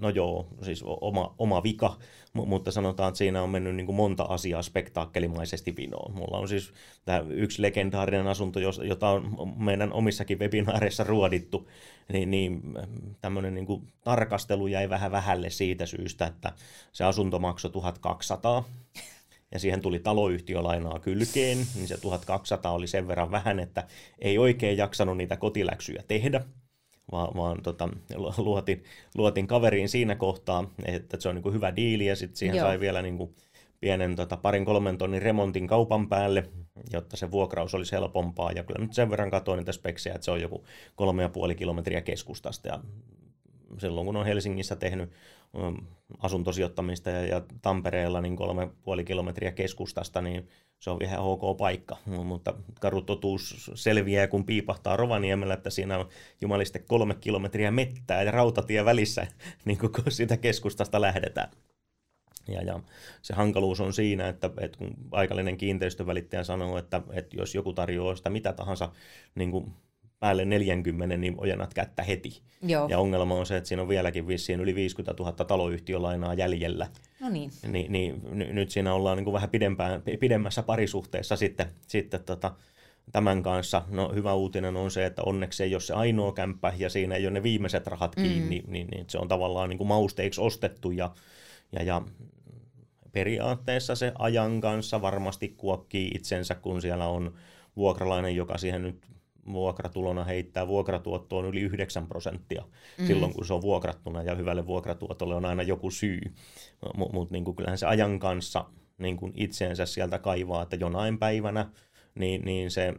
no 0.00 0.08
joo, 0.08 0.46
siis 0.62 0.84
oma, 0.86 1.34
oma 1.38 1.62
vika, 1.62 1.96
mutta 2.32 2.70
sanotaan, 2.70 3.08
että 3.08 3.18
siinä 3.18 3.42
on 3.42 3.50
mennyt 3.50 3.74
niin 3.74 3.86
kuin 3.86 3.96
monta 3.96 4.22
asiaa 4.22 4.62
spektaakkelimaisesti 4.62 5.76
vinoon. 5.76 6.14
Mulla 6.14 6.38
on 6.38 6.48
siis 6.48 6.72
tämä 7.04 7.24
yksi 7.28 7.62
legendaarinen 7.62 8.26
asunto, 8.26 8.60
jota 8.60 9.08
on 9.08 9.54
meidän 9.56 9.92
omissakin 9.92 10.38
webinaareissa 10.38 11.04
ruodittu, 11.04 11.68
niin, 12.12 12.30
niin 12.30 12.62
tämmöinen 13.20 13.54
niin 13.54 13.66
kuin 13.66 13.82
tarkastelu 14.04 14.66
jäi 14.66 14.90
vähän 14.90 15.10
vähälle 15.10 15.50
siitä 15.50 15.86
syystä, 15.86 16.26
että 16.26 16.52
se 16.92 17.04
asunto 17.04 17.38
maksoi 17.38 17.70
1200 17.70 18.64
ja 19.52 19.58
siihen 19.58 19.82
tuli 19.82 19.98
taloyhtiölainaa 19.98 20.98
kylkeen, 20.98 21.58
niin 21.74 21.88
se 21.88 22.00
1200 22.00 22.72
oli 22.72 22.86
sen 22.86 23.08
verran 23.08 23.30
vähän, 23.30 23.60
että 23.60 23.86
ei 24.18 24.38
oikein 24.38 24.78
jaksanut 24.78 25.16
niitä 25.16 25.36
kotiläksyjä 25.36 26.02
tehdä 26.08 26.44
vaan, 27.12 27.36
vaan 27.36 27.62
tota, 27.62 27.88
luotin, 28.38 28.84
luotin 29.14 29.46
kaveriin 29.46 29.88
siinä 29.88 30.14
kohtaa, 30.14 30.70
että 30.84 31.16
se 31.20 31.28
on 31.28 31.34
niin 31.34 31.54
hyvä 31.54 31.76
diili 31.76 32.06
ja 32.06 32.16
sitten 32.16 32.36
siihen 32.36 32.56
Joo. 32.56 32.66
sai 32.66 32.80
vielä 32.80 33.02
niin 33.02 33.18
kuin 33.18 33.34
pienen 33.80 34.16
tota, 34.16 34.36
parin 34.36 34.64
kolmen 34.64 34.98
tonnin 34.98 35.22
remontin 35.22 35.66
kaupan 35.66 36.08
päälle, 36.08 36.44
jotta 36.92 37.16
se 37.16 37.30
vuokraus 37.30 37.74
olisi 37.74 37.92
helpompaa. 37.92 38.52
Ja 38.52 38.64
kyllä 38.64 38.80
nyt 38.80 38.92
sen 38.92 39.10
verran 39.10 39.30
katsoin 39.30 39.58
niitä 39.58 39.72
speksejä, 39.72 40.14
että 40.14 40.24
se 40.24 40.30
on 40.30 40.40
joku 40.40 40.64
kolme 40.94 41.22
ja 41.22 41.28
puoli 41.28 41.54
kilometriä 41.54 42.00
keskustasta 42.00 42.68
ja 42.68 42.80
silloin 43.78 44.06
kun 44.06 44.16
on 44.16 44.26
Helsingissä 44.26 44.76
tehnyt 44.76 45.10
asuntosijoittamista 46.18 47.10
ja, 47.10 47.26
ja 47.26 47.42
Tampereella 47.62 48.20
niin 48.20 48.36
kolme 48.36 48.68
puoli 48.82 49.04
kilometriä 49.04 49.52
keskustasta, 49.52 50.22
niin 50.22 50.48
se 50.80 50.90
on 50.90 51.02
ihan 51.02 51.18
ok 51.18 51.56
paikka, 51.56 51.96
mutta 52.24 52.54
karutotuus 52.80 53.70
selviää, 53.74 54.26
kun 54.26 54.44
piipahtaa 54.44 54.96
Rovaniemellä, 54.96 55.54
että 55.54 55.70
siinä 55.70 55.98
on 55.98 56.08
jumaliste 56.40 56.78
kolme 56.78 57.14
kilometriä 57.14 57.70
mettää 57.70 58.22
ja 58.22 58.30
rautatie 58.30 58.84
välissä, 58.84 59.26
niin 59.64 59.78
kun 59.78 59.90
sitä 60.08 60.36
keskustasta 60.36 61.00
lähdetään. 61.00 61.50
Ja, 62.48 62.62
ja 62.62 62.80
se 63.22 63.34
hankaluus 63.34 63.80
on 63.80 63.92
siinä, 63.92 64.28
että, 64.28 64.50
että 64.60 64.78
kun 64.78 64.94
paikallinen 65.10 65.56
kiinteistövälittäjä 65.56 66.44
sanoo, 66.44 66.78
että, 66.78 67.02
että 67.12 67.36
jos 67.36 67.54
joku 67.54 67.72
tarjoaa 67.72 68.16
sitä 68.16 68.30
mitä 68.30 68.52
tahansa 68.52 68.92
niin 69.34 69.50
kuin 69.50 69.72
päälle 70.18 70.44
40, 70.44 71.16
niin 71.16 71.34
ojennat 71.38 71.74
kättä 71.74 72.02
heti. 72.02 72.42
Joo. 72.62 72.88
Ja 72.88 72.98
ongelma 72.98 73.34
on 73.34 73.46
se, 73.46 73.56
että 73.56 73.68
siinä 73.68 73.82
on 73.82 73.88
vieläkin 73.88 74.26
vissiin 74.26 74.60
yli 74.60 74.74
50 74.74 75.22
000 75.22 75.32
taloyhtiölainaa 75.32 76.34
jäljellä. 76.34 76.88
No 77.20 77.28
niin. 77.28 77.50
Ni, 77.68 77.86
niin 77.88 78.22
n- 78.34 78.54
nyt 78.54 78.70
siinä 78.70 78.94
ollaan 78.94 79.16
niin 79.16 79.24
kuin 79.24 79.34
vähän 79.34 79.50
pidempään, 79.50 80.02
pidemmässä 80.20 80.62
parisuhteessa 80.62 81.36
sitten, 81.36 81.66
sitten 81.86 82.24
tota, 82.24 82.52
tämän 83.12 83.42
kanssa. 83.42 83.82
No 83.88 84.12
hyvä 84.14 84.34
uutinen 84.34 84.76
on 84.76 84.90
se, 84.90 85.06
että 85.06 85.22
onneksi 85.22 85.62
ei 85.62 85.74
ole 85.74 85.80
se 85.80 85.94
ainoa 85.94 86.32
kämppä 86.32 86.72
ja 86.76 86.90
siinä 86.90 87.14
ei 87.14 87.26
ole 87.26 87.34
ne 87.34 87.42
viimeiset 87.42 87.86
rahat 87.86 88.16
mm. 88.16 88.22
kiinni, 88.22 88.42
mm. 88.42 88.48
niin, 88.48 88.64
niin, 88.72 88.88
niin 88.88 89.04
se 89.08 89.18
on 89.18 89.28
tavallaan 89.28 89.68
niin 89.68 89.78
kuin 89.78 89.88
mausteiksi 89.88 90.40
ostettu 90.40 90.90
ja, 90.90 91.10
ja, 91.72 91.82
ja 91.82 92.02
periaatteessa 93.12 93.94
se 93.94 94.12
ajan 94.18 94.60
kanssa 94.60 95.02
varmasti 95.02 95.48
kuokkii 95.48 96.10
itsensä, 96.14 96.54
kun 96.54 96.82
siellä 96.82 97.06
on 97.08 97.34
vuokralainen, 97.76 98.36
joka 98.36 98.58
siihen 98.58 98.82
nyt 98.82 99.15
vuokratulona 99.52 100.24
heittää 100.24 100.68
vuokratuottoon 100.68 101.46
yli 101.46 101.60
9 101.60 102.06
prosenttia 102.06 102.64
mm. 102.98 103.06
silloin, 103.06 103.34
kun 103.34 103.46
se 103.46 103.54
on 103.54 103.62
vuokrattuna, 103.62 104.22
ja 104.22 104.34
hyvälle 104.34 104.66
vuokratuotolle 104.66 105.34
on 105.34 105.44
aina 105.44 105.62
joku 105.62 105.90
syy. 105.90 106.20
Mutta 106.96 107.14
mut, 107.14 107.30
niin 107.30 107.56
kyllähän 107.56 107.78
se 107.78 107.86
ajan 107.86 108.18
kanssa 108.18 108.64
niin 108.98 109.18
itseensä 109.34 109.86
sieltä 109.86 110.18
kaivaa, 110.18 110.62
että 110.62 110.76
jonain 110.76 111.18
päivänä 111.18 111.70
niin, 112.14 112.44
niin 112.44 112.70
se 112.70 112.94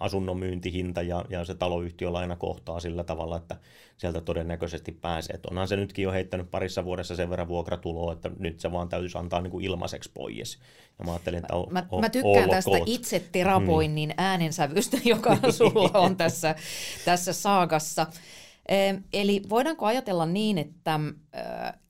asunnon 0.00 0.38
myyntihinta 0.38 1.02
ja, 1.02 1.24
ja 1.28 1.44
se 1.44 1.54
taloyhtiölaina 1.54 2.36
kohtaa 2.36 2.80
sillä 2.80 3.04
tavalla, 3.04 3.36
että 3.36 3.56
sieltä 3.96 4.20
todennäköisesti 4.20 4.92
pääsee. 4.92 5.34
Et 5.34 5.46
onhan 5.46 5.68
se 5.68 5.76
nytkin 5.76 6.02
jo 6.02 6.12
heittänyt 6.12 6.50
parissa 6.50 6.84
vuodessa 6.84 7.16
sen 7.16 7.30
verran 7.30 7.48
vuokratuloa, 7.48 8.12
että 8.12 8.30
nyt 8.38 8.60
se 8.60 8.72
vaan 8.72 8.88
täytyisi 8.88 9.18
antaa 9.18 9.40
niin 9.40 9.50
kuin 9.50 9.64
ilmaiseksi 9.64 10.10
pois. 10.14 10.58
Ja 10.98 11.04
mä, 11.04 11.10
ajattelin, 11.10 11.38
että 11.38 11.54
o, 11.54 11.66
mä, 11.70 11.86
o, 11.90 12.00
mä 12.00 12.08
tykkään 12.08 12.50
tästä 12.50 12.78
itse 12.86 13.24
terapoinnin 13.32 14.08
mm. 14.08 14.14
äänensävystä, 14.18 14.96
joka 15.14 15.38
sulla 15.50 15.98
on 15.98 16.16
tässä, 16.16 16.54
tässä 17.04 17.32
saagassa. 17.32 18.06
Eli 19.12 19.42
voidaanko 19.48 19.86
ajatella 19.86 20.26
niin, 20.26 20.58
että, 20.58 21.00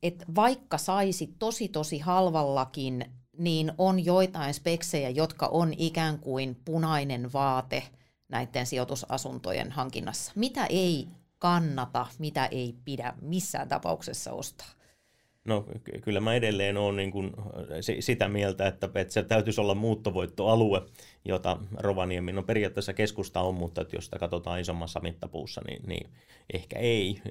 että 0.03 0.25
vaikka 0.35 0.79
saisi 0.79 1.35
tosi 1.39 1.69
tosi 1.69 1.99
halvallakin 1.99 3.05
niin 3.43 3.73
on 3.79 4.05
joitain 4.05 4.55
speksejä, 4.55 5.11
jotka 5.11 5.47
on 5.47 5.73
ikään 5.79 6.19
kuin 6.19 6.57
punainen 6.65 7.33
vaate 7.33 7.83
näiden 8.29 8.67
sijoitusasuntojen 8.67 9.71
hankinnassa. 9.73 10.33
Mitä 10.35 10.67
ei 10.67 11.09
kannata, 11.39 12.07
mitä 12.19 12.47
ei 12.47 12.75
pidä 12.85 13.15
missään 13.21 13.69
tapauksessa 13.69 14.33
ostaa? 14.33 14.69
No 15.45 15.67
kyllä 16.03 16.21
mä 16.21 16.35
edelleen 16.35 16.77
olen 16.77 16.97
niin 16.97 17.11
kuin 17.11 17.33
sitä 18.01 18.29
mieltä, 18.29 18.67
että, 18.67 18.89
että 18.95 19.15
se 19.15 19.23
täytyisi 19.23 19.61
olla 19.61 19.75
muuttovoittoalue, 19.75 20.83
jota 21.25 21.59
Rovaniemi, 21.77 22.33
no 22.33 22.43
periaatteessa 22.43 22.93
keskusta 22.93 23.41
on, 23.41 23.55
mutta 23.55 23.81
että 23.81 23.97
jos 23.97 24.05
sitä 24.05 24.19
katsotaan 24.19 24.61
isommassa 24.61 25.01
mittapuussa, 25.01 25.61
niin, 25.67 25.83
niin 25.87 26.11
ehkä 26.53 26.79
ei. 26.79 27.23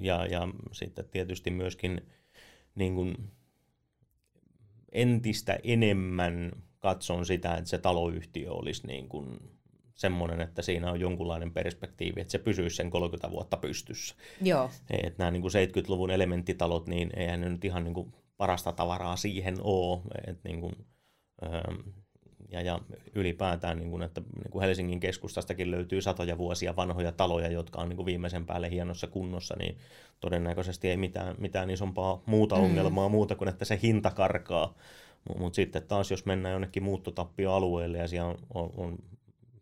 Ja, 0.00 0.26
ja 0.26 0.48
sitten 0.72 1.04
tietysti 1.10 1.50
myöskin 1.50 2.06
niin 2.74 2.94
kuin 2.94 3.30
entistä 4.92 5.58
enemmän 5.62 6.52
katson 6.78 7.26
sitä, 7.26 7.54
että 7.54 7.70
se 7.70 7.78
taloyhtiö 7.78 8.52
olisi 8.52 8.86
niin 8.86 9.08
kuin 9.08 9.38
semmoinen, 9.94 10.40
että 10.40 10.62
siinä 10.62 10.90
on 10.90 11.00
jonkunlainen 11.00 11.52
perspektiivi, 11.52 12.20
että 12.20 12.30
se 12.30 12.38
pysyisi 12.38 12.76
sen 12.76 12.90
30 12.90 13.30
vuotta 13.30 13.56
pystyssä. 13.56 14.14
Joo. 14.42 14.70
Että 14.90 15.18
nämä 15.18 15.30
niin 15.30 15.42
kuin 15.42 15.52
70-luvun 15.52 16.10
elementtitalot, 16.10 16.86
niin 16.86 17.10
eihän 17.16 17.40
ne 17.40 17.48
nyt 17.48 17.64
ihan 17.64 17.84
niin 17.84 17.94
kuin 17.94 18.12
parasta 18.36 18.72
tavaraa 18.72 19.16
siihen 19.16 19.56
ole. 19.60 20.00
Että 20.26 20.48
niin 20.48 20.60
kuin, 20.60 20.72
ja, 22.50 22.60
ja 22.60 22.80
ylipäätään, 23.14 23.78
niin 23.78 23.90
kuin, 23.90 24.02
että 24.02 24.20
niin 24.20 24.50
kuin 24.50 24.62
Helsingin 24.62 25.00
keskustastakin 25.00 25.70
löytyy 25.70 26.02
satoja 26.02 26.38
vuosia 26.38 26.76
vanhoja 26.76 27.12
taloja, 27.12 27.48
jotka 27.48 27.80
on 27.80 27.88
niin 27.88 27.96
kuin 27.96 28.06
viimeisen 28.06 28.46
päälle 28.46 28.70
hienossa 28.70 29.06
kunnossa, 29.06 29.56
niin 29.58 29.78
todennäköisesti 30.20 30.88
ei 30.88 30.96
mitään, 30.96 31.34
mitään 31.38 31.70
isompaa 31.70 32.22
muuta 32.26 32.56
mm. 32.56 32.62
ongelmaa 32.62 33.08
muuta 33.08 33.34
kuin, 33.34 33.48
että 33.48 33.64
se 33.64 33.78
hinta 33.82 34.10
karkaa. 34.10 34.74
Mutta 35.38 35.56
sitten 35.56 35.82
taas, 35.82 36.10
jos 36.10 36.26
mennään 36.26 36.52
jonnekin 36.52 36.82
muuttotappioalueelle 36.82 37.98
ja 37.98 38.08
siellä 38.08 38.28
on, 38.28 38.38
on, 38.54 38.70
on 38.76 38.98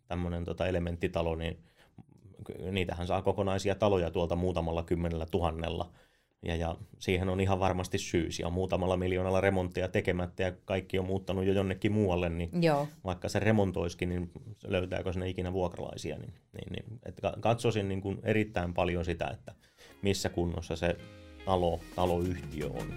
tämmöinen 0.08 0.44
tota 0.44 0.66
elementtitalo, 0.66 1.34
niin 1.34 1.58
niitähän 2.70 3.06
saa 3.06 3.22
kokonaisia 3.22 3.74
taloja 3.74 4.10
tuolta 4.10 4.36
muutamalla 4.36 4.82
kymmenellä 4.82 5.26
tuhannella– 5.26 5.90
ja, 6.42 6.56
ja 6.56 6.76
siihen 6.98 7.28
on 7.28 7.40
ihan 7.40 7.60
varmasti 7.60 7.98
syys. 7.98 8.40
Ja 8.40 8.50
muutamalla 8.50 8.96
miljoonalla 8.96 9.40
remonttia 9.40 9.88
tekemättä 9.88 10.42
ja 10.42 10.52
kaikki 10.64 10.98
on 10.98 11.06
muuttanut 11.06 11.44
jo 11.44 11.52
jonnekin 11.52 11.92
muualle, 11.92 12.28
niin 12.28 12.62
Joo. 12.62 12.88
vaikka 13.04 13.28
se 13.28 13.38
remontoiskin, 13.38 14.08
niin 14.08 14.30
löytääkö 14.64 15.12
sinne 15.12 15.28
ikinä 15.28 15.52
vuokralaisia. 15.52 16.18
Niin, 16.18 16.32
niin, 16.52 16.72
niin, 16.72 17.00
että 17.06 17.32
katsoisin 17.40 17.88
niin 17.88 18.00
kuin 18.00 18.18
erittäin 18.22 18.74
paljon 18.74 19.04
sitä, 19.04 19.26
että 19.26 19.54
missä 20.02 20.28
kunnossa 20.28 20.76
se 20.76 20.96
talo, 21.44 21.80
taloyhtiö 21.94 22.66
on. 22.66 22.92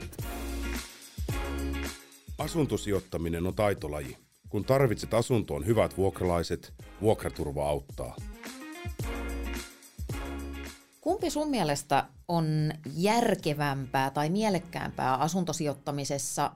Asuntosijoittaminen 2.37 3.47
on 3.47 3.55
taitolaji. 3.55 4.17
Kun 4.49 4.65
tarvitset 4.65 5.13
asuntoon 5.13 5.65
hyvät 5.65 5.97
vuokralaiset, 5.97 6.73
vuokraturva 7.01 7.69
auttaa. 7.69 8.15
Kumpi 11.09 11.29
sun 11.29 11.49
mielestä 11.49 12.05
on 12.27 12.71
järkevämpää 12.95 14.09
tai 14.09 14.29
mielekkäämpää 14.29 15.15
asuntosijoittamisessa 15.15 16.51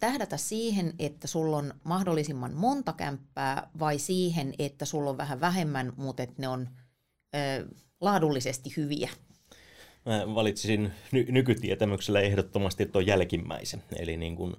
tähdätä 0.00 0.36
siihen, 0.36 0.94
että 0.98 1.26
sulla 1.26 1.56
on 1.56 1.74
mahdollisimman 1.84 2.54
monta 2.54 2.92
kämppää 2.92 3.68
vai 3.78 3.98
siihen, 3.98 4.54
että 4.58 4.84
sulla 4.84 5.10
on 5.10 5.16
vähän 5.16 5.40
vähemmän, 5.40 5.92
mutta 5.96 6.22
että 6.22 6.34
ne 6.38 6.48
on 6.48 6.68
laadullisesti 8.00 8.72
hyviä? 8.76 9.10
Mä 10.06 10.34
valitsisin 10.34 10.92
ny- 11.12 11.26
nykytietämyksellä 11.30 12.20
ehdottomasti 12.20 12.86
tuon 12.86 13.06
jälkimmäisen. 13.06 13.82
Eli 13.96 14.16
niin 14.16 14.36
kun 14.36 14.56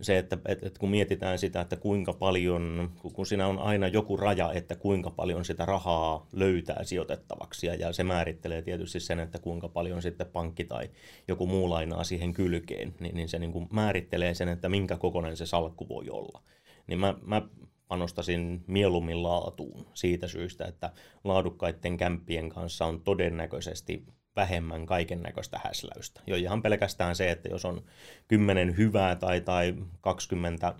se, 0.00 0.18
että, 0.18 0.38
että, 0.48 0.66
että 0.66 0.78
kun 0.78 0.90
mietitään 0.90 1.38
sitä, 1.38 1.60
että 1.60 1.76
kuinka 1.76 2.12
paljon, 2.12 2.90
kun 3.12 3.26
siinä 3.26 3.46
on 3.46 3.58
aina 3.58 3.88
joku 3.88 4.16
raja, 4.16 4.52
että 4.52 4.74
kuinka 4.76 5.10
paljon 5.10 5.44
sitä 5.44 5.66
rahaa 5.66 6.26
löytää 6.32 6.84
sijoitettavaksi, 6.84 7.66
ja 7.66 7.92
se 7.92 8.04
määrittelee 8.04 8.62
tietysti 8.62 9.00
sen, 9.00 9.20
että 9.20 9.38
kuinka 9.38 9.68
paljon 9.68 10.02
sitten 10.02 10.26
pankki 10.26 10.64
tai 10.64 10.90
joku 11.28 11.46
muu 11.46 11.70
lainaa 11.70 12.04
siihen 12.04 12.32
kylkeen, 12.32 12.94
niin, 13.00 13.14
niin 13.14 13.28
se 13.28 13.38
niin 13.38 13.52
kuin 13.52 13.68
määrittelee 13.72 14.34
sen, 14.34 14.48
että 14.48 14.68
minkä 14.68 14.96
kokoinen 14.96 15.36
se 15.36 15.46
salkku 15.46 15.88
voi 15.88 16.10
olla. 16.10 16.42
Niin 16.86 16.98
mä, 16.98 17.14
mä 17.22 17.42
panostasin 17.88 18.64
mieluummin 18.66 19.22
laatuun 19.22 19.86
siitä 19.94 20.28
syystä, 20.28 20.64
että 20.64 20.92
laadukkaiden 21.24 21.96
kämppien 21.96 22.48
kanssa 22.48 22.86
on 22.86 23.00
todennäköisesti 23.00 24.06
vähemmän 24.36 24.86
kaiken 24.86 25.22
näköistä 25.22 25.60
häsläystä. 25.64 26.20
Jo 26.26 26.36
ihan 26.36 26.62
pelkästään 26.62 27.16
se, 27.16 27.30
että 27.30 27.48
jos 27.48 27.64
on 27.64 27.84
kymmenen 28.28 28.76
hyvää 28.76 29.16
tai, 29.16 29.40
tai 29.40 29.74
20 30.00 30.74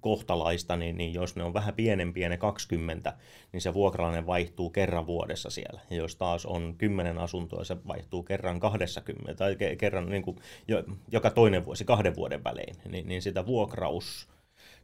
kohtalaista, 0.00 0.76
niin, 0.76 0.96
niin 0.96 1.14
jos 1.14 1.36
ne 1.36 1.42
on 1.42 1.54
vähän 1.54 1.74
pienempiä 1.74 2.28
ne 2.28 2.36
20, 2.36 3.16
niin 3.52 3.60
se 3.60 3.74
vuokralainen 3.74 4.26
vaihtuu 4.26 4.70
kerran 4.70 5.06
vuodessa 5.06 5.50
siellä. 5.50 5.80
Ja 5.90 5.96
jos 5.96 6.16
taas 6.16 6.46
on 6.46 6.74
10 6.78 7.18
asuntoa, 7.18 7.64
se 7.64 7.76
vaihtuu 7.86 8.22
kerran 8.22 8.60
20 8.60 9.34
tai 9.34 9.56
kerran 9.78 10.10
niin 10.10 10.22
kuin 10.22 10.36
jo, 10.68 10.84
joka 11.12 11.30
toinen 11.30 11.64
vuosi 11.64 11.84
kahden 11.84 12.16
vuoden 12.16 12.44
välein, 12.44 12.76
niin, 12.88 13.08
niin 13.08 13.22
sitä 13.22 13.46
vuokraus 13.46 14.28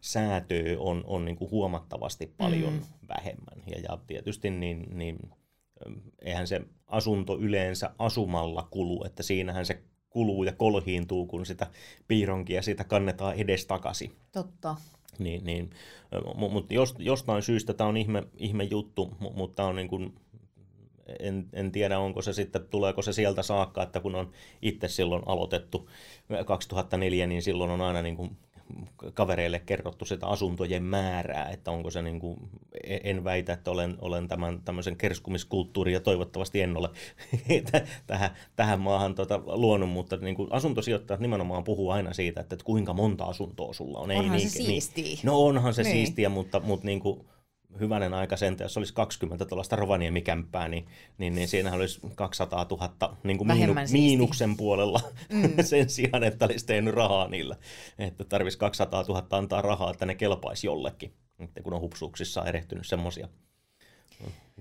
säätöä 0.00 0.76
on, 0.78 1.04
on 1.06 1.24
niin 1.24 1.36
kuin 1.36 1.50
huomattavasti 1.50 2.34
paljon 2.36 2.72
mm. 2.72 2.80
vähemmän. 3.08 3.62
Ja, 3.66 3.80
ja 3.80 3.98
tietysti 4.06 4.50
niin, 4.50 4.86
niin 4.98 5.18
eihän 6.22 6.46
se 6.46 6.60
asunto 6.86 7.38
yleensä 7.38 7.90
asumalla 7.98 8.68
kulu, 8.70 9.04
että 9.04 9.22
siinähän 9.22 9.66
se 9.66 9.82
kuluu 10.10 10.44
ja 10.44 10.52
kolhiintuu, 10.52 11.26
kun 11.26 11.46
sitä 11.46 11.66
piironkia 12.08 12.62
siitä 12.62 12.84
kannetaan 12.84 13.34
edestakaisin. 13.34 14.12
Totta. 14.32 14.76
Niin, 15.18 15.44
niin, 15.44 15.70
mutta 16.50 16.74
jostain 16.98 17.42
syystä 17.42 17.74
tämä 17.74 17.88
on 17.88 17.96
ihme, 17.96 18.22
ihme 18.36 18.64
juttu, 18.64 19.12
mutta 19.34 19.64
on 19.64 19.76
niin 19.76 19.88
kuin, 19.88 20.14
en, 21.20 21.48
en 21.52 21.72
tiedä, 21.72 21.98
onko 21.98 22.22
se 22.22 22.32
sitten, 22.32 22.68
tuleeko 22.70 23.02
se 23.02 23.12
sieltä 23.12 23.42
saakka, 23.42 23.82
että 23.82 24.00
kun 24.00 24.14
on 24.14 24.30
itse 24.62 24.88
silloin 24.88 25.22
aloitettu 25.26 25.90
2004, 26.46 27.26
niin 27.26 27.42
silloin 27.42 27.70
on 27.70 27.80
aina 27.80 28.02
niin 28.02 28.16
kuin 28.16 28.36
kavereille 29.14 29.58
kerrottu 29.58 30.04
sitä 30.04 30.26
asuntojen 30.26 30.82
määrää, 30.82 31.50
että 31.50 31.70
onko 31.70 31.90
se 31.90 32.02
niin 32.02 32.20
kuin, 32.20 32.36
en 33.04 33.24
väitä, 33.24 33.52
että 33.52 33.70
olen, 33.70 33.96
olen 34.00 34.28
tämän 34.28 34.60
tämmöisen 34.64 34.96
kerskumiskulttuurin 34.96 35.94
ja 35.94 36.00
toivottavasti 36.00 36.60
en 36.60 36.76
ole 36.76 36.90
tähän, 38.06 38.30
tähän 38.56 38.80
maahan 38.80 39.14
tota, 39.14 39.40
luonut, 39.46 39.90
mutta 39.90 40.16
niin 40.16 40.36
kuin 40.36 40.52
asuntosijoittajat 40.52 41.20
nimenomaan 41.20 41.64
puhuu 41.64 41.90
aina 41.90 42.12
siitä, 42.12 42.40
että, 42.40 42.54
että 42.54 42.64
kuinka 42.64 42.92
monta 42.92 43.24
asuntoa 43.24 43.72
sulla 43.72 43.98
on. 43.98 44.10
Onhan 44.10 44.34
Ei, 44.34 44.48
se 44.48 44.58
niin, 44.58 44.66
siistiä. 44.66 45.04
Niin, 45.04 45.18
no 45.22 45.44
onhan 45.44 45.74
se 45.74 45.82
niin. 45.82 45.92
siistiä, 45.92 46.28
mutta, 46.28 46.60
mutta 46.60 46.86
niin 46.86 47.00
kuin, 47.00 47.26
hyvänen 47.80 48.14
aika 48.14 48.36
sen, 48.36 48.56
jos 48.60 48.76
olisi 48.76 48.94
20 48.94 49.44
tuollaista 49.44 49.76
Rovaniemikämppää, 49.76 50.68
niin, 50.68 50.86
niin, 51.18 51.34
niin 51.34 51.48
siinähän 51.48 51.80
olisi 51.80 52.00
200 52.14 52.66
000 52.70 53.16
niin 53.24 53.38
kuin 53.38 53.48
miinu, 53.48 53.74
miinuksen 53.92 54.56
puolella 54.56 55.00
mm. 55.32 55.52
sen 55.64 55.90
sijaan, 55.90 56.24
että 56.24 56.44
olisi 56.44 56.66
tehnyt 56.66 56.94
rahaa 56.94 57.28
niillä. 57.28 57.56
Että 57.98 58.24
tarvitsisi 58.24 58.58
200 58.58 59.04
000 59.08 59.26
antaa 59.30 59.62
rahaa, 59.62 59.90
että 59.90 60.06
ne 60.06 60.14
kelpaisi 60.14 60.66
jollekin, 60.66 61.14
että 61.38 61.62
kun 61.62 61.72
on 61.72 61.80
hupsuuksissa 61.80 62.44
erehtynyt 62.44 62.86
semmoisia 62.86 63.28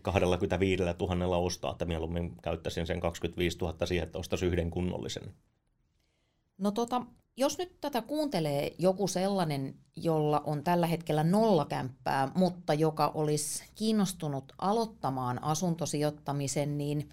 25 0.02 0.84
000 1.00 1.38
ostaa, 1.38 1.72
että 1.72 1.86
mieluummin 1.86 2.36
käyttäisin 2.42 2.88
sen 2.88 3.00
25 3.00 3.58
000 3.58 3.86
siihen, 3.86 4.04
että 4.06 4.20
ostaisi 4.20 4.46
yhden 4.46 4.72
kunnollisen. 4.72 5.34
No 6.58 6.72
tota, 6.72 7.06
jos 7.38 7.58
nyt 7.58 7.82
tätä 7.82 8.02
kuuntelee 8.02 8.76
joku 8.78 9.08
sellainen, 9.08 9.76
jolla 9.96 10.42
on 10.46 10.64
tällä 10.64 10.88
hetkellä 10.88 11.24
nollakämppää, 11.24 12.32
mutta 12.36 12.74
joka 12.74 13.12
olisi 13.14 13.64
kiinnostunut 13.76 14.54
aloittamaan 14.58 15.44
asuntosijoittamisen, 15.44 16.78
niin 16.78 17.10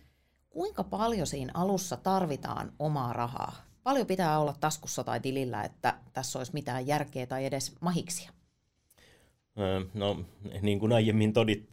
kuinka 0.50 0.84
paljon 0.84 1.26
siinä 1.26 1.52
alussa 1.54 1.96
tarvitaan 1.96 2.72
omaa 2.78 3.12
rahaa? 3.12 3.52
Paljon 3.82 4.06
pitää 4.06 4.38
olla 4.38 4.54
taskussa 4.60 5.04
tai 5.04 5.20
tilillä, 5.20 5.62
että 5.62 5.98
tässä 6.12 6.38
olisi 6.38 6.52
mitään 6.54 6.86
järkeä 6.86 7.26
tai 7.26 7.46
edes 7.46 7.72
mahiksia? 7.80 8.30
No, 9.94 10.24
niin 10.62 10.78
kuin 10.78 10.92
aiemmin 10.92 11.32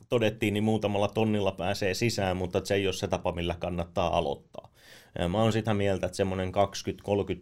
todettiin, 0.09 0.53
niin 0.53 0.63
muutamalla 0.63 1.07
tonnilla 1.07 1.51
pääsee 1.51 1.93
sisään, 1.93 2.37
mutta 2.37 2.65
se 2.65 2.75
ei 2.75 2.87
ole 2.87 2.93
se 2.93 3.07
tapa, 3.07 3.31
millä 3.31 3.55
kannattaa 3.59 4.17
aloittaa. 4.17 4.66
Mä 5.29 5.41
oon 5.41 5.53
sitä 5.53 5.73
mieltä, 5.73 6.05
että 6.05 6.15
semmoinen 6.15 6.49
20-30 6.49 6.51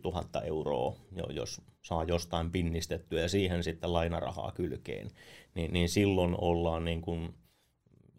000 0.03 0.41
euroa, 0.41 0.95
jos 1.29 1.61
saa 1.81 2.03
jostain 2.03 2.51
pinnistettyä 2.51 3.21
ja 3.21 3.29
siihen 3.29 3.63
sitten 3.63 3.93
lainarahaa 3.93 4.51
kylkeen, 4.51 5.11
niin, 5.55 5.73
niin 5.73 5.89
silloin 5.89 6.35
ollaan 6.41 6.85
niin 6.85 7.01
kuin 7.01 7.33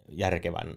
järkevän 0.08 0.76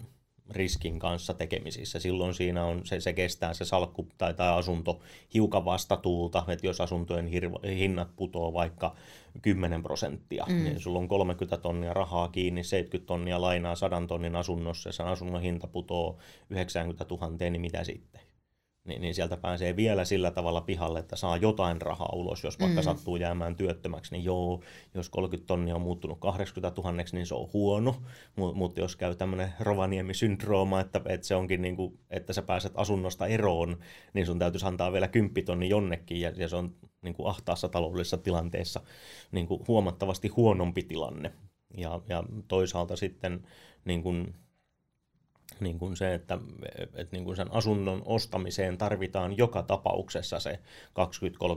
riskin 0.49 0.99
kanssa 0.99 1.33
tekemisissä. 1.33 1.99
Silloin 1.99 2.33
siinä 2.33 2.65
on, 2.65 2.85
se, 2.85 2.99
se 2.99 3.13
kestää 3.13 3.53
se 3.53 3.65
salkku 3.65 4.07
tai, 4.17 4.33
tai 4.33 4.57
asunto 4.57 4.99
hiukan 5.33 5.65
vastatuulta, 5.65 6.45
että 6.47 6.67
jos 6.67 6.81
asuntojen 6.81 7.27
hirva, 7.27 7.59
hinnat 7.67 8.15
putoo 8.15 8.53
vaikka 8.53 8.95
10 9.41 9.83
prosenttia, 9.83 10.45
mm. 10.49 10.63
niin 10.63 10.79
sulla 10.79 10.99
on 10.99 11.07
30 11.07 11.57
tonnia 11.57 11.93
rahaa 11.93 12.27
kiinni, 12.27 12.63
70 12.63 13.07
tonnia 13.07 13.41
lainaa 13.41 13.75
100 13.75 14.01
tonnin 14.07 14.35
asunnossa 14.35 14.89
ja 14.89 14.93
sen 14.93 15.05
asunnon 15.05 15.41
hinta 15.41 15.67
putoo 15.67 16.17
90 16.49 17.05
000, 17.09 17.49
niin 17.49 17.61
mitä 17.61 17.83
sitten? 17.83 18.21
Niin, 18.89 19.01
niin 19.01 19.15
sieltä 19.15 19.37
pääsee 19.37 19.75
vielä 19.75 20.05
sillä 20.05 20.31
tavalla 20.31 20.61
pihalle, 20.61 20.99
että 20.99 21.15
saa 21.15 21.37
jotain 21.37 21.81
rahaa 21.81 22.11
ulos, 22.13 22.43
jos 22.43 22.59
vaikka 22.59 22.81
mm. 22.81 22.83
sattuu 22.85 23.15
jäämään 23.15 23.55
työttömäksi, 23.55 24.11
niin 24.11 24.23
joo, 24.25 24.61
jos 24.93 25.09
30 25.09 25.47
tonnia 25.47 25.75
on 25.75 25.81
muuttunut 25.81 26.19
80 26.19 26.81
000, 26.81 27.03
niin 27.11 27.25
se 27.25 27.35
on 27.35 27.49
huono, 27.53 27.95
mutta 28.35 28.57
mut 28.57 28.77
jos 28.77 28.95
käy 28.95 29.15
tämmöinen 29.15 29.53
Rovaniemi-syndrooma, 29.59 30.81
että, 30.81 31.01
että 31.05 31.27
se 31.27 31.35
onkin 31.35 31.61
niin 31.61 31.75
kuin, 31.75 31.99
että 32.09 32.33
sä 32.33 32.41
pääset 32.41 32.73
asunnosta 32.75 33.27
eroon, 33.27 33.77
niin 34.13 34.25
sun 34.25 34.39
täytyisi 34.39 34.65
antaa 34.65 34.91
vielä 34.93 35.07
10 35.07 35.45
tonni 35.45 35.69
jonnekin, 35.69 36.21
ja, 36.21 36.31
ja 36.35 36.47
se 36.47 36.55
on 36.55 36.75
niin 37.01 37.13
kuin 37.13 37.29
ahtaassa 37.29 37.69
taloudellisessa 37.69 38.17
tilanteessa 38.17 38.81
niin 39.31 39.47
kuin 39.47 39.61
huomattavasti 39.67 40.27
huonompi 40.27 40.83
tilanne. 40.83 41.31
Ja, 41.77 42.01
ja 42.07 42.23
toisaalta 42.47 42.95
sitten 42.95 43.47
niin 43.85 44.03
kuin 44.03 44.35
niin 45.59 45.79
kuin 45.79 45.97
se, 45.97 46.13
että, 46.13 46.37
että 46.95 47.15
niin 47.15 47.25
kuin 47.25 47.35
sen 47.35 47.53
asunnon 47.53 48.01
ostamiseen 48.05 48.77
tarvitaan 48.77 49.37
joka 49.37 49.63
tapauksessa 49.63 50.39
se 50.39 50.59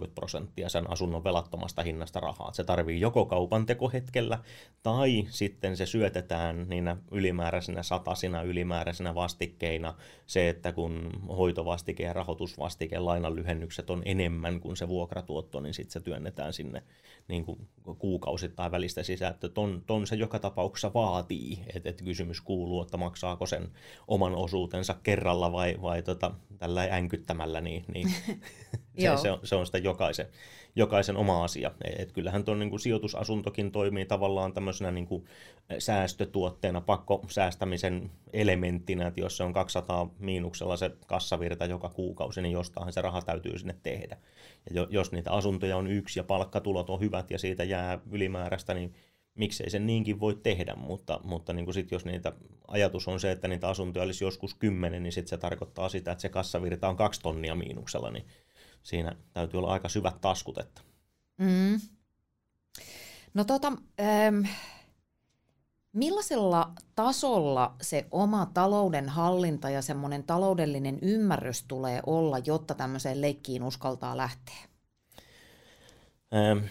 20-30 0.06 0.10
prosenttia 0.14 0.68
sen 0.68 0.90
asunnon 0.90 1.24
velattomasta 1.24 1.82
hinnasta 1.82 2.20
rahaa. 2.20 2.52
Se 2.52 2.64
tarvii 2.64 3.00
joko 3.00 3.26
kaupan 3.26 3.66
tekohetkellä 3.66 4.38
tai 4.82 5.26
sitten 5.30 5.76
se 5.76 5.86
syötetään 5.86 6.68
niinä 6.68 6.96
ylimääräisinä 7.10 7.82
satasina 7.82 8.42
ylimääräisinä 8.42 9.14
vastikkeina. 9.14 9.94
Se, 10.26 10.48
että 10.48 10.72
kun 10.72 11.10
hoitovastike 11.28 12.02
ja 12.02 12.12
rahoitusvastike, 12.12 12.98
lainanlyhennykset 12.98 13.90
on 13.90 14.02
enemmän 14.04 14.60
kuin 14.60 14.76
se 14.76 14.88
vuokratuotto, 14.88 15.60
niin 15.60 15.74
sitten 15.74 15.92
se 15.92 16.00
työnnetään 16.00 16.52
sinne 16.52 16.82
niin 17.28 17.44
kuin 17.44 17.68
kuukausittain 17.98 18.72
välistä 18.72 19.02
sisään. 19.02 19.34
Että 19.34 19.48
ton, 19.48 19.82
ton 19.86 20.06
se 20.06 20.16
joka 20.16 20.38
tapauksessa 20.38 20.94
vaatii. 20.94 21.58
Että 21.74 21.90
et 21.90 22.02
kysymys 22.02 22.40
kuuluu, 22.40 22.82
että 22.82 22.96
maksaako 22.96 23.46
sen 23.46 23.70
oman 24.08 24.34
osuutensa 24.34 24.94
kerralla 25.02 25.52
vai, 25.52 25.76
vai 25.82 26.02
tota, 26.02 26.34
tällä 26.58 26.88
änkyttämällä, 26.90 27.60
niin, 27.60 27.84
niin 27.94 28.08
se, 28.98 29.16
se, 29.22 29.30
on, 29.30 29.38
se 29.44 29.54
on 29.54 29.66
sitä 29.66 29.78
jokaisen, 29.78 30.26
jokaisen 30.76 31.16
oma 31.16 31.44
asia. 31.44 31.70
Et 31.98 32.12
kyllähän 32.12 32.44
tuon 32.44 32.58
niin 32.58 32.80
sijoitusasuntokin 32.80 33.72
toimii 33.72 34.04
tavallaan 34.04 34.52
tämmöisenä 34.52 34.90
niin 34.90 35.06
kuin 35.06 35.24
säästötuotteena, 35.78 36.80
pakkosäästämisen 36.80 38.10
elementtinä, 38.32 39.06
että 39.06 39.20
jos 39.20 39.36
se 39.36 39.44
on 39.44 39.52
200 39.52 40.10
miinuksella 40.18 40.76
se 40.76 40.90
kassavirta 41.06 41.64
joka 41.64 41.88
kuukausi, 41.88 42.42
niin 42.42 42.52
jostain 42.52 42.92
se 42.92 43.02
raha 43.02 43.22
täytyy 43.22 43.58
sinne 43.58 43.76
tehdä. 43.82 44.16
Ja 44.74 44.86
jos 44.90 45.12
niitä 45.12 45.32
asuntoja 45.32 45.76
on 45.76 45.86
yksi 45.86 46.18
ja 46.18 46.24
palkkatulot 46.24 46.90
on 46.90 47.00
hyvät 47.00 47.30
ja 47.30 47.38
siitä 47.38 47.64
jää 47.64 47.98
ylimääräistä, 48.10 48.74
niin 48.74 48.94
miksei 49.34 49.70
sen 49.70 49.86
niinkin 49.86 50.20
voi 50.20 50.34
tehdä, 50.42 50.74
mutta, 50.74 51.20
mutta 51.24 51.52
niin 51.52 51.74
sit 51.74 51.90
jos 51.90 52.04
niitä, 52.04 52.32
ajatus 52.68 53.08
on 53.08 53.20
se, 53.20 53.30
että 53.30 53.48
niitä 53.48 53.68
asuntoja 53.68 54.04
olisi 54.04 54.24
joskus 54.24 54.54
kymmenen, 54.54 55.02
niin 55.02 55.12
sit 55.12 55.28
se 55.28 55.36
tarkoittaa 55.36 55.88
sitä, 55.88 56.12
että 56.12 56.22
se 56.22 56.28
kassavirta 56.28 56.88
on 56.88 56.96
kaksi 56.96 57.20
tonnia 57.20 57.54
miinuksella, 57.54 58.10
niin 58.10 58.26
siinä 58.82 59.16
täytyy 59.32 59.58
olla 59.58 59.72
aika 59.72 59.88
syvät 59.88 60.20
taskut. 60.20 60.58
Että. 60.58 60.80
Mm. 61.38 61.80
No 63.34 63.44
tota, 63.44 63.72
ähm, 64.00 64.44
millaisella 65.92 66.72
tasolla 66.94 67.74
se 67.80 68.06
oma 68.10 68.46
talouden 68.54 69.08
hallinta 69.08 69.70
ja 69.70 69.82
semmoinen 69.82 70.24
taloudellinen 70.24 70.98
ymmärrys 71.02 71.64
tulee 71.68 72.00
olla, 72.06 72.38
jotta 72.38 72.74
tämmöiseen 72.74 73.20
leikkiin 73.20 73.62
uskaltaa 73.62 74.16
lähteä? 74.16 74.54
Ähm, 76.34 76.64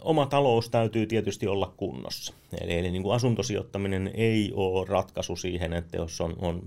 oma 0.00 0.26
talous 0.26 0.70
täytyy 0.70 1.06
tietysti 1.06 1.46
olla 1.46 1.74
kunnossa. 1.76 2.34
Eli, 2.60 2.78
eli 2.78 2.90
niin 2.90 3.02
kuin 3.02 3.14
asuntosijoittaminen 3.14 4.10
ei 4.14 4.52
ole 4.54 4.86
ratkaisu 4.88 5.36
siihen, 5.36 5.72
että 5.72 5.96
jos 5.96 6.20
on, 6.20 6.36
on 6.38 6.62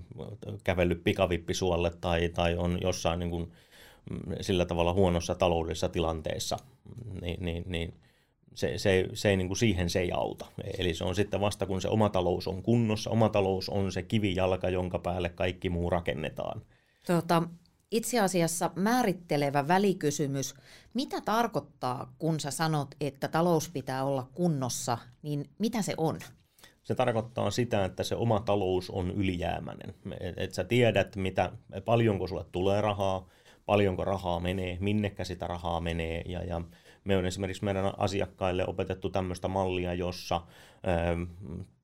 kävellyt 0.64 1.04
pikavippisuolle 1.04 1.92
tai, 2.02 2.30
tai 2.30 2.56
on 2.56 2.78
jossain 2.82 3.20
niin 3.20 3.30
kuin 3.30 3.52
mm, 4.10 4.36
sillä 4.42 4.66
tavalla 4.66 4.94
huonossa 4.94 5.36
taloudellisessa 5.36 5.90
tilanteessa, 5.90 6.58
niin, 7.22 7.46
niin, 7.46 7.64
niin 7.68 7.94
se, 8.56 8.78
se, 8.78 9.10
se 9.14 9.30
ei, 9.30 9.38
niin 9.38 9.48
kuin 9.48 9.58
siihen 9.58 9.90
se 9.90 10.00
ei 10.00 10.12
auta. 10.12 10.46
Eli 10.78 10.94
se 10.94 11.04
on 11.04 11.16
sitten 11.16 11.42
vasta 11.42 11.66
kun 11.66 11.82
se 11.82 11.88
oma 11.88 12.10
talous 12.10 12.48
on 12.48 12.64
kunnossa, 12.64 13.10
oma 13.10 13.30
talous 13.30 13.70
on 13.70 13.92
se 13.92 14.04
kivijalka, 14.04 14.70
jonka 14.70 15.00
päälle 15.00 15.30
kaikki 15.30 15.70
muu 15.70 15.90
rakennetaan. 15.90 16.62
Tota, 17.08 17.44
itse 17.92 18.20
asiassa 18.20 18.72
määrittelevä 18.76 19.68
välikysymys. 19.68 20.56
Mitä 20.94 21.22
tarkoittaa, 21.22 22.14
kun 22.18 22.40
sä 22.40 22.52
sanot, 22.52 22.96
että 23.02 23.28
talous 23.28 23.70
pitää 23.70 24.04
olla 24.04 24.30
kunnossa, 24.34 24.98
niin 25.22 25.50
mitä 25.60 25.82
se 25.82 25.94
on? 25.98 26.20
Se 26.84 26.96
tarkoittaa 26.96 27.52
sitä, 27.52 27.86
että 27.86 28.04
se 28.04 28.16
oma 28.16 28.40
talous 28.40 28.90
on 28.90 29.12
ylijäämäinen. 29.12 29.94
Että 30.38 30.56
sä 30.56 30.64
tiedät, 30.64 31.16
mitä, 31.16 31.52
paljonko 31.86 32.28
sulle 32.28 32.46
tulee 32.52 32.82
rahaa, 32.82 33.28
paljonko 33.66 34.06
rahaa 34.06 34.40
menee, 34.40 34.78
minnekä 34.82 35.24
sitä 35.24 35.48
rahaa 35.48 35.82
menee. 35.82 36.22
Ja, 36.26 36.44
ja 36.44 36.62
me 37.04 37.18
on 37.18 37.26
esimerkiksi 37.26 37.66
meidän 37.66 37.94
asiakkaille 37.98 38.68
opetettu 38.68 39.10
tämmöistä 39.10 39.48
mallia, 39.48 39.94
jossa 39.94 40.42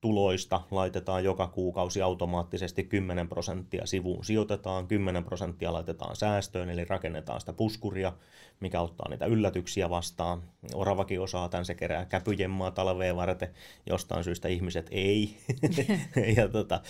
tuloista 0.05 0.61
laitetaan 0.71 1.23
joka 1.23 1.47
kuukausi 1.47 2.01
automaattisesti 2.01 2.83
10 2.83 3.27
prosenttia 3.27 3.85
sivuun 3.85 4.25
sijoitetaan, 4.25 4.87
10 4.87 5.23
prosenttia 5.23 5.73
laitetaan 5.73 6.15
säästöön, 6.15 6.69
eli 6.69 6.85
rakennetaan 6.85 7.39
sitä 7.39 7.53
puskuria, 7.53 8.13
mikä 8.59 8.81
ottaa 8.81 9.09
niitä 9.09 9.25
yllätyksiä 9.25 9.89
vastaan. 9.89 10.43
Oravakin 10.73 11.21
osaa 11.21 11.49
tämän, 11.49 11.65
se 11.65 11.75
kerää 11.75 12.05
käpyjemmaa 12.05 12.71
talveen 12.71 13.15
varten, 13.15 13.47
jostain 13.89 14.23
syystä 14.23 14.47
ihmiset 14.47 14.87
ei. 14.91 15.37
ja 16.37 16.47
tota, 16.47 16.81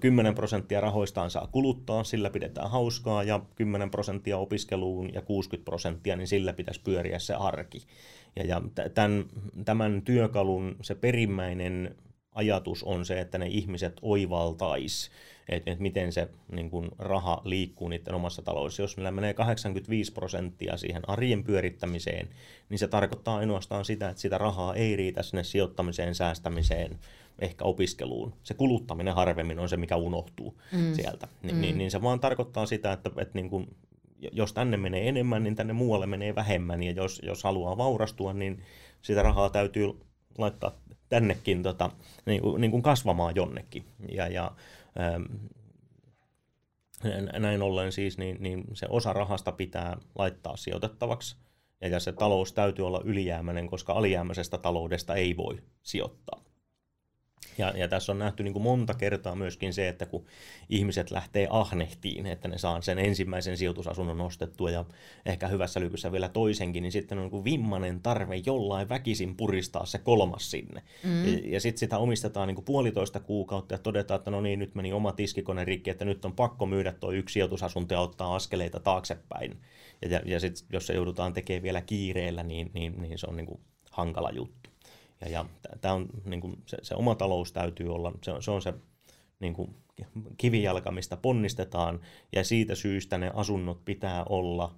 10 0.00 0.34
prosenttia 0.34 0.80
rahoistaan 0.80 1.30
saa 1.30 1.48
kuluttaa, 1.52 2.04
sillä 2.04 2.30
pidetään 2.30 2.70
hauskaa, 2.70 3.22
ja 3.22 3.40
10 3.54 3.90
prosenttia 3.90 4.38
opiskeluun 4.38 5.14
ja 5.14 5.22
60 5.22 5.64
prosenttia, 5.64 6.16
niin 6.16 6.28
sillä 6.28 6.52
pitäisi 6.52 6.80
pyöriä 6.84 7.18
se 7.18 7.34
arki. 7.34 7.82
Ja, 8.36 8.44
ja 8.44 8.62
tämän, 8.94 9.24
tämän 9.64 10.02
työkalun 10.02 10.76
se 10.82 10.94
perimmäinen 10.94 11.96
ajatus 12.36 12.84
on 12.84 13.04
se, 13.04 13.20
että 13.20 13.38
ne 13.38 13.46
ihmiset 13.46 13.96
oivaltais, 14.02 15.10
että, 15.48 15.70
että 15.70 15.82
miten 15.82 16.12
se 16.12 16.28
niin 16.52 16.70
kuin 16.70 16.90
raha 16.98 17.42
liikkuu 17.44 17.88
niiden 17.88 18.14
omassa 18.14 18.42
taloudessa. 18.42 18.82
Jos 18.82 18.96
meillä 18.96 19.10
menee 19.10 19.34
85 19.34 20.12
prosenttia 20.12 20.76
siihen 20.76 21.08
arjen 21.08 21.44
pyörittämiseen, 21.44 22.28
niin 22.68 22.78
se 22.78 22.88
tarkoittaa 22.88 23.36
ainoastaan 23.36 23.84
sitä, 23.84 24.08
että 24.08 24.22
sitä 24.22 24.38
rahaa 24.38 24.74
ei 24.74 24.96
riitä 24.96 25.22
sinne 25.22 25.44
sijoittamiseen, 25.44 26.14
säästämiseen, 26.14 26.98
ehkä 27.38 27.64
opiskeluun. 27.64 28.32
Se 28.42 28.54
kuluttaminen 28.54 29.14
harvemmin 29.14 29.58
on 29.58 29.68
se, 29.68 29.76
mikä 29.76 29.96
unohtuu 29.96 30.60
mm. 30.72 30.94
sieltä. 30.94 31.28
Ni, 31.42 31.52
mm. 31.52 31.60
Niin, 31.60 31.78
niin 31.78 31.90
se 31.90 32.02
vaan 32.02 32.20
tarkoittaa 32.20 32.66
sitä, 32.66 32.92
että, 32.92 33.10
että 33.16 33.34
niin 33.34 33.50
kuin, 33.50 33.76
jos 34.32 34.52
tänne 34.52 34.76
menee 34.76 35.08
enemmän, 35.08 35.42
niin 35.42 35.56
tänne 35.56 35.72
muualle 35.72 36.06
menee 36.06 36.34
vähemmän. 36.34 36.82
Ja 36.82 36.92
jos, 36.92 37.22
jos 37.24 37.44
haluaa 37.44 37.76
vaurastua, 37.76 38.32
niin 38.32 38.62
sitä 39.02 39.22
rahaa 39.22 39.50
täytyy 39.50 39.92
laittaa 40.38 40.78
tännekin 41.08 41.62
tota, 41.62 41.90
niin, 42.26 42.42
kuin, 42.42 42.60
niin 42.60 42.70
kuin 42.70 42.82
kasvamaan 42.82 43.36
jonnekin. 43.36 43.84
Ja, 44.12 44.28
ja 44.28 44.52
ähm, 45.00 45.22
näin 47.38 47.62
ollen 47.62 47.92
siis, 47.92 48.18
niin, 48.18 48.36
niin 48.40 48.64
se 48.74 48.86
osa 48.90 49.12
rahasta 49.12 49.52
pitää 49.52 49.96
laittaa 50.18 50.56
sijoitettavaksi. 50.56 51.36
Ja, 51.80 51.88
ja 51.88 52.00
se 52.00 52.12
talous 52.12 52.52
täytyy 52.52 52.86
olla 52.86 53.00
ylijäämäinen, 53.04 53.66
koska 53.66 53.92
alijäämäisestä 53.92 54.58
taloudesta 54.58 55.14
ei 55.14 55.36
voi 55.36 55.62
sijoittaa. 55.82 56.45
Ja, 57.58 57.72
ja 57.76 57.88
tässä 57.88 58.12
on 58.12 58.18
nähty 58.18 58.42
niin 58.42 58.52
kuin 58.52 58.62
monta 58.62 58.94
kertaa 58.94 59.34
myöskin 59.34 59.72
se, 59.72 59.88
että 59.88 60.06
kun 60.06 60.26
ihmiset 60.68 61.10
lähtee 61.10 61.46
ahnehtiin, 61.50 62.26
että 62.26 62.48
ne 62.48 62.58
saa 62.58 62.80
sen 62.80 62.98
ensimmäisen 62.98 63.56
sijoitusasunnon 63.56 64.18
nostettua 64.18 64.70
ja 64.70 64.84
ehkä 65.26 65.48
hyvässä 65.48 65.80
lykyssä 65.80 66.12
vielä 66.12 66.28
toisenkin, 66.28 66.82
niin 66.82 66.92
sitten 66.92 67.18
on 67.18 67.22
niin 67.22 67.30
kuin 67.30 67.44
vimmanen 67.44 68.00
tarve 68.00 68.36
jollain 68.46 68.88
väkisin 68.88 69.36
puristaa 69.36 69.86
se 69.86 69.98
kolmas 69.98 70.50
sinne. 70.50 70.82
Mm. 71.04 71.26
Ja, 71.26 71.40
ja 71.44 71.60
sitten 71.60 71.80
sitä 71.80 71.98
omistetaan 71.98 72.48
niin 72.48 72.54
kuin 72.54 72.64
puolitoista 72.64 73.20
kuukautta 73.20 73.74
ja 73.74 73.78
todetaan, 73.78 74.18
että 74.18 74.30
no 74.30 74.40
niin, 74.40 74.58
nyt 74.58 74.74
meni 74.74 74.92
oma 74.92 75.12
tiskikone 75.12 75.64
rikki, 75.64 75.90
että 75.90 76.04
nyt 76.04 76.24
on 76.24 76.32
pakko 76.32 76.66
myydä 76.66 76.92
tuo 76.92 77.12
yksi 77.12 77.32
sijoitusasunto 77.32 77.94
ja 77.94 78.00
ottaa 78.00 78.34
askeleita 78.34 78.80
taaksepäin. 78.80 79.60
Ja, 80.02 80.08
ja, 80.08 80.20
ja 80.24 80.40
sitten 80.40 80.66
jos 80.72 80.86
se 80.86 80.94
joudutaan 80.94 81.32
tekemään 81.32 81.62
vielä 81.62 81.80
kiireellä, 81.80 82.42
niin, 82.42 82.70
niin, 82.74 83.02
niin 83.02 83.18
se 83.18 83.26
on 83.26 83.36
niin 83.36 83.46
kuin 83.46 83.60
hankala 83.90 84.30
juttu. 84.30 84.70
Ja, 85.20 85.28
ja 85.28 85.46
tämä 85.80 85.94
on 85.94 86.06
niin 86.24 86.40
kuin, 86.40 86.62
se, 86.66 86.76
se 86.82 86.94
oma 86.94 87.14
talous 87.14 87.52
täytyy 87.52 87.94
olla, 87.94 88.12
se 88.22 88.32
on 88.32 88.42
se, 88.42 88.50
on 88.50 88.62
se 88.62 88.74
niin 89.40 89.54
kuin, 89.54 89.76
kivijalka, 90.36 90.90
mistä 90.90 91.16
ponnistetaan, 91.16 92.00
ja 92.32 92.44
siitä 92.44 92.74
syystä 92.74 93.18
ne 93.18 93.30
asunnot 93.34 93.84
pitää 93.84 94.24
olla 94.24 94.74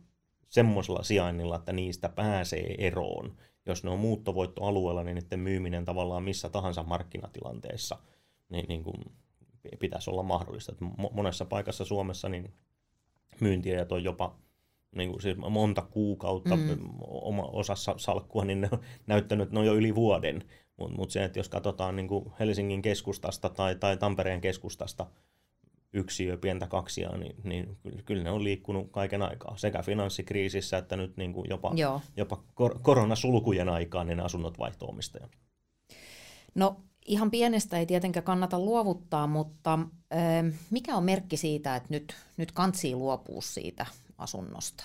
semmoisella 0.48 1.02
sijainnilla, 1.02 1.56
että 1.56 1.72
niistä 1.72 2.08
pääsee 2.08 2.74
eroon. 2.78 3.36
Jos 3.66 3.84
ne 3.84 3.90
on 3.90 3.98
muuttovoittoalueella, 3.98 5.04
niin 5.04 5.14
niiden 5.14 5.40
myyminen 5.40 5.84
tavallaan 5.84 6.22
missä 6.22 6.48
tahansa 6.48 6.82
markkinatilanteessa 6.82 7.98
niin, 8.48 8.64
niin 8.68 8.84
kuin 8.84 9.04
pitäisi 9.78 10.10
olla 10.10 10.22
mahdollista. 10.22 10.72
Monessa 11.12 11.44
paikassa 11.44 11.84
Suomessa 11.84 12.28
niin 12.28 12.54
myyntiajat 13.40 13.92
on 13.92 14.04
jopa 14.04 14.36
niin 14.96 15.10
kuin 15.10 15.22
siis 15.22 15.36
monta 15.36 15.82
kuukautta 15.82 16.56
mm. 16.56 16.78
oma, 17.00 17.42
osassa 17.42 17.94
salkkua, 17.96 18.44
niin 18.44 18.60
ne 18.60 18.68
on 18.72 18.78
näyttänyt, 19.06 19.42
että 19.42 19.54
ne 19.54 19.60
on 19.60 19.66
jo 19.66 19.74
yli 19.74 19.94
vuoden. 19.94 20.44
Mutta 20.76 20.96
mut 20.96 21.10
se, 21.10 21.24
että 21.24 21.38
jos 21.38 21.48
katsotaan 21.48 21.96
niin 21.96 22.08
kuin 22.08 22.24
Helsingin 22.40 22.82
keskustasta 22.82 23.48
tai, 23.48 23.76
tai 23.76 23.96
Tampereen 23.96 24.40
keskustasta 24.40 25.06
yksiö, 25.92 26.36
pientä 26.36 26.66
kaksia, 26.66 27.10
niin, 27.16 27.36
niin 27.44 27.78
kyllä 28.04 28.22
ne 28.22 28.30
on 28.30 28.44
liikkunut 28.44 28.90
kaiken 28.90 29.22
aikaa. 29.22 29.56
Sekä 29.56 29.82
finanssikriisissä 29.82 30.78
että 30.78 30.96
nyt 30.96 31.16
niin 31.16 31.32
kuin 31.32 31.46
jopa, 31.50 31.72
jopa 32.16 32.42
kor- 32.54 32.78
koronasulkujen 32.82 33.68
aikaan 33.68 34.06
niin 34.06 34.16
ne 34.16 34.22
asunnot 34.22 34.58
vaihto 34.58 34.94
No 36.54 36.80
ihan 37.06 37.30
pienestä 37.30 37.78
ei 37.78 37.86
tietenkään 37.86 38.24
kannata 38.24 38.58
luovuttaa, 38.58 39.26
mutta 39.26 39.78
äh, 40.12 40.54
mikä 40.70 40.96
on 40.96 41.04
merkki 41.04 41.36
siitä, 41.36 41.76
että 41.76 41.88
nyt, 41.90 42.16
nyt 42.36 42.52
kantsii 42.52 42.94
luopua 42.94 43.42
siitä 43.42 43.86
asunnosta? 44.18 44.84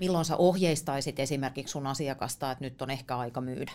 Milloin 0.00 0.24
sä 0.24 0.36
ohjeistaisit 0.36 1.20
esimerkiksi 1.20 1.72
sun 1.72 1.86
asiakasta, 1.86 2.50
että 2.50 2.64
nyt 2.64 2.82
on 2.82 2.90
ehkä 2.90 3.18
aika 3.18 3.40
myydä? 3.40 3.72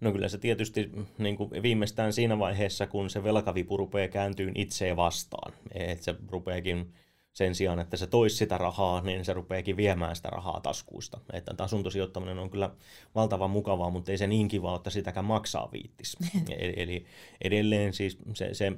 No 0.00 0.12
kyllä 0.12 0.28
se 0.28 0.38
tietysti 0.38 0.90
niin 1.18 1.36
kuin 1.36 1.50
viimeistään 1.62 2.12
siinä 2.12 2.38
vaiheessa, 2.38 2.86
kun 2.86 3.10
se 3.10 3.24
velkavipu 3.24 3.76
rupeaa 3.76 4.08
kääntyyn 4.08 4.52
itseen 4.54 4.96
vastaan. 4.96 5.52
Että 5.74 6.04
se 6.04 6.14
rupeakin 6.28 6.94
sen 7.32 7.54
sijaan, 7.54 7.78
että 7.78 7.96
se 7.96 8.06
toisi 8.06 8.36
sitä 8.36 8.58
rahaa, 8.58 9.00
niin 9.00 9.24
se 9.24 9.32
rupeakin 9.32 9.76
viemään 9.76 10.16
sitä 10.16 10.28
rahaa 10.30 10.60
taskuista. 10.60 11.20
Että 11.32 11.64
asuntosijoittaminen 11.64 12.38
on 12.38 12.50
kyllä 12.50 12.70
valtavan 13.14 13.50
mukavaa, 13.50 13.90
mutta 13.90 14.10
ei 14.10 14.18
se 14.18 14.26
niin 14.26 14.48
kiva, 14.48 14.76
että 14.76 14.90
sitäkään 14.90 15.26
maksaa 15.26 15.68
viittis. 15.72 16.16
Eli 16.76 17.06
edelleen 17.44 17.92
siis 17.92 18.18
se, 18.34 18.54
se 18.54 18.72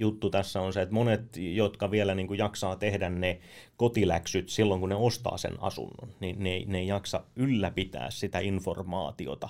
juttu 0.00 0.30
tässä 0.30 0.60
on 0.60 0.72
se, 0.72 0.82
että 0.82 0.94
monet, 0.94 1.36
jotka 1.36 1.90
vielä 1.90 2.14
niin 2.14 2.26
kuin 2.26 2.38
jaksaa 2.38 2.76
tehdä 2.76 3.10
ne 3.10 3.40
kotiläksyt 3.76 4.48
silloin, 4.48 4.80
kun 4.80 4.88
ne 4.88 4.94
ostaa 4.94 5.36
sen 5.38 5.62
asunnon, 5.62 6.08
niin 6.20 6.36
ne, 6.44 6.62
ne 6.66 6.78
ei 6.78 6.86
jaksa 6.86 7.24
ylläpitää 7.36 8.10
sitä 8.10 8.38
informaatiota. 8.38 9.48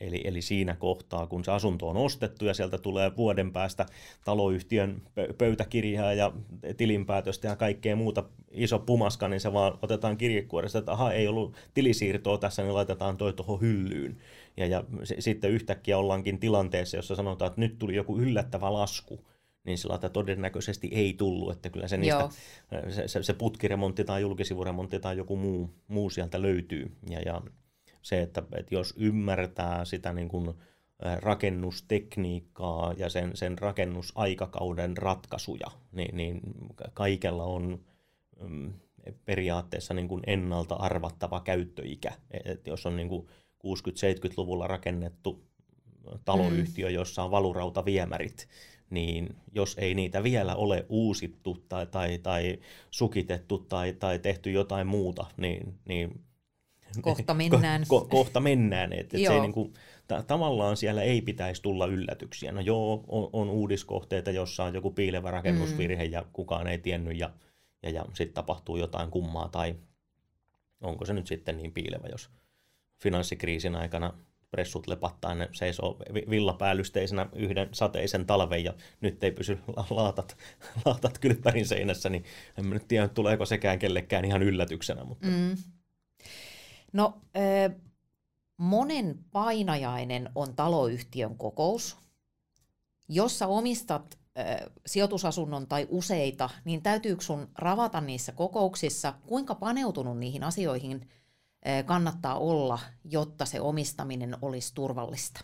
Eli, 0.00 0.20
eli 0.24 0.42
siinä 0.42 0.74
kohtaa, 0.74 1.26
kun 1.26 1.44
se 1.44 1.52
asunto 1.52 1.88
on 1.88 1.96
ostettu 1.96 2.44
ja 2.44 2.54
sieltä 2.54 2.78
tulee 2.78 3.16
vuoden 3.16 3.52
päästä 3.52 3.86
taloyhtiön 4.24 5.02
pöytäkirjaa 5.38 6.12
ja 6.12 6.32
tilinpäätöstä 6.76 7.48
ja 7.48 7.56
kaikkea 7.56 7.96
muuta 7.96 8.24
iso 8.50 8.78
pumaska, 8.78 9.28
niin 9.28 9.40
se 9.40 9.52
vaan 9.52 9.78
otetaan 9.82 10.16
kirjekuoresta, 10.16 10.78
että 10.78 10.92
aha, 10.92 11.12
ei 11.12 11.28
ollut 11.28 11.56
tilisiirtoa 11.74 12.38
tässä, 12.38 12.62
niin 12.62 12.74
laitetaan 12.74 13.16
toi 13.16 13.32
tuohon 13.32 13.60
hyllyyn. 13.60 14.16
Ja, 14.56 14.66
ja 14.66 14.84
s- 15.04 15.14
sitten 15.18 15.50
yhtäkkiä 15.50 15.98
ollaankin 15.98 16.38
tilanteessa, 16.38 16.96
jossa 16.96 17.16
sanotaan, 17.16 17.46
että 17.46 17.60
nyt 17.60 17.78
tuli 17.78 17.94
joku 17.94 18.18
yllättävä 18.18 18.72
lasku 18.72 19.20
niin 19.68 19.78
sillä 19.78 19.94
että 19.94 20.08
todennäköisesti 20.08 20.88
ei 20.92 21.12
tullut, 21.12 21.52
että 21.52 21.70
kyllä 21.70 21.88
se, 21.88 21.96
niistä, 21.96 22.28
se, 22.88 23.08
se, 23.08 23.22
se 23.22 23.32
putkiremontti 23.32 24.04
tai 24.04 24.20
julkisivuremontti 24.20 25.00
tai 25.00 25.16
joku 25.16 25.36
muu, 25.36 25.70
muu 25.88 26.10
sieltä 26.10 26.42
löytyy. 26.42 26.92
Ja, 27.10 27.20
ja 27.20 27.42
se, 28.02 28.22
että, 28.22 28.42
että 28.56 28.74
jos 28.74 28.94
ymmärtää 28.96 29.84
sitä 29.84 30.12
niin 30.12 30.28
kuin 30.28 30.54
rakennustekniikkaa 31.20 32.92
ja 32.96 33.08
sen, 33.08 33.36
sen 33.36 33.58
rakennusaikakauden 33.58 34.96
ratkaisuja, 34.96 35.66
niin, 35.92 36.16
niin 36.16 36.40
kaikella 36.94 37.44
on 37.44 37.80
mm, 38.40 38.72
periaatteessa 39.24 39.94
niin 39.94 40.08
kuin 40.08 40.22
ennalta 40.26 40.74
arvattava 40.74 41.40
käyttöikä. 41.40 42.12
Et 42.44 42.66
jos 42.66 42.86
on 42.86 42.96
niin 42.96 43.08
kuin 43.08 43.26
60-70-luvulla 43.66 44.66
rakennettu 44.66 45.48
taloyhtiö, 46.24 46.88
mm. 46.88 46.94
jossa 46.94 47.22
on 47.22 47.30
valurautaviemärit, 47.30 48.48
niin 48.90 49.36
jos 49.54 49.76
ei 49.78 49.94
niitä 49.94 50.22
vielä 50.22 50.56
ole 50.56 50.86
uusittu 50.88 51.64
tai, 51.68 51.86
tai, 51.86 52.18
tai 52.18 52.58
sukitettu 52.90 53.58
tai, 53.58 53.92
tai 53.92 54.18
tehty 54.18 54.50
jotain 54.50 54.86
muuta, 54.86 55.26
niin, 55.36 55.74
niin 55.84 56.20
kohta 57.00 57.34
mennään. 57.50 57.84
Ko, 57.88 58.00
ko, 58.00 58.06
kohta 58.06 58.40
mennään. 58.40 58.92
Et, 58.92 59.14
et 59.14 59.26
se 59.26 59.40
niin 59.40 59.52
kuin, 59.52 59.74
ta, 60.08 60.22
tavallaan 60.22 60.76
siellä 60.76 61.02
ei 61.02 61.22
pitäisi 61.22 61.62
tulla 61.62 61.86
yllätyksiä. 61.86 62.52
No 62.52 62.60
joo, 62.60 63.04
on, 63.08 63.30
on 63.32 63.50
uudiskohteita, 63.50 64.30
jossa 64.30 64.64
on 64.64 64.74
joku 64.74 64.90
piilevä 64.90 65.30
rakennusvirhe 65.30 66.06
mm. 66.06 66.12
ja 66.12 66.24
kukaan 66.32 66.66
ei 66.66 66.78
tiennyt 66.78 67.18
ja, 67.18 67.30
ja, 67.82 67.90
ja 67.90 68.04
sitten 68.14 68.34
tapahtuu 68.34 68.76
jotain 68.76 69.10
kummaa 69.10 69.48
tai 69.48 69.74
onko 70.80 71.04
se 71.04 71.12
nyt 71.12 71.26
sitten 71.26 71.56
niin 71.56 71.72
piilevä, 71.72 72.08
jos 72.08 72.30
finanssikriisin 73.02 73.74
aikana 73.74 74.12
pressut 74.50 74.86
lepattaa, 74.86 75.34
ne 75.34 75.48
seisoo 75.52 75.98
villapäälysteisenä 76.30 77.28
yhden 77.34 77.68
sateisen 77.72 78.26
talven 78.26 78.64
ja 78.64 78.74
nyt 79.00 79.24
ei 79.24 79.32
pysy 79.32 79.58
laatat, 79.90 80.36
laatat 80.84 81.18
kylppärin 81.18 81.66
seinässä, 81.66 82.08
niin 82.08 82.24
en 82.58 82.70
nyt 82.70 82.88
tiedä, 82.88 83.08
tuleeko 83.08 83.46
sekään 83.46 83.78
kellekään 83.78 84.24
ihan 84.24 84.42
yllätyksenä. 84.42 85.04
Mutta... 85.04 85.26
Mm. 85.26 85.56
No, 86.92 87.20
äh, 87.36 87.76
monen 88.56 89.18
painajainen 89.32 90.30
on 90.34 90.56
taloyhtiön 90.56 91.36
kokous, 91.36 91.96
jossa 93.08 93.46
omistat 93.46 94.18
sijoitusasunnon 94.86 95.66
tai 95.66 95.86
useita, 95.90 96.50
niin 96.64 96.82
täytyykö 96.82 97.22
sun 97.22 97.48
ravata 97.58 98.00
niissä 98.00 98.32
kokouksissa, 98.32 99.14
kuinka 99.26 99.54
paneutunut 99.54 100.18
niihin 100.18 100.44
asioihin– 100.44 101.00
kannattaa 101.86 102.38
olla, 102.38 102.78
jotta 103.04 103.44
se 103.44 103.60
omistaminen 103.60 104.36
olisi 104.42 104.74
turvallista? 104.74 105.40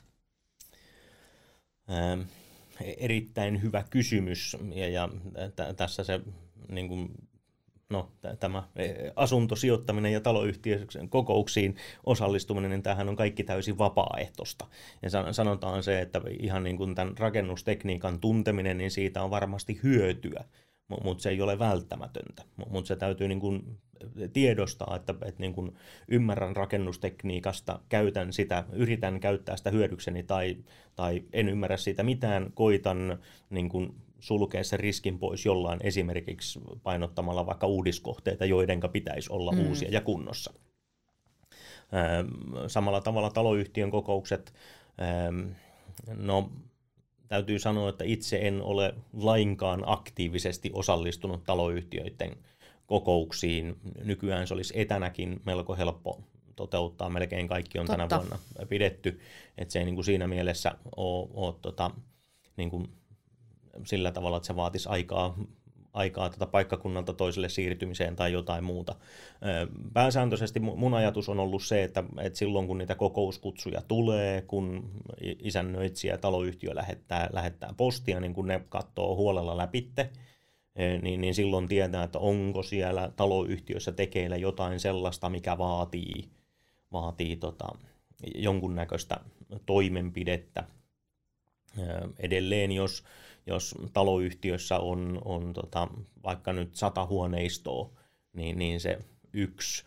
Ähm, 1.90 2.20
erittäin 2.98 3.62
hyvä 3.62 3.84
kysymys 3.90 4.56
ja, 4.74 4.88
ja 4.88 5.08
t- 5.56 5.76
tässä 5.76 6.04
se 6.04 6.20
niin 6.68 6.88
kuin, 6.88 7.08
no, 7.90 8.12
t- 8.20 8.40
tämä 8.40 8.62
asuntosijoittaminen 9.16 10.12
ja 10.12 10.20
taloyhtiön 10.20 10.86
kokouksiin 11.08 11.76
osallistuminen, 12.04 12.70
niin 12.70 12.82
tämähän 12.82 13.08
on 13.08 13.16
kaikki 13.16 13.44
täysin 13.44 13.78
vapaaehtoista. 13.78 14.66
Ja 15.02 15.32
sanotaan 15.32 15.82
se, 15.82 16.00
että 16.00 16.20
ihan 16.40 16.62
niin 16.62 16.76
kuin 16.76 16.94
tämän 16.94 17.18
rakennustekniikan 17.18 18.20
tunteminen, 18.20 18.78
niin 18.78 18.90
siitä 18.90 19.22
on 19.22 19.30
varmasti 19.30 19.80
hyötyä, 19.82 20.44
mutta 20.88 21.22
se 21.22 21.30
ei 21.30 21.42
ole 21.42 21.58
välttämätöntä. 21.58 22.42
Mutta 22.70 22.88
se 22.88 22.96
täytyy 22.96 23.28
niin 23.28 23.40
kuin 23.40 23.78
tiedostaa, 24.32 24.96
että, 24.96 25.14
että 25.24 25.40
niin 25.40 25.52
kuin 25.52 25.76
ymmärrän 26.08 26.56
rakennustekniikasta, 26.56 27.80
käytän 27.88 28.32
sitä, 28.32 28.64
yritän 28.72 29.20
käyttää 29.20 29.56
sitä 29.56 29.70
hyödykseni 29.70 30.22
tai, 30.22 30.56
tai 30.96 31.22
en 31.32 31.48
ymmärrä 31.48 31.76
siitä 31.76 32.02
mitään, 32.02 32.52
koitan 32.54 33.18
niin 33.50 33.68
kuin 33.68 33.94
sulkea 34.20 34.64
sen 34.64 34.80
riskin 34.80 35.18
pois 35.18 35.44
jollain 35.44 35.80
esimerkiksi 35.82 36.60
painottamalla 36.82 37.46
vaikka 37.46 37.66
uudiskohteita, 37.66 38.44
joidenka 38.44 38.88
pitäisi 38.88 39.32
olla 39.32 39.52
mm. 39.52 39.68
uusia 39.68 39.88
ja 39.92 40.00
kunnossa. 40.00 40.52
Samalla 42.66 43.00
tavalla 43.00 43.30
taloyhtiön 43.30 43.90
kokoukset, 43.90 44.54
no 46.16 46.50
täytyy 47.28 47.58
sanoa, 47.58 47.88
että 47.88 48.04
itse 48.04 48.38
en 48.42 48.62
ole 48.62 48.94
lainkaan 49.12 49.82
aktiivisesti 49.86 50.70
osallistunut 50.72 51.44
taloyhtiöiden 51.44 52.36
kokouksiin. 52.86 53.76
Nykyään 54.04 54.46
se 54.46 54.54
olisi 54.54 54.80
etänäkin 54.80 55.40
melko 55.46 55.76
helppo 55.76 56.20
toteuttaa. 56.56 57.10
Melkein 57.10 57.48
kaikki 57.48 57.78
on 57.78 57.86
Totta. 57.86 58.08
tänä 58.08 58.20
vuonna 58.20 58.38
pidetty. 58.68 59.20
Että 59.58 59.72
se 59.72 59.78
ei 59.78 59.84
niin 59.84 59.94
kuin 59.94 60.04
siinä 60.04 60.26
mielessä 60.26 60.72
ole, 60.96 61.28
ole 61.34 61.54
tota, 61.62 61.90
niin 62.56 62.70
kuin 62.70 62.88
sillä 63.86 64.12
tavalla, 64.12 64.36
että 64.36 64.46
se 64.46 64.56
vaatisi 64.56 64.88
aikaa 64.88 65.38
aikaa 65.94 66.30
tätä 66.30 66.46
paikkakunnalta 66.46 67.12
toiselle 67.12 67.48
siirtymiseen 67.48 68.16
tai 68.16 68.32
jotain 68.32 68.64
muuta. 68.64 68.94
Pääsääntöisesti 69.92 70.60
mun 70.60 70.94
ajatus 70.94 71.28
on 71.28 71.40
ollut 71.40 71.62
se, 71.62 71.84
että, 71.84 72.04
että 72.20 72.38
silloin 72.38 72.66
kun 72.66 72.78
niitä 72.78 72.94
kokouskutsuja 72.94 73.82
tulee, 73.88 74.42
kun 74.42 74.90
isännöitsijä 75.20 76.18
taloyhtiö 76.18 76.74
lähettää, 76.74 77.28
lähettää 77.32 77.74
postia, 77.76 78.20
niin 78.20 78.34
kun 78.34 78.46
ne 78.46 78.64
katsoo 78.68 79.16
huolella 79.16 79.56
läpitte, 79.56 80.10
niin, 81.02 81.20
niin 81.20 81.34
silloin 81.34 81.68
tietää, 81.68 82.04
että 82.04 82.18
onko 82.18 82.62
siellä 82.62 83.10
taloyhtiössä 83.16 83.92
tekeillä 83.92 84.36
jotain 84.36 84.80
sellaista, 84.80 85.30
mikä 85.30 85.58
vaatii, 85.58 86.28
vaatii 86.92 87.36
tota, 87.36 87.68
jonkunnäköistä 88.34 89.20
toimenpidettä. 89.66 90.64
Edelleen, 92.18 92.72
jos 92.72 93.04
jos 93.46 93.74
taloyhtiössä 93.92 94.78
on, 94.78 95.22
on 95.24 95.52
tota, 95.52 95.88
vaikka 96.24 96.52
nyt 96.52 96.74
sata 96.74 97.06
huoneistoa, 97.06 97.90
niin, 98.32 98.58
niin 98.58 98.80
se 98.80 98.98
yksi 99.32 99.84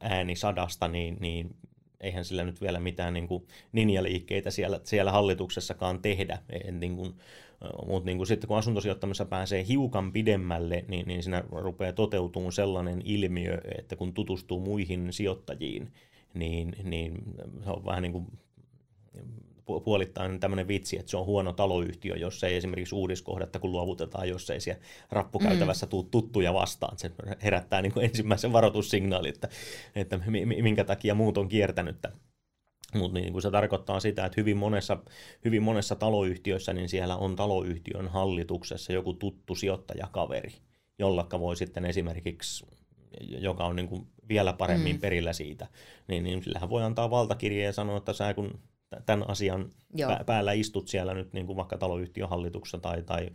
ääni 0.00 0.36
sadasta, 0.36 0.88
niin, 0.88 1.16
niin 1.20 1.56
eihän 2.00 2.24
sillä 2.24 2.44
nyt 2.44 2.60
vielä 2.60 2.80
mitään 2.80 3.14
niin 3.14 3.28
kuin 3.28 3.46
ninjaliikkeitä 3.72 4.50
siellä, 4.50 4.80
siellä 4.84 5.12
hallituksessakaan 5.12 6.02
tehdä. 6.02 6.38
niin 6.72 6.96
kuin, 6.96 7.14
mutta 7.86 8.06
niin 8.06 8.16
kuin 8.16 8.26
sitten 8.26 8.48
kun 8.48 8.56
asuntosijoittamisessa 8.56 9.24
pääsee 9.24 9.66
hiukan 9.68 10.12
pidemmälle, 10.12 10.84
niin, 10.88 11.08
niin 11.08 11.22
siinä 11.22 11.44
rupeaa 11.50 11.92
toteutumaan 11.92 12.52
sellainen 12.52 13.02
ilmiö, 13.04 13.60
että 13.78 13.96
kun 13.96 14.14
tutustuu 14.14 14.60
muihin 14.60 15.12
sijoittajiin, 15.12 15.92
niin, 16.34 16.76
niin 16.84 17.22
se 17.64 17.70
on 17.70 17.84
vähän 17.84 18.02
niin 18.02 18.12
kuin 18.12 18.26
puolittain 19.64 20.40
tämmöinen 20.40 20.68
vitsi, 20.68 20.98
että 20.98 21.10
se 21.10 21.16
on 21.16 21.26
huono 21.26 21.52
taloyhtiö, 21.52 22.16
jos 22.16 22.44
ei 22.44 22.56
esimerkiksi 22.56 22.94
uudiskohdetta, 22.94 23.58
kun 23.58 23.72
luovutetaan, 23.72 24.28
jos 24.28 24.50
ei 24.50 24.60
siellä 24.60 24.82
rappukäytävässä 25.10 25.86
mm. 25.86 25.90
tule 25.90 26.06
tuttuja 26.10 26.54
vastaan. 26.54 26.98
Se 26.98 27.10
herättää 27.42 27.82
niin 27.82 27.92
kuin 27.92 28.04
ensimmäisen 28.04 28.52
varoitussignaalin, 28.52 29.34
että, 29.34 29.48
että 29.94 30.20
minkä 30.62 30.84
takia 30.84 31.14
muut 31.14 31.38
on 31.38 31.48
kiertänyt 31.48 31.96
mutta 32.94 33.18
niin 33.18 33.32
kuin 33.32 33.42
se 33.42 33.50
tarkoittaa 33.50 34.00
sitä, 34.00 34.24
että 34.24 34.40
hyvin 34.40 34.56
monessa, 34.56 34.98
hyvin 35.44 35.62
monessa 35.62 35.96
taloyhtiössä, 35.96 36.72
niin 36.72 36.88
siellä 36.88 37.16
on 37.16 37.36
taloyhtiön 37.36 38.08
hallituksessa 38.08 38.92
joku 38.92 39.14
tuttu 39.14 39.54
sijoittajakaveri, 39.54 40.52
jollakka 40.98 41.40
voi 41.40 41.56
sitten 41.56 41.84
esimerkiksi, 41.84 42.66
joka 43.20 43.64
on 43.64 43.76
niin 43.76 43.88
kuin 43.88 44.06
vielä 44.28 44.52
paremmin 44.52 44.96
mm. 44.96 45.00
perillä 45.00 45.32
siitä, 45.32 45.66
niin, 46.08 46.24
niin 46.24 46.42
sillähän 46.42 46.70
voi 46.70 46.82
antaa 46.82 47.10
valtakirjeen 47.10 47.66
ja 47.66 47.72
sanoa, 47.72 47.96
että 47.96 48.12
sä 48.12 48.34
kun 48.34 48.60
tämän 49.06 49.30
asian 49.30 49.70
Joo. 49.94 50.16
päällä 50.26 50.52
istut 50.52 50.88
siellä 50.88 51.14
nyt 51.14 51.32
niin 51.32 51.46
kuin 51.46 51.56
vaikka 51.56 51.78
taloyhtiön 51.78 52.28
hallituksessa 52.28 52.78
tai, 52.78 53.02
tai 53.02 53.30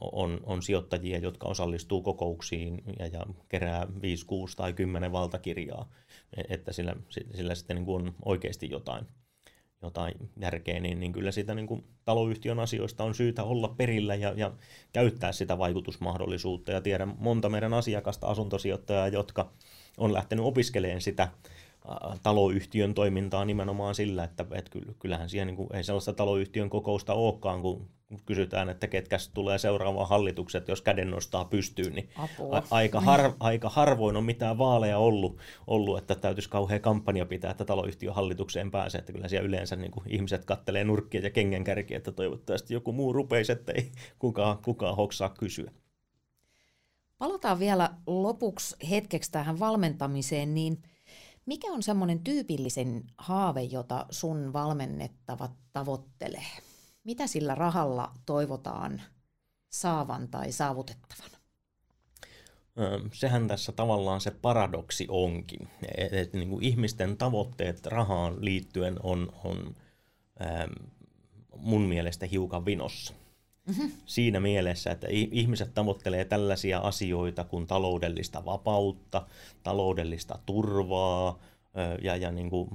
on, 0.00 0.40
on 0.42 0.62
sijoittajia, 0.62 1.18
jotka 1.18 1.48
osallistuu 1.48 2.02
kokouksiin 2.02 2.82
ja, 2.98 3.06
ja 3.06 3.26
kerää 3.48 3.86
5, 4.02 4.26
6 4.26 4.56
tai 4.56 4.72
10 4.72 5.12
valtakirjaa, 5.12 5.90
e, 6.36 6.42
että 6.48 6.72
sillä, 6.72 6.96
sillä 7.34 7.54
sitten 7.54 7.76
niin 7.76 7.84
kuin 7.84 8.02
on 8.02 8.14
oikeasti 8.24 8.70
jotain, 8.70 9.06
jotain 9.82 10.14
järkeä, 10.40 10.80
niin, 10.80 11.00
niin 11.00 11.12
kyllä 11.12 11.32
sitä 11.32 11.54
niin 11.54 11.66
kuin 11.66 11.84
taloyhtiön 12.04 12.58
asioista 12.58 13.04
on 13.04 13.14
syytä 13.14 13.44
olla 13.44 13.68
perillä 13.68 14.14
ja, 14.14 14.32
ja 14.36 14.52
käyttää 14.92 15.32
sitä 15.32 15.58
vaikutusmahdollisuutta. 15.58 16.72
Ja 16.72 16.80
tiedän 16.80 17.14
monta 17.18 17.48
meidän 17.48 17.74
asiakasta, 17.74 18.26
asuntosijoittajaa, 18.26 19.08
jotka 19.08 19.52
on 19.98 20.12
lähtenyt 20.12 20.44
opiskelemaan 20.44 21.00
sitä 21.00 21.28
taloyhtiön 22.22 22.94
toimintaa 22.94 23.44
nimenomaan 23.44 23.94
sillä, 23.94 24.24
että, 24.24 24.46
että 24.52 24.78
kyllähän 24.98 25.28
siihen 25.28 25.46
niin 25.46 25.56
kuin, 25.56 25.76
ei 25.76 25.84
sellaista 25.84 26.12
taloyhtiön 26.12 26.70
kokousta 26.70 27.14
olekaan, 27.14 27.62
kun 27.62 27.88
kysytään, 28.26 28.68
että 28.68 28.86
ketkä 28.86 29.16
tulee 29.34 29.58
seuraavaan 29.58 30.08
hallitukset, 30.08 30.68
jos 30.68 30.82
käden 30.82 31.10
nostaa 31.10 31.44
pystyyn, 31.44 31.92
niin 31.94 32.08
a- 32.16 32.62
aika, 32.70 33.00
har, 33.00 33.32
aika 33.40 33.68
harvoin 33.68 34.16
on 34.16 34.24
mitään 34.24 34.58
vaaleja 34.58 34.98
ollut, 34.98 35.38
ollut, 35.66 35.98
että 35.98 36.14
täytyisi 36.14 36.50
kauhean 36.50 36.80
kampanja 36.80 37.26
pitää, 37.26 37.50
että 37.50 37.64
taloyhtiön 37.64 38.14
hallitukseen 38.14 38.70
pääsee, 38.70 38.98
että 38.98 39.12
kyllä 39.12 39.28
siellä 39.28 39.48
yleensä 39.48 39.76
niin 39.76 39.90
kuin 39.90 40.04
ihmiset 40.08 40.44
kattelee 40.44 40.84
nurkkia 40.84 41.20
ja 41.20 41.30
kengänkärkiä, 41.30 41.96
että 41.96 42.12
toivottavasti 42.12 42.74
joku 42.74 42.92
muu 42.92 43.12
rupeisi, 43.12 43.52
että 43.52 43.72
ei 43.72 43.92
kukaan, 44.18 44.58
kukaan 44.58 44.96
hoksaa 44.96 45.28
kysyä. 45.28 45.70
Palataan 47.18 47.58
vielä 47.58 47.90
lopuksi 48.06 48.76
hetkeksi 48.90 49.32
tähän 49.32 49.60
valmentamiseen, 49.60 50.54
niin– 50.54 50.78
mikä 51.50 51.72
on 51.72 51.82
semmoinen 51.82 52.20
tyypillisen 52.20 53.04
haave, 53.18 53.62
jota 53.62 54.06
sun 54.10 54.52
valmennettavat 54.52 55.50
tavoittelee? 55.72 56.46
Mitä 57.04 57.26
sillä 57.26 57.54
rahalla 57.54 58.14
toivotaan 58.26 59.02
saavan 59.70 60.28
tai 60.28 60.52
saavutettavan? 60.52 61.30
Sehän 63.12 63.48
tässä 63.48 63.72
tavallaan 63.72 64.20
se 64.20 64.30
paradoksi 64.30 65.06
onkin, 65.08 65.68
että 65.98 66.38
niin 66.38 66.48
kuin 66.50 66.64
ihmisten 66.64 67.16
tavoitteet 67.16 67.86
rahaan 67.86 68.44
liittyen 68.44 68.96
on, 69.02 69.32
on 69.44 69.76
mun 71.56 71.82
mielestä 71.82 72.26
hiukan 72.26 72.64
vinossa. 72.64 73.14
Mm-hmm. 73.70 73.92
Siinä 74.06 74.40
mielessä, 74.40 74.90
että 74.90 75.06
ihmiset 75.10 75.74
tavoittelee 75.74 76.24
tällaisia 76.24 76.78
asioita 76.78 77.44
kuin 77.44 77.66
taloudellista 77.66 78.44
vapautta, 78.44 79.26
taloudellista 79.62 80.38
turvaa 80.46 81.38
ja, 82.02 82.16
ja 82.16 82.32
niin 82.32 82.50
kuin 82.50 82.70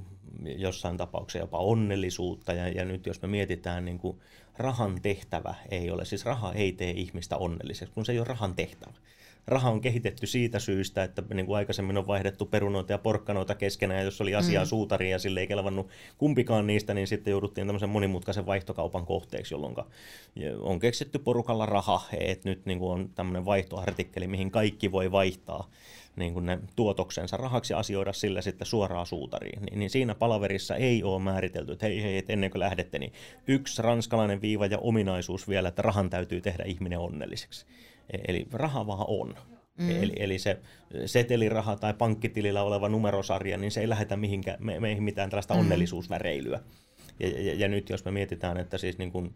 jossain 0.56 0.96
tapauksessa 0.96 1.38
jopa 1.38 1.58
onnellisuutta. 1.58 2.52
Ja, 2.52 2.68
ja 2.68 2.84
nyt 2.84 3.06
jos 3.06 3.22
me 3.22 3.28
mietitään, 3.28 3.84
niin 3.84 3.98
kuin 3.98 4.20
rahan 4.58 4.98
tehtävä 5.02 5.54
ei 5.70 5.90
ole, 5.90 6.04
siis 6.04 6.24
raha 6.24 6.52
ei 6.52 6.72
tee 6.72 6.90
ihmistä 6.90 7.36
onnelliseksi, 7.36 7.94
kun 7.94 8.04
se 8.04 8.12
ei 8.12 8.18
ole 8.18 8.26
rahan 8.26 8.54
tehtävä 8.54 8.92
raha 9.46 9.70
on 9.70 9.80
kehitetty 9.80 10.26
siitä 10.26 10.58
syystä, 10.58 11.04
että 11.04 11.22
niin 11.34 11.46
kuin 11.46 11.56
aikaisemmin 11.56 11.96
on 11.96 12.06
vaihdettu 12.06 12.46
perunoita 12.46 12.92
ja 12.92 12.98
porkkanoita 12.98 13.54
keskenään, 13.54 14.00
ja 14.00 14.04
jos 14.04 14.20
oli 14.20 14.34
asiaa 14.34 14.64
mm. 14.64 14.68
suutariin 14.68 15.10
ja 15.10 15.18
sille 15.18 15.40
ei 15.40 15.46
kelvannut 15.46 15.88
kumpikaan 16.18 16.66
niistä, 16.66 16.94
niin 16.94 17.06
sitten 17.06 17.30
jouduttiin 17.30 17.66
tämmöisen 17.66 17.88
monimutkaisen 17.88 18.46
vaihtokaupan 18.46 19.06
kohteeksi, 19.06 19.54
jolloin 19.54 19.74
on 20.60 20.78
keksitty 20.78 21.18
porukalla 21.18 21.66
raha, 21.66 22.02
että 22.20 22.48
nyt 22.48 22.66
niin 22.66 22.78
kuin 22.78 22.92
on 22.92 23.10
tämmöinen 23.14 23.44
vaihtoartikkeli, 23.44 24.28
mihin 24.28 24.50
kaikki 24.50 24.92
voi 24.92 25.12
vaihtaa 25.12 25.70
niin 26.16 26.32
kuin 26.32 26.46
ne 26.46 26.58
tuotoksensa 26.76 27.36
rahaksi 27.36 27.74
asioida 27.74 28.12
sillä 28.12 28.42
sitten 28.42 28.66
suoraan 28.66 29.06
suutariin. 29.06 29.62
Niin, 29.62 29.78
niin 29.78 29.90
siinä 29.90 30.14
palaverissa 30.14 30.76
ei 30.76 31.02
ole 31.02 31.22
määritelty, 31.22 31.72
että 31.72 31.86
hei, 31.86 32.02
hei, 32.02 32.18
että 32.18 32.32
ennen 32.32 32.50
kuin 32.50 32.60
lähdette, 32.60 32.98
niin 32.98 33.12
yksi 33.46 33.82
ranskalainen 33.82 34.40
viiva 34.40 34.66
ja 34.66 34.78
ominaisuus 34.78 35.48
vielä, 35.48 35.68
että 35.68 35.82
rahan 35.82 36.10
täytyy 36.10 36.40
tehdä 36.40 36.64
ihminen 36.64 36.98
onnelliseksi. 36.98 37.66
E- 38.12 38.18
eli 38.28 38.46
raha 38.52 38.86
vaan 38.86 39.04
on. 39.08 39.34
Mm. 39.78 39.90
Eli, 39.90 40.12
eli 40.16 40.38
se 40.38 40.60
seteliraha 41.06 41.76
tai 41.76 41.94
pankkitilillä 41.94 42.62
oleva 42.62 42.88
numerosarja, 42.88 43.56
niin 43.56 43.70
se 43.70 43.80
ei 43.80 43.88
lähetä 43.88 44.16
mihinkään, 44.16 44.58
me, 44.60 44.80
meihin 44.80 45.02
mitään 45.02 45.30
tällaista 45.30 45.54
mm. 45.54 45.60
onnellisuusväreilyä. 45.60 46.60
Ja, 47.20 47.28
ja, 47.28 47.54
ja 47.54 47.68
nyt 47.68 47.90
jos 47.90 48.04
me 48.04 48.10
mietitään, 48.10 48.56
että 48.56 48.78
siis 48.78 48.98
niin 48.98 49.12
kun, 49.12 49.34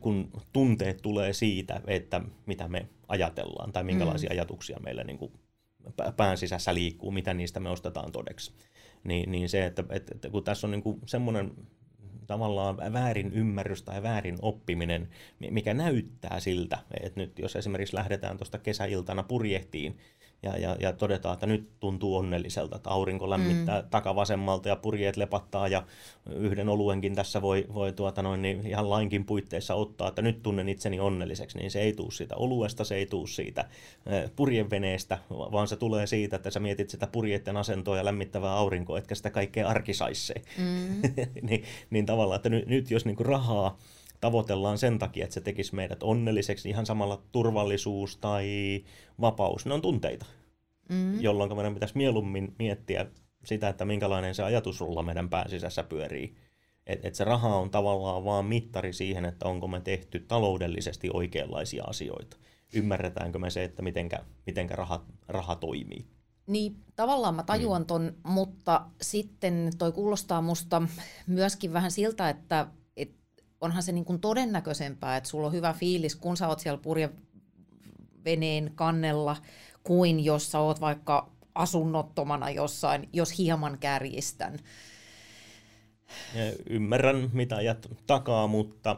kun 0.00 0.30
tunteet 0.52 1.02
tulee 1.02 1.32
siitä, 1.32 1.80
että 1.86 2.20
mitä 2.46 2.68
me 2.68 2.88
ajatellaan 3.08 3.72
tai 3.72 3.84
minkälaisia 3.84 4.30
mm. 4.30 4.34
ajatuksia 4.34 4.78
meillä 4.80 5.04
niin 5.04 5.18
pään 6.16 6.38
sisässä 6.38 6.74
liikkuu, 6.74 7.10
mitä 7.10 7.34
niistä 7.34 7.60
me 7.60 7.70
ostetaan 7.70 8.12
todeksi, 8.12 8.52
niin, 9.04 9.30
niin 9.30 9.48
se, 9.48 9.66
että, 9.66 9.84
että, 9.90 10.30
kun 10.30 10.44
tässä 10.44 10.66
on 10.66 10.70
niin 10.70 11.00
semmoinen 11.06 11.52
tavallaan 12.28 12.76
väärin 12.92 13.32
ymmärrys 13.32 13.82
tai 13.82 14.02
väärin 14.02 14.38
oppiminen, 14.42 15.08
mikä 15.50 15.74
näyttää 15.74 16.40
siltä, 16.40 16.78
että 17.02 17.20
nyt 17.20 17.38
jos 17.38 17.56
esimerkiksi 17.56 17.96
lähdetään 17.96 18.36
tuosta 18.36 18.58
kesäiltana 18.58 19.22
purjehtiin 19.22 19.98
ja, 20.42 20.56
ja, 20.56 20.76
ja 20.80 20.92
todetaan, 20.92 21.34
että 21.34 21.46
nyt 21.46 21.68
tuntuu 21.80 22.16
onnelliselta, 22.16 22.76
että 22.76 22.90
aurinko 22.90 23.30
lämmittää 23.30 23.82
mm. 23.82 23.88
takavasemmalta 23.88 24.68
ja 24.68 24.76
purjeet 24.76 25.16
lepattaa 25.16 25.68
ja 25.68 25.82
yhden 26.36 26.68
oluenkin 26.68 27.14
tässä 27.14 27.42
voi, 27.42 27.66
voi 27.74 27.92
tuota 27.92 28.22
noin, 28.22 28.42
niin 28.42 28.66
ihan 28.66 28.90
lainkin 28.90 29.24
puitteissa 29.24 29.74
ottaa, 29.74 30.08
että 30.08 30.22
nyt 30.22 30.42
tunnen 30.42 30.68
itseni 30.68 31.00
onnelliseksi, 31.00 31.58
niin 31.58 31.70
se 31.70 31.80
ei 31.80 31.92
tuu 31.92 32.10
siitä 32.10 32.36
oluesta, 32.36 32.84
se 32.84 32.94
ei 32.94 33.06
tuu 33.06 33.26
siitä 33.26 33.64
purjeveneestä, 34.36 35.18
vaan 35.30 35.68
se 35.68 35.76
tulee 35.76 36.06
siitä, 36.06 36.36
että 36.36 36.50
sä 36.50 36.60
mietit 36.60 36.90
sitä 36.90 37.06
purjeiden 37.06 37.56
asentoa 37.56 37.96
ja 37.96 38.04
lämmittävää 38.04 38.52
aurinkoa, 38.52 38.98
etkä 38.98 39.14
sitä 39.14 39.30
kaikkea 39.30 39.68
arkisaisse. 39.68 40.34
Mm. 40.58 41.02
niin, 41.48 41.64
niin 41.90 42.06
tavallaan, 42.06 42.36
että 42.36 42.48
nyt, 42.48 42.66
nyt 42.66 42.90
jos 42.90 43.04
niinku 43.04 43.24
rahaa 43.24 43.78
tavoitellaan 44.20 44.78
sen 44.78 44.98
takia, 44.98 45.24
että 45.24 45.34
se 45.34 45.40
tekisi 45.40 45.74
meidät 45.74 46.02
onnelliseksi, 46.02 46.68
ihan 46.68 46.86
samalla 46.86 47.22
turvallisuus 47.32 48.16
tai 48.16 48.48
vapaus, 49.20 49.66
ne 49.66 49.74
on 49.74 49.82
tunteita, 49.82 50.26
mm. 50.88 51.20
jolloin 51.20 51.56
meidän 51.56 51.74
pitäisi 51.74 51.96
mieluummin 51.96 52.54
miettiä 52.58 53.06
sitä, 53.44 53.68
että 53.68 53.84
minkälainen 53.84 54.34
se 54.34 54.42
ajatusrulla 54.42 55.02
meidän 55.02 55.28
pääsisässä 55.28 55.82
pyörii. 55.82 56.34
Että 56.86 57.08
et 57.08 57.14
se 57.14 57.24
raha 57.24 57.56
on 57.56 57.70
tavallaan 57.70 58.24
vaan 58.24 58.44
mittari 58.44 58.92
siihen, 58.92 59.24
että 59.24 59.48
onko 59.48 59.68
me 59.68 59.80
tehty 59.80 60.20
taloudellisesti 60.20 61.10
oikeanlaisia 61.12 61.84
asioita. 61.84 62.36
Ymmärretäänkö 62.74 63.38
me 63.38 63.50
se, 63.50 63.64
että 63.64 63.82
mitenkä, 63.82 64.18
mitenkä 64.46 64.76
raha, 64.76 65.04
raha 65.28 65.56
toimii. 65.56 66.06
Niin, 66.46 66.76
tavallaan 66.96 67.34
mä 67.34 67.42
tajuan 67.42 67.82
mm. 67.82 67.86
ton, 67.86 68.02
mm. 68.02 68.32
mutta 68.32 68.86
sitten 69.02 69.70
toi 69.78 69.92
kuulostaa 69.92 70.42
musta 70.42 70.82
myöskin 71.26 71.72
vähän 71.72 71.90
siltä, 71.90 72.28
että 72.28 72.66
onhan 73.60 73.82
se 73.82 73.92
niin 73.92 74.04
kuin 74.04 74.20
todennäköisempää, 74.20 75.16
että 75.16 75.30
sulla 75.30 75.46
on 75.46 75.52
hyvä 75.52 75.72
fiilis, 75.72 76.16
kun 76.16 76.36
sä 76.36 76.48
oot 76.48 76.60
siellä 76.60 76.82
purjeveneen 76.82 78.72
kannella, 78.74 79.36
kuin 79.82 80.24
jos 80.24 80.52
sä 80.52 80.58
oot 80.58 80.80
vaikka 80.80 81.30
asunnottomana 81.54 82.50
jossain, 82.50 83.08
jos 83.12 83.38
hieman 83.38 83.78
kärjistän. 83.78 84.58
Ymmärrän, 86.70 87.30
mitä 87.32 87.56
ajat 87.56 87.88
takaa, 88.06 88.46
mutta 88.46 88.96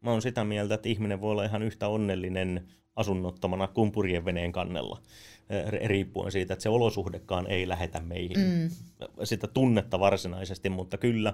mä 0.00 0.10
oon 0.10 0.22
sitä 0.22 0.44
mieltä, 0.44 0.74
että 0.74 0.88
ihminen 0.88 1.20
voi 1.20 1.30
olla 1.30 1.44
ihan 1.44 1.62
yhtä 1.62 1.88
onnellinen 1.88 2.68
asunnottomana 2.96 3.68
kuin 3.68 3.92
purjeveneen 3.92 4.52
kannella. 4.52 5.02
Eh, 5.50 5.88
riippuen 5.88 6.32
siitä, 6.32 6.52
että 6.52 6.62
se 6.62 6.68
olosuhdekaan 6.68 7.46
ei 7.46 7.68
lähetä 7.68 8.00
meihin 8.00 8.38
mm. 8.38 8.70
sitä 9.24 9.46
tunnetta 9.46 10.00
varsinaisesti, 10.00 10.70
mutta 10.70 10.98
kyllä 10.98 11.32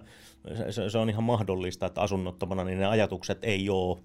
se, 0.89 0.99
on 0.99 1.11
ihan 1.11 1.25
mahdollista, 1.25 1.87
että 1.87 2.01
asunnottomana 2.01 2.65
niin 2.65 2.79
ne 2.79 2.87
ajatukset 2.87 3.39
ei 3.43 3.71
ole 3.71 3.99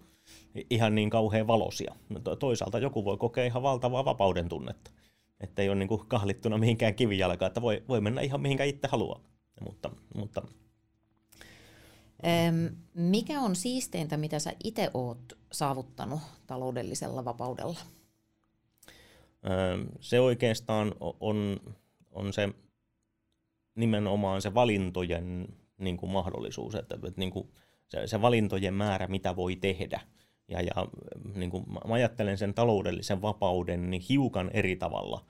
ihan 0.69 0.95
niin 0.95 1.09
kauhean 1.09 1.47
valosia. 1.47 1.95
Toisaalta 2.39 2.79
joku 2.79 3.05
voi 3.05 3.17
kokea 3.17 3.45
ihan 3.45 3.63
valtavaa 3.63 4.05
vapauden 4.05 4.49
tunnetta, 4.49 4.91
että 5.39 5.61
ei 5.61 5.69
ole 5.69 5.75
niin 5.75 5.89
kuin 5.89 6.07
kahlittuna 6.07 6.57
mihinkään 6.57 6.95
kivijalkaan, 6.95 7.47
että 7.47 7.61
voi, 7.61 7.83
voi 7.87 8.01
mennä 8.01 8.21
ihan 8.21 8.41
mihinkä 8.41 8.63
itse 8.63 8.87
haluaa. 8.87 9.19
Mutta, 9.61 9.91
mutta 10.15 10.41
mikä 12.93 13.41
on 13.41 13.55
siisteintä, 13.55 14.17
mitä 14.17 14.39
sä 14.39 14.53
itse 14.63 14.91
oot 14.93 15.37
saavuttanut 15.51 16.19
taloudellisella 16.47 17.25
vapaudella? 17.25 17.79
Se 19.99 20.19
oikeastaan 20.19 20.95
on, 21.19 21.59
on 22.11 22.33
se 22.33 22.49
nimenomaan 23.75 24.41
se 24.41 24.53
valintojen 24.53 25.47
niin 25.77 25.97
kuin 25.97 26.11
mahdollisuus, 26.11 26.75
että, 26.75 26.95
että 26.95 27.19
niin 27.19 27.31
kuin 27.31 27.49
se, 27.87 28.07
se 28.07 28.21
valintojen 28.21 28.73
määrä, 28.73 29.07
mitä 29.07 29.35
voi 29.35 29.55
tehdä. 29.55 30.01
Ja, 30.47 30.61
ja 30.61 30.87
niin 31.35 31.51
kuin 31.51 31.65
mä 31.69 31.93
ajattelen 31.93 32.37
sen 32.37 32.53
taloudellisen 32.53 33.21
vapauden 33.21 33.89
niin 33.89 34.03
hiukan 34.09 34.51
eri 34.53 34.75
tavalla. 34.75 35.25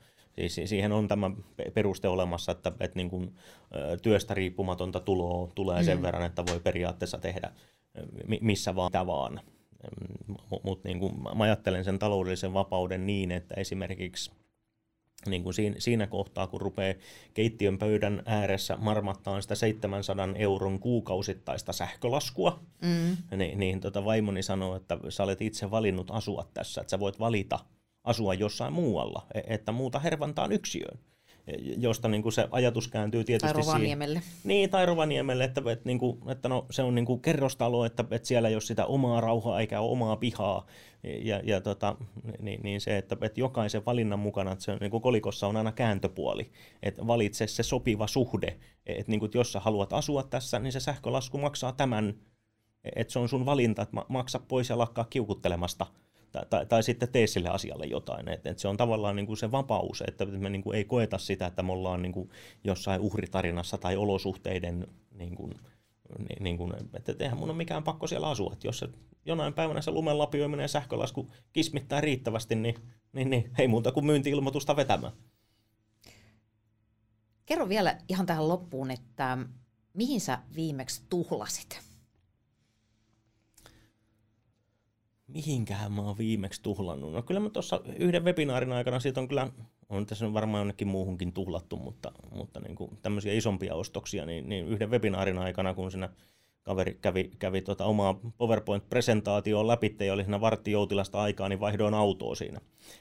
Siis 0.46 0.70
siihen 0.70 0.92
on 0.92 1.08
tämä 1.08 1.30
peruste 1.74 2.08
olemassa, 2.08 2.52
että, 2.52 2.72
että 2.80 2.96
niin 2.96 3.10
kuin, 3.10 3.34
työstä 4.02 4.34
riippumatonta 4.34 5.00
tuloa 5.00 5.48
tulee 5.54 5.84
sen 5.84 5.98
mm. 5.98 6.02
verran, 6.02 6.26
että 6.26 6.44
voi 6.50 6.60
periaatteessa 6.60 7.18
tehdä 7.18 7.52
missä 8.40 8.74
vaan, 8.74 8.88
mitä 8.88 9.06
vaan. 9.06 9.40
Mutta 10.62 10.88
niin 10.88 11.20
mä 11.36 11.44
ajattelen 11.44 11.84
sen 11.84 11.98
taloudellisen 11.98 12.54
vapauden 12.54 13.06
niin, 13.06 13.30
että 13.30 13.54
esimerkiksi 13.54 14.30
niin 15.26 15.42
kuin 15.42 15.54
siinä, 15.54 15.76
siinä 15.78 16.06
kohtaa, 16.06 16.46
kun 16.46 16.60
rupeaa 16.60 16.94
keittiön 17.34 17.78
pöydän 17.78 18.22
ääressä 18.26 18.76
marmattaan 18.76 19.42
sitä 19.42 19.54
700 19.54 20.28
euron 20.34 20.78
kuukausittaista 20.78 21.72
sähkölaskua, 21.72 22.60
mm. 22.82 23.36
niin, 23.36 23.58
niin 23.58 23.80
tota 23.80 24.04
vaimoni 24.04 24.42
sanoo, 24.42 24.76
että 24.76 24.98
sä 25.08 25.22
olet 25.22 25.42
itse 25.42 25.70
valinnut 25.70 26.10
asua 26.10 26.48
tässä, 26.54 26.80
että 26.80 26.90
sä 26.90 27.00
voit 27.00 27.18
valita 27.18 27.58
asua 28.04 28.34
jossain 28.34 28.72
muualla, 28.72 29.26
e, 29.34 29.40
että 29.46 29.72
muuta 29.72 29.98
hervantaan 29.98 30.52
yksiöön 30.52 30.98
josta 31.76 32.08
niin 32.08 32.22
kuin 32.22 32.32
se 32.32 32.48
ajatus 32.50 32.88
kääntyy 32.88 33.24
tietysti 33.24 33.54
tai 33.54 33.62
Rovaniemelle. 33.62 34.20
Siihen, 34.20 34.38
niin, 34.44 34.70
tai 34.70 34.86
Rovaniemelle, 34.86 35.44
että, 35.44 35.62
että, 35.72 35.84
niin 35.84 35.98
kuin, 35.98 36.18
että 36.28 36.48
no, 36.48 36.66
se 36.70 36.82
on 36.82 36.94
niin 36.94 37.04
kuin 37.04 37.20
kerrostalo, 37.20 37.84
että, 37.84 38.04
että 38.10 38.28
siellä 38.28 38.48
ei 38.48 38.54
ole 38.54 38.60
sitä 38.60 38.86
omaa 38.86 39.20
rauhaa 39.20 39.60
eikä 39.60 39.80
omaa 39.80 40.16
pihaa. 40.16 40.66
Ja, 41.22 41.40
ja 41.44 41.60
tota, 41.60 41.96
niin, 42.40 42.60
niin 42.62 42.80
se, 42.80 42.98
että, 42.98 43.16
että 43.22 43.40
jokaisen 43.40 43.84
valinnan 43.86 44.18
mukana, 44.18 44.52
että 44.52 44.64
se 44.64 44.76
niin 44.80 44.90
kuin 44.90 45.02
kolikossa 45.02 45.46
on 45.46 45.56
aina 45.56 45.72
kääntöpuoli, 45.72 46.50
että 46.82 47.06
valitse 47.06 47.46
se 47.46 47.62
sopiva 47.62 48.06
suhde, 48.06 48.58
että, 48.86 49.10
niin 49.10 49.20
kuin, 49.20 49.28
että 49.28 49.38
jos 49.38 49.52
sä 49.52 49.60
haluat 49.60 49.92
asua 49.92 50.22
tässä, 50.22 50.58
niin 50.58 50.72
se 50.72 50.80
sähkölasku 50.80 51.38
maksaa 51.38 51.72
tämän, 51.72 52.14
että 52.96 53.12
se 53.12 53.18
on 53.18 53.28
sun 53.28 53.46
valinta, 53.46 53.82
että 53.82 54.04
maksa 54.08 54.40
pois 54.48 54.68
ja 54.68 54.78
lakkaa 54.78 55.06
kiukuttelemasta– 55.10 55.86
tai, 56.32 56.46
tai, 56.50 56.66
tai 56.66 56.82
sitten 56.82 57.08
tee 57.08 57.26
sille 57.26 57.48
asialle 57.48 57.86
jotain. 57.86 58.28
Et, 58.28 58.46
et 58.46 58.58
se 58.58 58.68
on 58.68 58.76
tavallaan 58.76 59.16
niin 59.16 59.26
kuin 59.26 59.36
se 59.36 59.52
vapaus, 59.52 60.02
että 60.08 60.26
me 60.26 60.50
niin 60.50 60.62
kuin 60.62 60.76
ei 60.76 60.84
koeta 60.84 61.18
sitä, 61.18 61.46
että 61.46 61.62
me 61.62 61.72
ollaan 61.72 62.02
niin 62.02 62.12
kuin 62.12 62.30
jossain 62.64 63.00
uhritarinassa 63.00 63.78
tai 63.78 63.96
olosuhteiden, 63.96 64.86
niin 65.14 65.34
kuin, 65.34 65.54
niin, 66.18 66.42
niin 66.42 66.56
kuin, 66.56 66.72
että 66.94 67.14
eihän 67.20 67.38
mun 67.38 67.50
ole 67.50 67.56
mikään 67.56 67.84
pakko 67.84 68.06
siellä 68.06 68.28
asua. 68.28 68.52
Että 68.52 68.66
jos 68.66 68.78
se, 68.78 68.88
jonain 69.24 69.54
päivänä 69.54 69.80
se 69.80 69.90
lumen 69.90 70.18
lapioiminen 70.18 70.64
ja 70.64 70.68
sähkölasku 70.68 71.30
kismittää 71.52 72.00
riittävästi, 72.00 72.54
niin, 72.54 72.74
niin, 73.12 73.30
niin 73.30 73.50
ei 73.58 73.68
muuta 73.68 73.92
kuin 73.92 74.06
myynti-ilmoitusta 74.06 74.76
vetämään. 74.76 75.12
Kerro 77.46 77.68
vielä 77.68 77.98
ihan 78.08 78.26
tähän 78.26 78.48
loppuun, 78.48 78.90
että 78.90 79.38
mihin 79.94 80.20
sä 80.20 80.38
viimeksi 80.54 81.02
tuhlasit? 81.10 81.87
Mihinkähän 85.28 85.92
mä 85.92 86.02
oon 86.02 86.18
viimeksi 86.18 86.62
tuhlannut? 86.62 87.12
No 87.12 87.22
kyllä 87.22 87.40
mä 87.40 87.50
tuossa 87.50 87.80
yhden 87.96 88.24
webinaarin 88.24 88.72
aikana 88.72 89.00
siitä 89.00 89.20
on 89.20 89.28
kyllä, 89.28 89.48
on 89.88 90.06
tässä 90.06 90.32
varmaan 90.32 90.60
jonnekin 90.60 90.88
muuhunkin 90.88 91.32
tuhlattu, 91.32 91.76
mutta, 91.76 92.12
mutta 92.30 92.60
niin 92.60 92.76
kuin 92.76 92.98
tämmöisiä 93.02 93.32
isompia 93.32 93.74
ostoksia, 93.74 94.26
niin, 94.26 94.48
niin 94.48 94.68
yhden 94.68 94.90
webinaarin 94.90 95.38
aikana, 95.38 95.74
kun 95.74 95.90
siinä 95.90 96.08
kaveri 96.62 96.98
kävi, 97.00 97.30
kävi 97.38 97.62
tota 97.62 97.84
omaa 97.84 98.20
PowerPoint-presentaatioon 98.38 99.66
läpi 99.66 99.96
ja 100.00 100.12
oli 100.12 100.22
siinä 100.22 100.40
varttijoutilasta 100.40 101.22
aikaa, 101.22 101.48
niin 101.48 101.60
vaihdoin 101.60 101.94
autoa 101.94 102.34
siinä, 102.34 102.60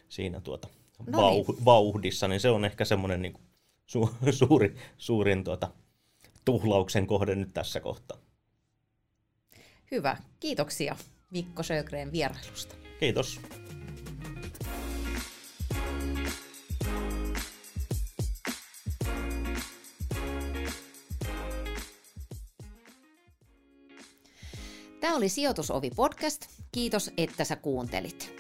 siinä 0.10 0.42
tuota 0.42 0.68
no 1.08 1.30
niin. 1.30 1.46
vauhdissa, 1.66 2.28
niin 2.28 2.40
se 2.40 2.50
on 2.50 2.66
ehkä 2.66 2.86
semmoinen 2.86 3.22
niin 3.22 3.34
su, 3.86 4.10
suuri, 4.40 4.76
suurin 4.98 5.44
tuota, 5.44 5.72
tuhlauksen 6.46 7.08
kohde 7.08 7.36
nyt 7.36 7.54
tässä 7.54 7.80
kohtaa. 7.80 8.18
Hyvä, 9.92 10.18
kiitoksia. 10.40 10.96
Mikko 11.32 11.64
Sjögren 11.64 12.12
vierailusta. 12.12 12.76
Kiitos. 13.00 13.40
Tämä 25.00 25.16
oli 25.16 25.30
Sijoitusovi-podcast. 25.30 26.48
Kiitos, 26.72 27.12
että 27.18 27.44
sä 27.44 27.56
kuuntelit. 27.56 28.34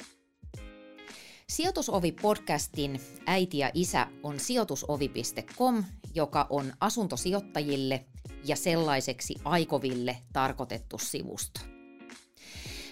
Sijoitusovi-podcastin 1.51 3.01
äiti 3.25 3.57
ja 3.57 3.71
isä 3.73 4.07
on 4.23 4.39
sijoitusovi.com, 4.39 5.83
joka 6.15 6.47
on 6.49 6.73
asuntosijoittajille 6.79 8.05
ja 8.45 8.55
sellaiseksi 8.55 9.35
aikoville 9.43 10.17
tarkoitettu 10.33 10.97
sivusto. 10.97 11.76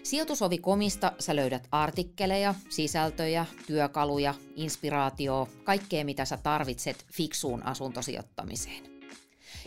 Sijoitusovikomista 0.06 1.12
sä 1.20 1.36
löydät 1.36 1.68
artikkeleja, 1.72 2.56
sisältöjä, 2.70 3.45
työkaluja, 3.68 4.34
inspiraatioa, 4.56 5.47
kaikkea 5.64 6.06
mitä 6.06 6.26
sä 6.26 6.38
tarvitset 6.38 7.06
fiksuun 7.14 7.64
asuntosijoittamiseen. 7.64 8.84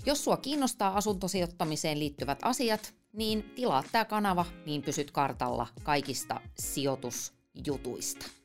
Jos 0.06 0.24
sua 0.24 0.36
kiinnostaa 0.36 0.96
asuntosijoittamiseen 0.96 1.98
liittyvät 1.98 2.38
asiat, 2.42 2.94
niin 3.12 3.42
tilaa 3.42 3.84
tämä 3.92 4.04
kanava, 4.04 4.44
niin 4.66 4.82
pysyt 4.82 5.10
kartalla 5.10 5.66
kaikista 5.82 6.40
sijoitusjutuista. 6.58 8.37